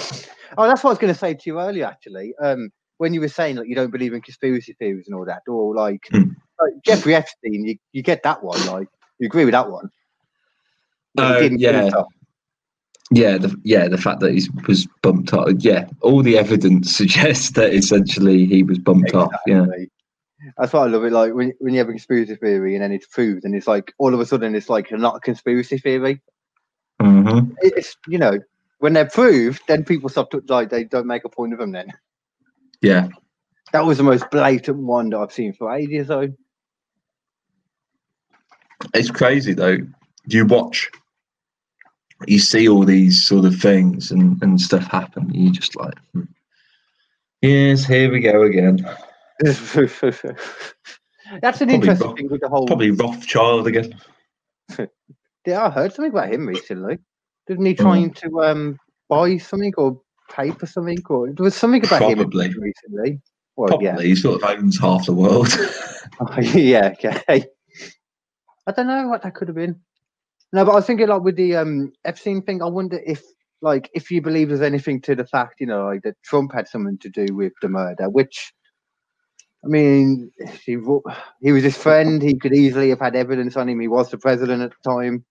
[0.58, 2.34] oh, that's what I was going to say to you earlier, actually.
[2.42, 5.42] Um, when you were saying like you don't believe in conspiracy theories and all that,
[5.46, 6.30] or like, Hmm.
[6.58, 8.64] like Jeffrey Epstein, you, you get that one.
[8.66, 8.88] Like,
[9.18, 9.90] you agree with that one?
[11.18, 11.90] Oh, yeah.
[13.14, 15.50] Yeah, the yeah, the fact that he was bumped off.
[15.58, 19.32] Yeah, all the evidence suggests that essentially he was bumped off.
[19.46, 19.66] Yeah,
[20.56, 21.12] That's why I love it.
[21.12, 23.92] Like when, when you have a conspiracy theory and then it's proved, and it's like
[23.98, 26.22] all of a sudden it's like not a conspiracy theory.
[27.00, 28.38] hmm It's you know
[28.78, 31.72] when they're proved, then people stop to, like they don't make a point of them.
[31.72, 31.92] Then
[32.80, 33.08] yeah.
[33.72, 36.08] that was the most blatant one that I've seen for ages.
[36.08, 36.28] Though
[38.94, 39.76] It's crazy though.
[40.28, 40.88] Do you watch,
[42.28, 45.32] you see all these sort of things and, and stuff happen.
[45.32, 46.22] You're just like, hmm.
[47.40, 48.78] yes, here we go again.
[49.40, 49.88] that's an
[51.40, 52.66] Probably interesting thing with the whole.
[52.66, 53.94] Probably Rothschild again.
[55.44, 56.98] Yeah, I heard something about him recently.
[57.48, 58.78] Didn't he trying to um
[59.08, 60.00] buy something or
[60.30, 62.46] pay for something or there was something about Probably.
[62.46, 63.20] him recently?
[63.56, 64.00] Well, Probably yeah.
[64.00, 65.48] he sort of owns half the world.
[66.54, 67.44] yeah, okay.
[68.66, 69.80] I don't know what that could have been.
[70.52, 73.22] No, but I was thinking like with the um Epstein thing, I wonder if
[73.62, 76.68] like if you believe there's anything to the fact, you know, like that Trump had
[76.68, 78.52] something to do with the murder, which
[79.64, 80.30] I mean,
[80.64, 80.76] he
[81.42, 82.22] he was his friend.
[82.22, 83.80] He could easily have had evidence on him.
[83.80, 85.24] He was the president at the time.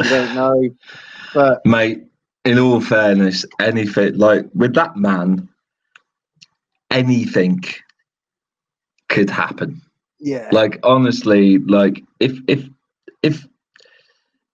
[0.00, 0.70] I don't know,
[1.34, 2.04] but Mate,
[2.44, 5.48] in all fairness, anything like with that man,
[6.90, 7.62] anything
[9.08, 9.82] could happen.
[10.20, 12.64] yeah, Like honestly, like if if
[13.22, 13.46] if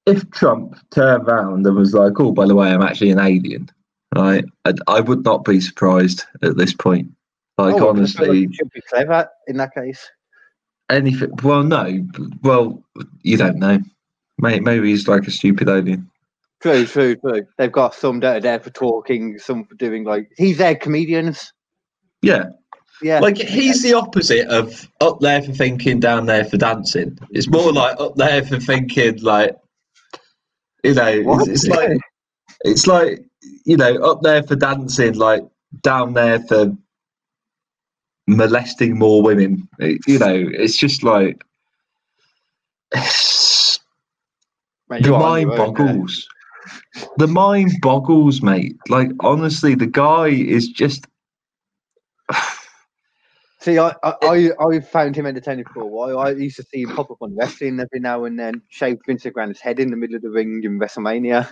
[0.06, 3.70] if Trump turned around and was like, "Oh, by the way, I'm actually an alien,"
[4.14, 4.44] right?
[4.64, 7.10] I, I would not be surprised at this point.
[7.58, 10.10] Like Oh, I feel like honestly, should be clever in that case.
[10.90, 11.30] anything.
[11.42, 12.06] Well, no,
[12.42, 12.82] well,
[13.22, 13.78] you don't know.
[14.38, 16.10] Maybe, maybe he's like a stupid alien.
[16.60, 17.46] True, true, true.
[17.58, 21.52] They've got some that are there for talking, some for doing like he's their comedians.
[22.22, 22.50] Yeah,
[23.02, 27.18] Yeah, like he's the opposite of up there for thinking, down there for dancing.
[27.30, 29.56] It's more like up there for thinking, like
[30.82, 31.06] you know,
[31.40, 31.98] it's, it's like
[32.64, 33.24] it's like
[33.64, 35.42] you know, up there for dancing, like
[35.82, 36.72] down there for
[38.26, 39.68] molesting more women.
[39.78, 41.42] It- you know, it's just like
[44.88, 45.86] Mate, the mind your own there.
[45.86, 46.28] boggles.
[47.16, 48.76] The mind boggles, mate.
[48.88, 51.06] Like honestly, the guy is just.
[53.62, 56.18] See, I, I, I, I found him entertaining for a while.
[56.18, 59.22] I used to see him pop up on wrestling every now and then, shave Vince
[59.22, 61.48] McMahon's head in the middle of the ring in WrestleMania.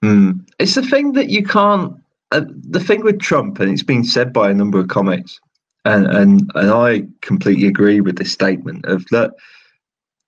[0.00, 0.30] Hmm.
[0.60, 1.96] It's the thing that you can't.
[2.30, 5.40] Uh, the thing with Trump, and it's been said by a number of comics,
[5.84, 9.32] and and and I completely agree with this statement of that.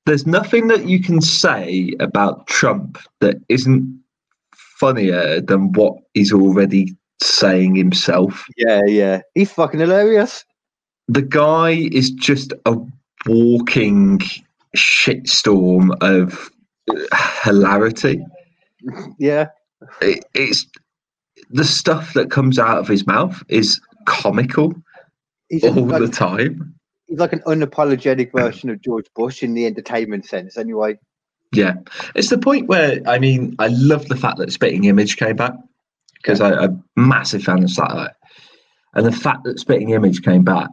[0.07, 4.03] There's nothing that you can say about Trump that isn't
[4.81, 8.45] funnier than what he's already saying himself.
[8.57, 9.21] Yeah, yeah.
[9.35, 10.45] He's fucking hilarious.
[11.11, 12.77] The guy is just a
[13.27, 14.21] walking
[14.77, 16.51] shitstorm of
[17.43, 18.25] hilarity.
[19.19, 19.49] Yeah.
[20.01, 20.67] It, it's
[21.51, 24.73] the stuff that comes out of his mouth is comical
[25.49, 26.77] He's, all like, the time.
[27.09, 30.97] he's like an unapologetic version of George Bush in the entertainment sense, anyway.
[31.53, 31.75] Yeah,
[32.15, 35.55] it's the point where I mean, I love the fact that Spitting Image came back
[36.15, 38.15] because I, I'm a massive fan of satire,
[38.95, 40.71] and the fact that Spitting Image came back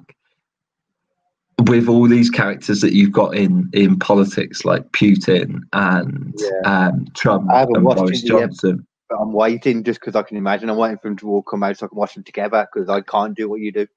[1.65, 6.87] with all these characters that you've got in in politics, like Putin and Yeah.
[6.87, 8.29] um, Trump I haven't and watched Boris yet.
[8.29, 8.85] Johnson.
[9.09, 10.69] But I'm waiting just because I can imagine.
[10.69, 12.89] I'm waiting for them to all come out so I can watch them together because
[12.89, 13.87] I can't do what you do.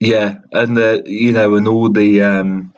[0.00, 2.72] Yeah, and the you know, and all the um,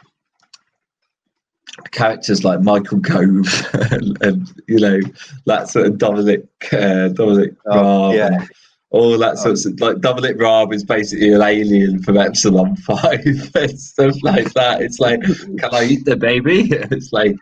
[1.92, 5.00] characters like Michael Gove and, and you know
[5.46, 8.46] that sort of Dominic uh, Dominic Oh, Raab yeah.
[8.90, 13.20] All that sorts of like Dominic Raab is basically an alien from Epsilon Five
[13.54, 14.82] and stuff like that.
[14.82, 16.70] It's like, can I eat the baby?
[16.90, 17.36] It's like,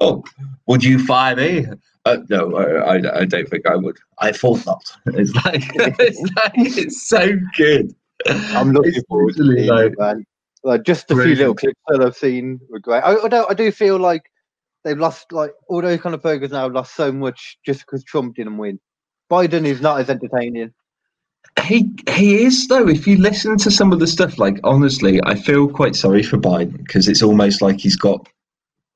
[0.00, 0.24] oh,
[0.66, 1.66] would you fire me?
[2.04, 3.96] Uh, no, I, I, I don't think I would.
[4.18, 4.82] I thought not.
[5.06, 5.62] It's like
[6.00, 7.94] it's like it's so good.
[8.26, 10.24] I'm looking It's forward to like- it, man.
[10.64, 13.00] Like just a few little clips that I've seen were great.
[13.00, 14.22] I, I, don't, I do feel like
[14.82, 18.02] they've lost like all those kind of burgers now have lost so much just because
[18.02, 18.80] Trump didn't win.
[19.30, 20.74] Biden is not as entertaining.
[21.62, 22.88] He he is though.
[22.88, 26.38] If you listen to some of the stuff, like honestly, I feel quite sorry for
[26.38, 28.28] Biden because it's almost like he's got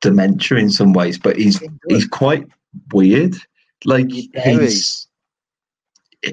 [0.01, 2.47] dementia in some ways, but he's he's quite
[2.93, 3.35] weird.
[3.85, 5.09] Like He's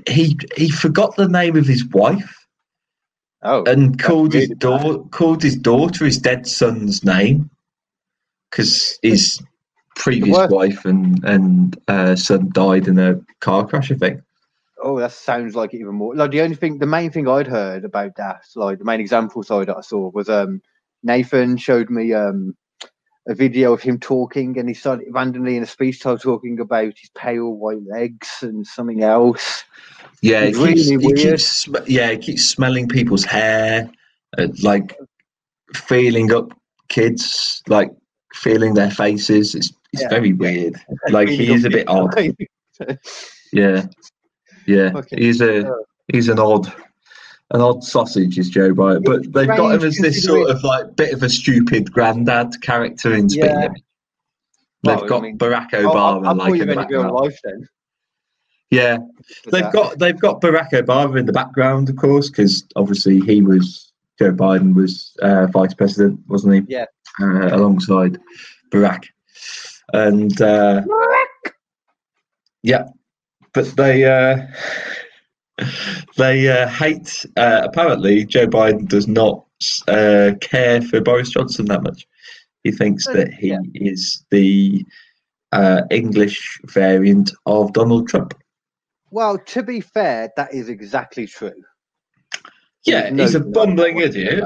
[0.08, 2.40] he he forgot the name of his wife
[3.42, 7.50] Oh, and called his really daughter called his daughter his dead son's name
[8.52, 9.42] because his
[9.96, 13.92] previous wife and and uh, son died in a car crash.
[13.92, 14.22] I think.
[14.82, 16.16] Oh, that sounds like it even more.
[16.16, 19.44] Like the only thing, the main thing I'd heard about that, like the main example
[19.44, 20.62] side that I saw was um
[21.04, 22.56] Nathan showed me um
[23.28, 26.98] a video of him talking, and he started randomly in a speech time talking about
[26.98, 29.64] his pale white legs and something else.
[30.22, 31.18] Yeah, keeps, really he weird.
[31.18, 33.90] keeps sm- yeah, he keeps smelling people's hair,
[34.38, 34.98] uh, like
[35.76, 36.52] feeling up
[36.88, 37.92] kids, like
[38.34, 39.56] feeling their faces.
[39.56, 40.10] It's it's Yeah.
[40.10, 40.76] very weird.
[41.10, 42.16] Like he is a bit odd.
[43.52, 43.88] Yeah,
[44.70, 44.92] yeah.
[44.92, 45.86] Fucking He's a hell.
[46.12, 46.72] he's an odd
[47.52, 49.04] an odd sausage, is Joe Biden.
[49.04, 52.62] But It's they've got him as this sort of like bit of a stupid granddad
[52.62, 53.68] character in Spitting Yeah.
[54.84, 56.76] They've Well, I got mean, Barack I'll- I'll, Obama I'll like call you in the
[56.76, 57.12] background.
[57.12, 57.68] life then.
[58.72, 58.98] Yeah,
[59.52, 59.74] They've that.
[59.74, 64.32] got they've got Barack Obama in the background, of course, because obviously he was Joe
[64.32, 66.74] Biden was uh, vice president, wasn't he?
[66.76, 66.86] Yeah.
[67.20, 68.20] Uh, alongside
[68.72, 69.06] Barack,
[69.94, 70.84] and uh,
[72.62, 72.84] yeah,
[73.54, 74.38] but they uh,
[76.18, 77.26] they uh, hate.
[77.38, 79.46] Uh, apparently, Joe Biden does not
[79.88, 82.08] uh, care for Boris Johnson that much.
[82.64, 83.60] He thinks that he yeah.
[83.76, 84.86] is the
[85.52, 88.34] uh, English variant of Donald Trump.
[89.12, 91.54] Well, to be fair, that is exactly true.
[92.86, 94.30] Yeah, No he's a bumbling whatsoever.
[94.30, 94.46] idiot.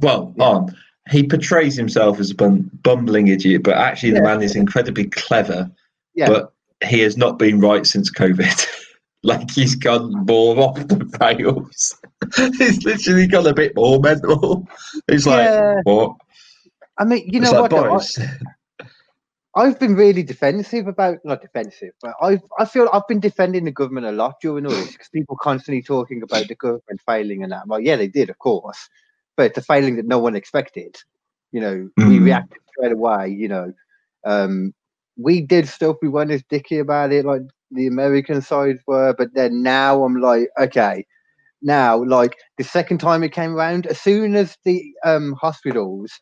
[0.00, 0.44] Well, Yeah.
[0.46, 0.66] um,
[1.10, 4.22] he portrays himself as a bum- bumbling idiot, but actually the Yeah.
[4.22, 5.70] man is incredibly clever.
[6.14, 6.28] Yeah.
[6.28, 6.53] But
[6.86, 8.66] he has not been right since COVID.
[9.22, 11.94] like he's gone more off the rails.
[12.58, 14.66] he's literally gone a bit more mental.
[15.10, 15.80] He's like, Yeah.
[15.84, 16.16] what?
[16.98, 18.18] I mean, you know like what?
[18.18, 18.28] I-.
[19.56, 23.70] I've been really defensive about not defensive, but I've I feel I've been defending the
[23.70, 27.52] government a lot during all this because people constantly talking about the government failing and
[27.52, 27.66] that.
[27.68, 28.88] Well, yeah, they did, of course,
[29.36, 30.96] but it's a failing that no one expected.
[31.52, 32.24] You know, we Mm.
[32.24, 33.28] reacted straight away.
[33.28, 33.72] You know,
[34.24, 34.74] um,
[35.16, 35.96] we did stuff.
[36.02, 40.16] We weren't as dicky about it like the American sides were, but then now I'm
[40.16, 41.06] like, okay,
[41.62, 46.12] now like the second time it came around, as soon as the um hospitals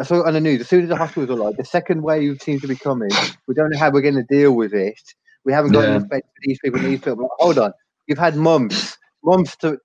[0.00, 0.60] I saw it on the news.
[0.60, 3.10] As soon as the hospitals are like, the second wave seems to be coming.
[3.48, 5.00] We don't know how we're going to deal with it.
[5.44, 5.92] We haven't got Yeah.
[5.92, 6.80] enough beds for these people.
[6.80, 7.22] These people.
[7.22, 7.72] Like, Hold on,
[8.08, 9.78] you've had months, months to.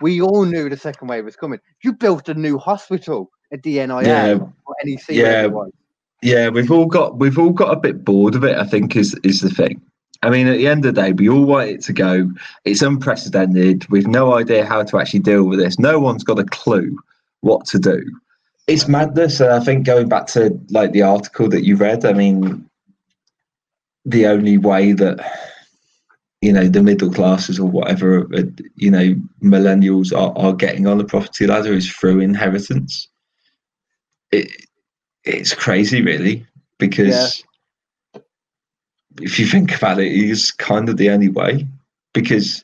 [0.00, 1.60] We all knew the second wave was coming.
[1.84, 4.34] You built a new hospital at DNIA Yeah,
[4.66, 5.10] or NEC.
[5.10, 5.48] Yeah.
[6.22, 8.56] Yeah, we've all got we've all got a bit bored of it.
[8.56, 9.80] I think is is the thing.
[10.22, 12.30] I mean, at the end of the day, we all want it to go.
[12.64, 13.88] It's unprecedented.
[13.90, 15.78] We've no idea how to actually deal with this.
[15.78, 16.98] No one's got a clue
[17.42, 18.02] what to do.
[18.66, 22.14] It's madness, and I think going back to like the article that you read, I
[22.14, 22.68] mean,
[24.04, 25.20] the only way that
[26.40, 28.42] you know the middle classes or whatever uh,
[28.76, 33.08] you know millennials are, are getting on the property ladder is through inheritance
[34.32, 34.65] it
[35.26, 36.46] it's crazy really
[36.78, 37.44] because
[39.20, 41.66] if you think about it, it is kind of the only way
[42.14, 42.62] because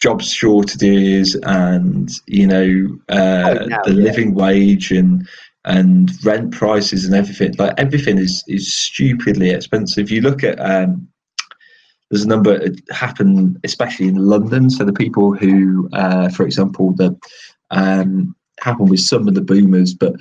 [0.00, 4.02] jobs shortages and you know uh, Oh, now, the yeah.
[4.02, 5.26] living wage and
[5.64, 10.10] and rent prices and everything like everything is is stupidly expensive.
[10.10, 11.08] You look at um
[12.10, 14.68] there's a number it happened especially in london.
[14.70, 17.16] So the people who uh for example the
[17.70, 20.14] um happened with some of the boomers but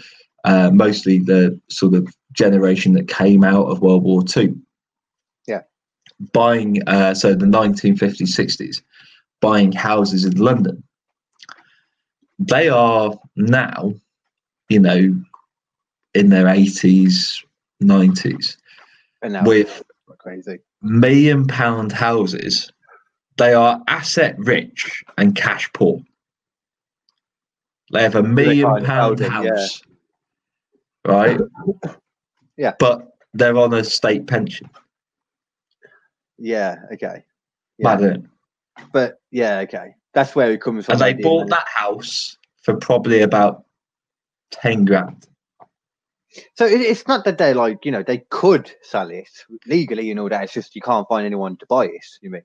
[0.43, 4.59] uh mostly the sort of generation that came out of world war two.
[6.31, 8.81] Buying uh, so the 1950s 60s
[9.41, 10.83] buying houses in london.
[12.39, 13.93] They are now
[14.69, 15.15] you know
[16.13, 17.43] in their 80s
[17.81, 18.57] 90s
[19.21, 19.83] And now with
[20.17, 20.59] crazy.
[20.81, 22.71] million pound houses.
[23.37, 26.01] They are asset rich and cash poor.
[27.91, 29.67] They have a million pound it, yeah.
[31.05, 31.39] Right
[32.57, 32.73] Yeah.
[32.79, 34.69] but they're on a state pension
[36.37, 36.75] Yeah.
[36.93, 37.23] Okay.
[37.77, 37.95] Yeah.
[37.97, 38.29] isn't?
[38.91, 39.59] But yeah.
[39.59, 39.95] Okay.
[40.13, 40.93] That's where it comes from.
[40.93, 43.63] and they bought that house for probably about
[44.51, 45.25] 10 grand
[46.55, 49.29] So it, it's not that they're like you know they could sell it
[49.67, 50.43] legally and all that.
[50.43, 52.05] It's just you can't find anyone to buy it.
[52.21, 52.43] You mean?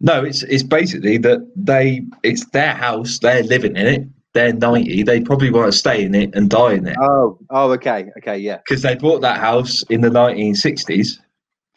[0.00, 4.02] no it's it's basically that they it's their house they're living in it
[4.38, 7.38] they're 90 they probably want to stay in it and die in it Oh.
[7.50, 7.72] Oh.
[7.72, 8.06] Okay.
[8.18, 8.38] Okay.
[8.38, 8.58] Yeah.
[8.58, 11.18] because they bought that house in the 1960s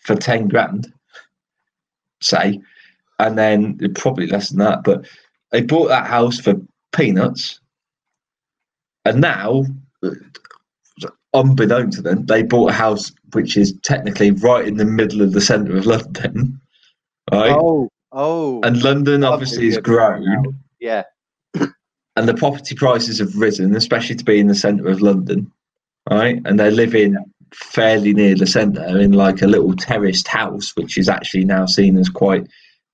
[0.05, 0.91] for 10 grand
[2.21, 2.59] say
[3.19, 5.05] and then probably less than that but
[5.51, 6.53] they bought that house for
[6.95, 7.59] peanuts
[9.05, 9.63] and now
[11.33, 15.31] unbeknown to them they bought a house which is technically right in the middle of
[15.33, 16.59] the center of london
[17.31, 17.89] right Oh.
[18.11, 18.59] Oh.
[18.63, 19.89] and london obviously has here now.
[19.89, 21.03] grown yeah.
[22.21, 25.51] And the property prices have risen, especially to be in the centre of London,
[26.07, 26.39] right?
[26.45, 27.17] And they're living
[27.51, 31.97] fairly near the centre in like a little terraced house, which is actually now seen
[31.97, 32.45] as quite,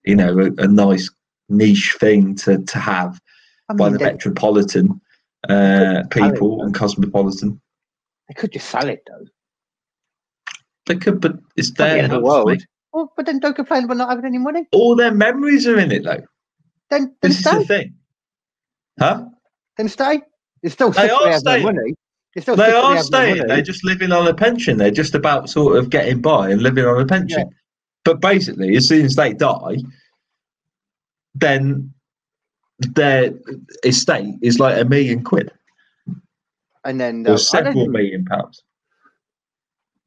[0.05, 1.09] you know, a, a nice
[1.49, 3.19] niche thing to to have
[3.69, 5.01] I by the they, metropolitan
[5.49, 6.63] uh, people though.
[6.63, 7.59] and cosmopolitan.
[8.29, 9.25] they could just sell it though.
[10.85, 12.47] They could, but it's Not the their end of the world.
[12.47, 12.65] mate.
[12.93, 14.67] Well, but then don't complain about not having any money.
[14.71, 16.23] All their memories are in it, though.
[16.89, 17.95] Then then This is the thing,
[18.99, 19.25] huh?
[19.77, 20.21] Then stay.
[20.63, 21.63] It's still they are staying.
[21.63, 21.93] money.
[22.35, 23.47] It's still They are staying.
[23.47, 24.77] They're just living on a pension.
[24.77, 27.49] They're just about sort of getting by and living on a pension.
[28.03, 29.77] But basically, as soon as they die,
[31.35, 31.93] then
[32.79, 33.33] their
[33.83, 35.51] estate is like a million quid
[36.85, 38.63] And then uh, I several million pounds.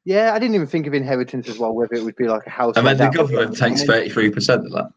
[0.05, 1.73] yeah, I didn't even think of inheritance as well.
[1.73, 2.77] Whether it would be like a house.
[2.77, 4.89] And or then the government takes thirty three percent of that.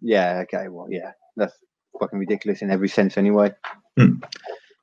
[0.00, 0.44] Yeah.
[0.44, 0.68] Okay.
[0.68, 1.12] Well, yeah.
[1.36, 1.56] That's
[2.02, 3.52] fucking ridiculous in every sense, anyway.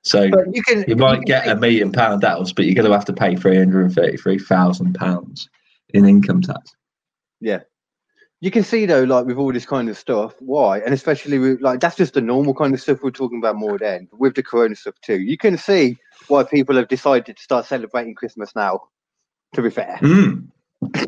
[0.04, 0.86] So But you can.
[0.88, 3.36] you might can get a million pound house, but you're going to have to pay
[3.36, 5.50] three hundred and thirty three thousand pounds
[5.94, 6.74] in income tax.
[7.41, 7.60] Yeah,
[8.40, 11.60] you can see though, like with all this kind of stuff, why, and especially with
[11.62, 14.08] like that's just the normal kind of stuff we're talking about more then.
[14.14, 15.98] With the Corona stuff too, you can see
[16.30, 18.80] why people have decided to start celebrating Christmas now.
[19.56, 20.48] To be fair, Mm.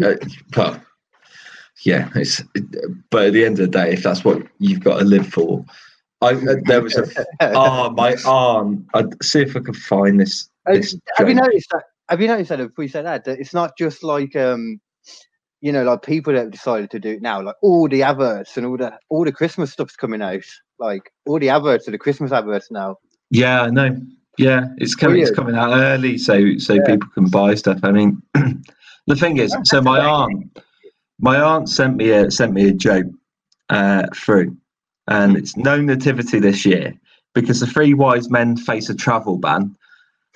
[0.03, 0.15] Uh,
[0.57, 0.81] well,
[1.85, 2.41] yeah, it's.
[3.09, 5.63] But at the end of the day, if that's what you've got to live for,
[6.21, 7.07] I uh, there was a
[7.39, 8.87] oh my arm.
[8.93, 10.49] I'd see if I can find this.
[10.67, 11.83] This have you noticed that?
[12.09, 14.79] Have you noticed that before you said that, that it's not just like um,
[15.61, 18.57] you know, like people that have decided to do it now, like all the adverts
[18.57, 20.43] and all the all the Christmas stuff's coming out,
[20.79, 22.97] like all the adverts are the Christmas adverts now.
[23.29, 23.97] Yeah, I know.
[24.37, 25.21] Yeah, it's coming.
[25.21, 26.85] It's coming out early, so so Yeah.
[26.85, 27.79] people can buy stuff.
[27.83, 28.21] I mean,
[29.07, 30.59] the thing is, so my aunt,
[31.19, 33.05] my aunt sent me a sent me a joke
[33.69, 34.57] uh, through,
[35.07, 36.93] and it's no nativity this year
[37.33, 39.75] because the three wise men face a travel ban.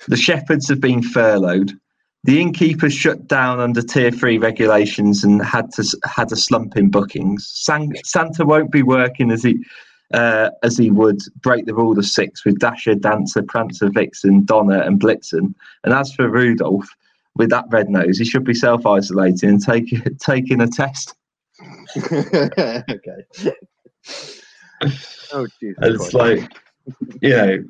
[0.08, 1.72] The shepherds have been furloughed.
[2.24, 6.90] The innkeepers shut down under tier three regulations and had to had a slump in
[6.90, 7.48] bookings.
[7.54, 9.64] San, Santa won't be working as he
[10.12, 14.80] uh, as he would break the rule of six with Dasher, Dancer, Prancer, Vixen, Donner,
[14.80, 15.54] and Blitzen.
[15.84, 16.88] And as for Rudolph,
[17.36, 21.14] with that red nose, he should be self isolating and take, taking a test.
[22.12, 23.24] okay.
[25.32, 25.76] Oh Jesus!
[25.82, 26.14] It's Christ.
[26.14, 26.52] like,
[27.20, 27.64] you know,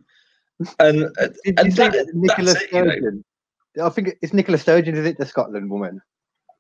[0.78, 2.90] and uh, Did you and see that- that Nicola that's it, you know.
[2.90, 3.24] Sturgeon?
[3.82, 5.18] I think it's Nicola Sturgeon, is it?
[5.18, 6.00] The Scotland woman.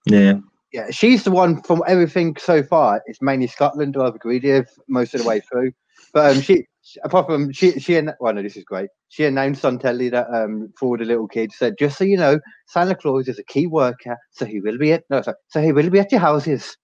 [0.06, 0.34] yeah,
[0.72, 3.02] Yeah, she's the one from everything so far.
[3.06, 5.72] It's mainly Scotland who I've agreed with most of the way through.
[6.12, 8.90] But um, she, she- apart from she, she, ann- well, no, this is great.
[9.08, 12.38] She announced on telly that um, for the little kids said, just so you know,
[12.68, 15.72] Santa Claus is a key worker, so he will be at no, sorry, so he
[15.72, 16.76] will be at your houses.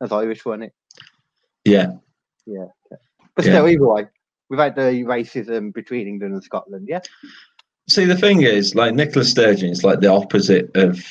[0.00, 0.72] That's Irish, wasn't it?
[1.64, 1.92] Yeah.
[2.46, 3.52] But Yeah.
[3.52, 4.06] still, either way,
[4.48, 7.00] without the racism between England and Scotland, yeah.
[7.88, 11.04] See, the thing is, like Nicola Sturgeon is like the opposite of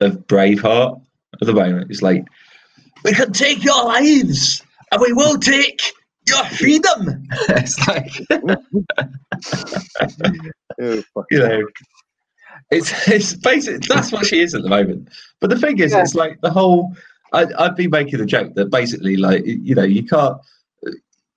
[0.00, 1.00] of Braveheart
[1.40, 1.90] at the moment.
[1.90, 2.24] It's like
[3.04, 5.80] we can take your lives and we will take
[6.28, 7.24] your freedom.
[7.50, 8.10] it's like
[10.80, 11.66] Oh, you know,
[12.70, 15.08] it's it's basically that's what she is at the moment.
[15.40, 16.00] But the thing is, Yeah.
[16.02, 16.94] it's like the whole.
[17.32, 20.38] I, I've been making the joke that basically, like you know, you can't.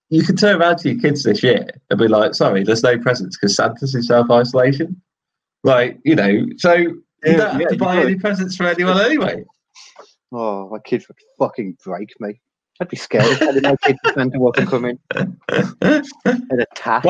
[0.09, 2.97] You can turn around to your kids this year and be like, "Sorry, there's no
[2.97, 5.01] presents because Santa's in self isolation."
[5.63, 9.01] Like you know, so you Yeah, don't have yeah, to buy any presents for anyone
[9.01, 9.43] anyway.
[10.31, 12.39] Oh, my kids would fucking break me.
[12.81, 14.99] I'd be scared if telling my kid Santa wasn't coming.
[15.09, 15.23] By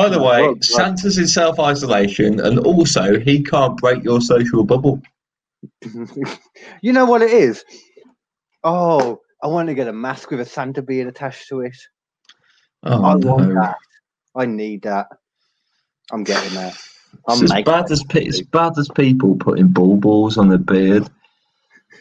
[0.08, 4.64] the way, God, like- Santa's in self isolation, and also he can't break your social
[4.64, 5.02] bubble.
[6.82, 7.64] you know what it is?
[8.68, 11.76] Oh, I want to get a mask with a Santa being attached to it.
[12.82, 13.76] Oh, I want that.
[14.34, 15.06] I need that.
[16.10, 16.76] I'm getting that.
[17.28, 20.58] I'm It's as bad as pe- it's bad as people putting ball balls on their
[20.58, 21.08] beard.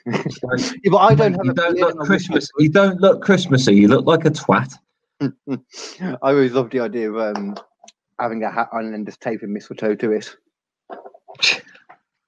[0.07, 2.49] Yeah, but I don't have you a don't beard look Christmas.
[2.59, 3.73] You don't look Christmassy.
[3.73, 4.73] You look like a twat.
[5.21, 7.55] I always love the idea of um,
[8.19, 10.35] having a hat on and just taping mistletoe to it.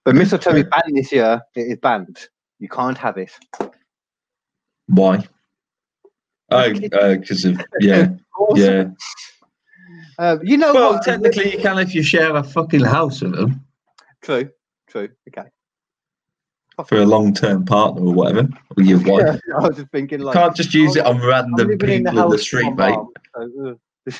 [0.05, 1.41] But mistletoe is banned this year.
[1.55, 2.27] It is banned.
[2.59, 3.31] You can't have it.
[4.87, 5.27] Why?
[6.49, 8.09] Oh, because of yeah,
[8.55, 8.85] yeah.
[10.19, 11.03] Uh, you know Well, what?
[11.03, 13.63] technically, you can if you share a fucking house with them
[14.21, 14.49] True.
[14.89, 15.09] True.
[15.27, 15.47] Okay.
[16.87, 18.47] for a long-term partner or whatever,
[18.77, 19.39] or your wife.
[19.47, 22.03] Yeah, I was just thinking You like can't just use it on random living in
[22.03, 22.95] the people in the street, mate.
[22.95, 24.11] mum, so, uh,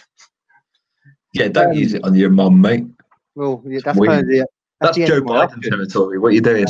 [1.34, 2.86] Yeah, don't use Um, it on your mum, mate.
[3.36, 4.46] well, yeah, that's kind of the.
[4.82, 5.62] That's the Joe Biden option.
[5.62, 6.20] territory.
[6.20, 6.66] What are you doing?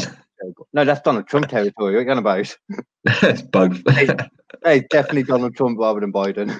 [0.73, 1.93] No, that's Donald Trump territory.
[1.95, 2.57] What are you on about?
[3.05, 3.81] it's both.
[4.63, 6.59] Hey, definitely Donald Trump rather than Biden.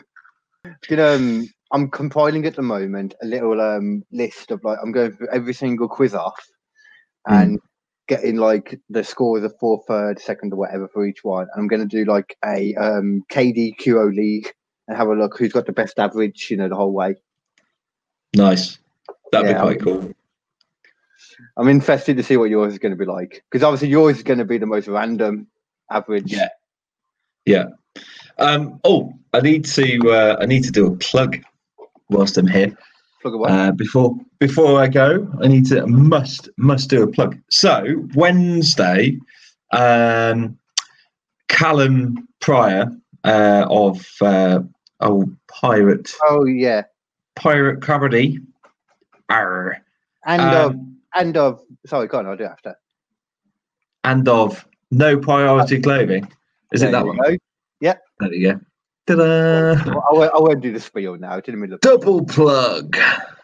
[0.89, 4.91] You know, um, I'm compiling at the moment a little um, list of like I'm
[4.91, 6.39] going through every single quiz off
[7.27, 7.41] Mm.
[7.43, 7.59] and
[8.07, 11.47] getting like the scores of fourth, third, second, or whatever for each one.
[11.53, 14.51] And I'm going to do like a um, KDQO league
[14.87, 17.15] and have a look who's got the best average, you know, the whole way.
[18.33, 18.77] nice.
[19.31, 20.13] That'd Yeah, be quite cool.
[21.57, 24.23] I'm interested to see what yours is going to be like because obviously yours is
[24.23, 25.47] going to be the most random
[25.91, 26.31] average.
[26.31, 26.49] Yeah.
[27.45, 27.65] Yeah.
[28.39, 30.11] Um, oh, I need to.
[30.11, 31.37] Uh, I need to do a plug
[32.09, 32.77] whilst I'm here.
[33.21, 33.49] Plug away.
[33.49, 37.37] Uh, before before I go, I need to must must do a plug.
[37.49, 39.17] So Wednesday,
[39.71, 40.57] um,
[41.47, 42.91] Callum Pryor
[43.23, 44.59] uh, of uh,
[45.01, 46.83] old pirate oh yeah,
[47.35, 48.39] pirate comedy.
[49.29, 49.83] Arr,
[50.25, 52.27] and of um, and of sorry, go on.
[52.27, 52.75] I'll do it after.
[54.03, 56.31] and of no priority clothing.
[56.71, 57.17] Is There it that one?
[57.17, 57.37] go.
[58.19, 58.59] There you go.
[59.05, 59.91] Ta-da!
[59.91, 61.37] I won't, I won't do the spiel now.
[61.37, 62.97] It's in the middle of Double plug.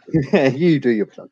[0.33, 1.31] you do your plug.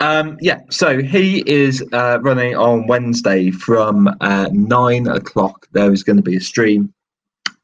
[0.00, 5.68] Um, yeah, so he is uh, running on Wednesday from uh, nine o'clock.
[5.72, 6.92] There is going to be a stream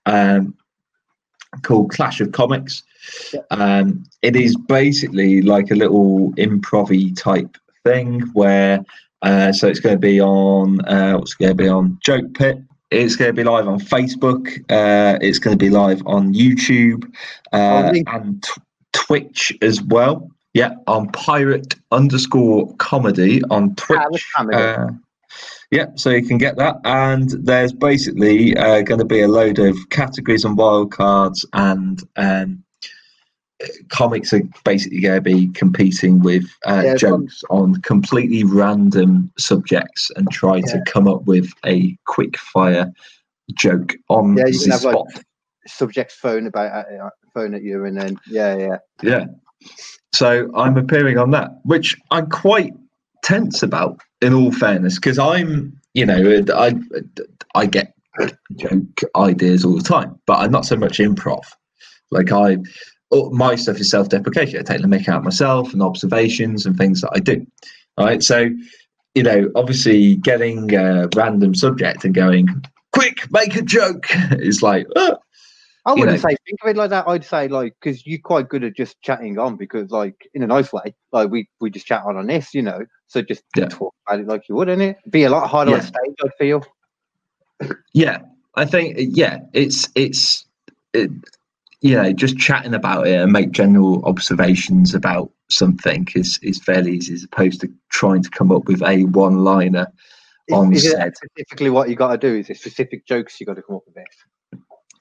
[0.06, 0.54] um,
[1.62, 2.84] called Clash of Comics.
[3.32, 3.40] Yeah.
[3.50, 8.84] Um, it is basically like a little improv type thing where,
[9.22, 11.98] uh, so it's going to be on, uh, what's going to be on?
[12.02, 12.58] Joke Pit.
[12.90, 14.58] It's going to be live on Facebook.
[14.70, 17.12] Uh, it's going to be live on YouTube
[17.52, 18.62] uh, and t-
[18.92, 20.30] Twitch as well.
[20.52, 24.32] Yeah, on pirate underscore comedy on Pirate Twitch.
[24.36, 24.56] Comedy.
[24.56, 24.86] Uh,
[25.72, 26.76] yeah, so you can get that.
[26.84, 32.62] And there's basically uh, going to be a load of categories and wildcards, and um,
[33.88, 40.10] comics are basically going to be competing with uh, Yeah, jokes on completely random subjects
[40.16, 42.92] and try to come up with a quick fire
[43.54, 45.24] joke on Yeah, the you can have, like, spot.
[45.66, 48.76] Subject's phone about uh, phone at you, and then yeah, yeah.
[49.02, 49.24] Yeah.
[50.14, 52.72] So I'm appearing on that, which I'm quite
[53.22, 56.74] tense about, in all fairness, because I'm, you know, I
[57.54, 57.94] I get
[58.56, 61.44] joke ideas all the time, but I'm not so much improv.
[62.10, 62.58] Like I,
[63.32, 64.58] my stuff is self-deprecation.
[64.58, 67.46] I take the mick out myself and observations and things that I do.
[67.98, 68.22] Right.
[68.22, 68.50] So,
[69.14, 72.48] you know, obviously getting a random subject and going,
[72.92, 75.16] quick, make a joke is like, "Ah."
[75.86, 77.06] I wouldn't know- say think of it like that.
[77.06, 80.46] I'd say like because you're quite good at just chatting on because like in a
[80.46, 82.80] nice way, like we we just chat on on this, you know.
[83.06, 83.66] So just Yeah.
[83.68, 84.96] talk about it like you would, innit?
[85.10, 86.64] Be a lot harder on stage, I feel.
[87.92, 88.20] Yeah,
[88.56, 90.46] I think yeah, it's it's
[90.94, 91.10] it,
[91.84, 96.96] you know just chatting about it and make general observations about something is is fairly
[96.96, 99.86] easy as opposed to trying to come up with a one liner
[100.48, 101.14] Is, on is set.
[101.14, 102.38] specifically what you got to do?
[102.38, 103.98] Is it specific jokes you got to come up with?
[103.98, 104.58] It?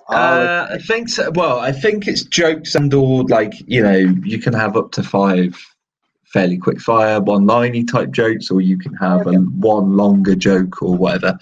[0.10, 1.32] Uh, I think so.
[1.32, 5.04] Well, I think it's jokes and or like you know you can have up to
[5.04, 5.58] five
[6.34, 10.82] fairly quick fire one liney type jokes, or you can have a one longer joke
[10.82, 11.38] or whatever.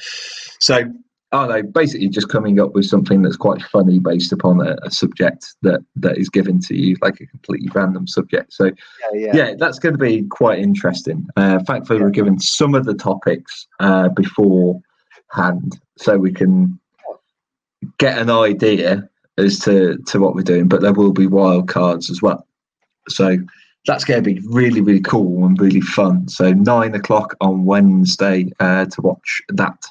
[0.59, 0.93] So
[1.33, 1.73] I don't.
[1.73, 5.79] Basically, just coming up with something that's quite funny based upon a, a subject that
[5.95, 8.51] that is given to you, like a completely random subject.
[8.53, 8.71] So yeah,
[9.13, 9.31] yeah.
[9.33, 11.25] yeah, that's going to be quite interesting.
[11.37, 16.77] Uh, thankfully, we're given some of the topics uh, beforehand, so we can
[17.97, 20.67] get an idea as to to what we're doing.
[20.67, 22.45] But there will be wild cards as well,
[23.07, 23.37] so
[23.87, 26.27] that's going to be really really cool and really fun.
[26.27, 29.81] So nine o'clock on Wednesday uh, to watch that.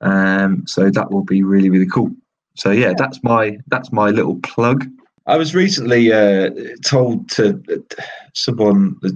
[0.00, 2.10] Um, so that will be really really cool.
[2.54, 4.86] So yeah, that's my that's my little plug.
[5.26, 6.50] I was recently uh,
[6.84, 8.02] told to uh,
[8.34, 9.10] someone, uh,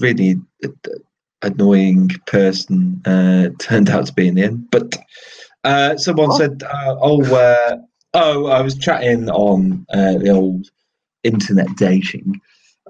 [0.00, 0.68] really uh,
[1.42, 4.68] annoying person, uh, turned out to be in the end.
[4.70, 4.96] But
[5.64, 6.38] uh, someone What?
[6.38, 7.76] said, uh, "Oh, uh,
[8.14, 10.70] oh, I was chatting on uh, the old
[11.22, 12.40] internet dating."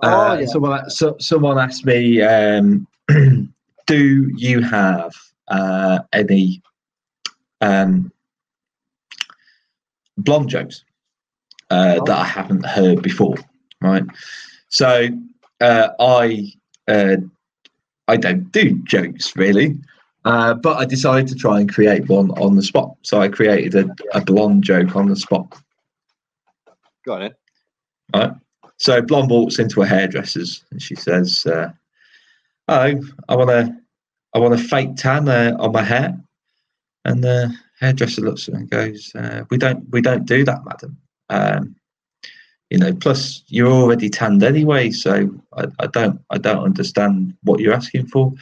[0.02, 0.46] Uh, Oh, yeah.
[0.46, 2.86] Someone, so, someone asked me, um,
[3.86, 5.12] "Do you have
[5.50, 6.62] uh, any
[7.60, 8.10] um,
[10.16, 10.84] blonde jokes
[11.70, 12.04] uh, Oh.
[12.04, 13.36] that I haven't heard before?"
[13.80, 14.04] Right.
[14.68, 15.08] So
[15.60, 16.52] uh, I
[16.88, 17.16] uh,
[18.08, 19.78] I don't do jokes really,
[20.24, 22.96] uh, but I decided to try and create one on the spot.
[23.02, 25.56] So I created a, a blonde joke on the spot.
[27.04, 27.36] Got it.
[28.14, 28.32] Right.
[28.76, 31.70] So blonde walks into a hairdresser's and she says, uh,
[32.68, 33.76] "Oh, I want to,
[34.34, 36.18] I want a fake tan uh, on my hair."
[37.04, 40.64] And the hairdresser looks at her and goes, uh, "We don't, we don't do that,
[40.64, 40.96] madam.
[41.30, 41.76] Um,
[42.68, 47.60] you know, plus you're already tanned anyway, so I, I don't, I don't understand what
[47.60, 48.32] you're asking for."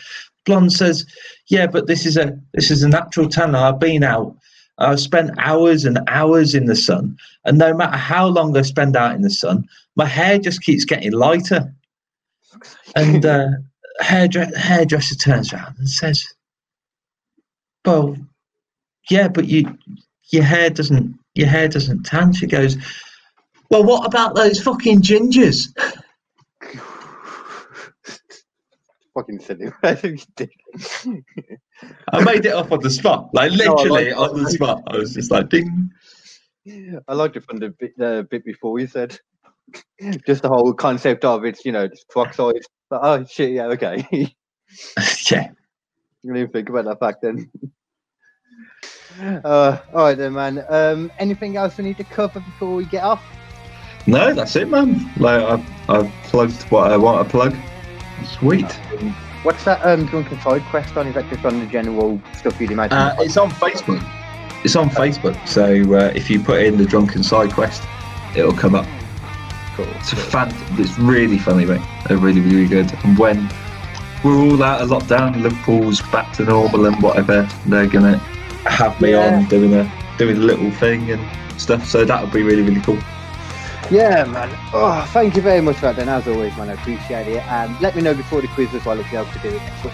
[0.45, 1.07] Blonde says,
[1.49, 3.55] "Yeah, but this is a, this is a natural tan.
[3.55, 4.35] I've been out."
[4.79, 8.97] I've spent hours and hours in the sun, and no matter how long I spend
[8.97, 11.73] out in the sun, my hair just keeps getting lighter.
[12.97, 13.49] And uh,
[14.01, 16.27] hairdre- hairdresser turns around and says,
[17.85, 18.17] "Well,
[19.11, 19.77] yeah, but you,
[20.31, 22.77] your hair doesn't, your hair doesn't tan." She goes,
[23.71, 25.69] "Well, what about those fucking gingers?"
[29.15, 29.67] Fucking silly.
[29.83, 29.99] I
[32.25, 34.17] made it up on the spot, like No, I like literally that.
[34.19, 34.83] on the spot.
[34.87, 35.91] I was just like, "Ding."
[36.65, 39.19] Yeah, I liked it from the bit, the bit before you said.
[40.27, 42.65] Just the whole concept of it's, you know, just truck size.
[42.91, 44.07] But, oh shit, yeah, okay.
[44.11, 45.49] yeah.
[46.23, 47.51] didn't even think about that back then.
[49.45, 50.65] uh, all right then, man.
[50.69, 53.25] Um, anything else we need to cover before we get off?
[54.07, 55.11] No, that's it, man.
[55.19, 57.55] Like I've, I've plugged what I want to plug.
[58.25, 58.65] Sweet.
[58.99, 61.07] Um, What's that um, drunken side quest on?
[61.07, 62.99] Is that just on the general stuff you'd imagine?
[62.99, 64.03] Uh, it's on Facebook.
[64.65, 65.47] It's on Facebook.
[65.47, 67.83] So uh, if you put in the drunken side quest,
[68.35, 68.87] it'll come up.
[69.79, 69.95] Cool.
[70.01, 70.53] It's a fan.
[70.79, 71.81] It's really funny, mate.
[72.07, 72.93] They're really, really good.
[73.05, 73.49] And when
[74.25, 78.19] we're all out of lockdown, Liverpool's back to normal and whatever, they're gonna
[78.67, 79.37] have me Yeah.
[79.37, 81.21] on doing a doing a little thing and
[81.61, 81.87] stuff.
[81.87, 82.99] So that would be really, really cool.
[83.91, 84.51] Yeah, man.
[84.75, 85.97] Oh, thank you very much for that.
[85.97, 87.43] Then, as always, man, I appreciate it.
[87.47, 89.63] And let me know before the quiz as well if you're able to do it
[89.63, 89.93] next week.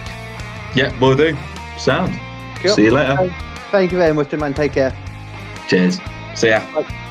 [0.75, 1.37] Yeah, we'll do.
[1.79, 2.19] Sound.
[2.57, 2.75] Cool.
[2.75, 3.33] See you later.
[3.71, 4.55] Thank you very much, then, man.
[4.55, 4.97] Take care.
[5.69, 6.01] Cheers.
[6.35, 6.61] See ya.
[6.75, 7.04] Bye.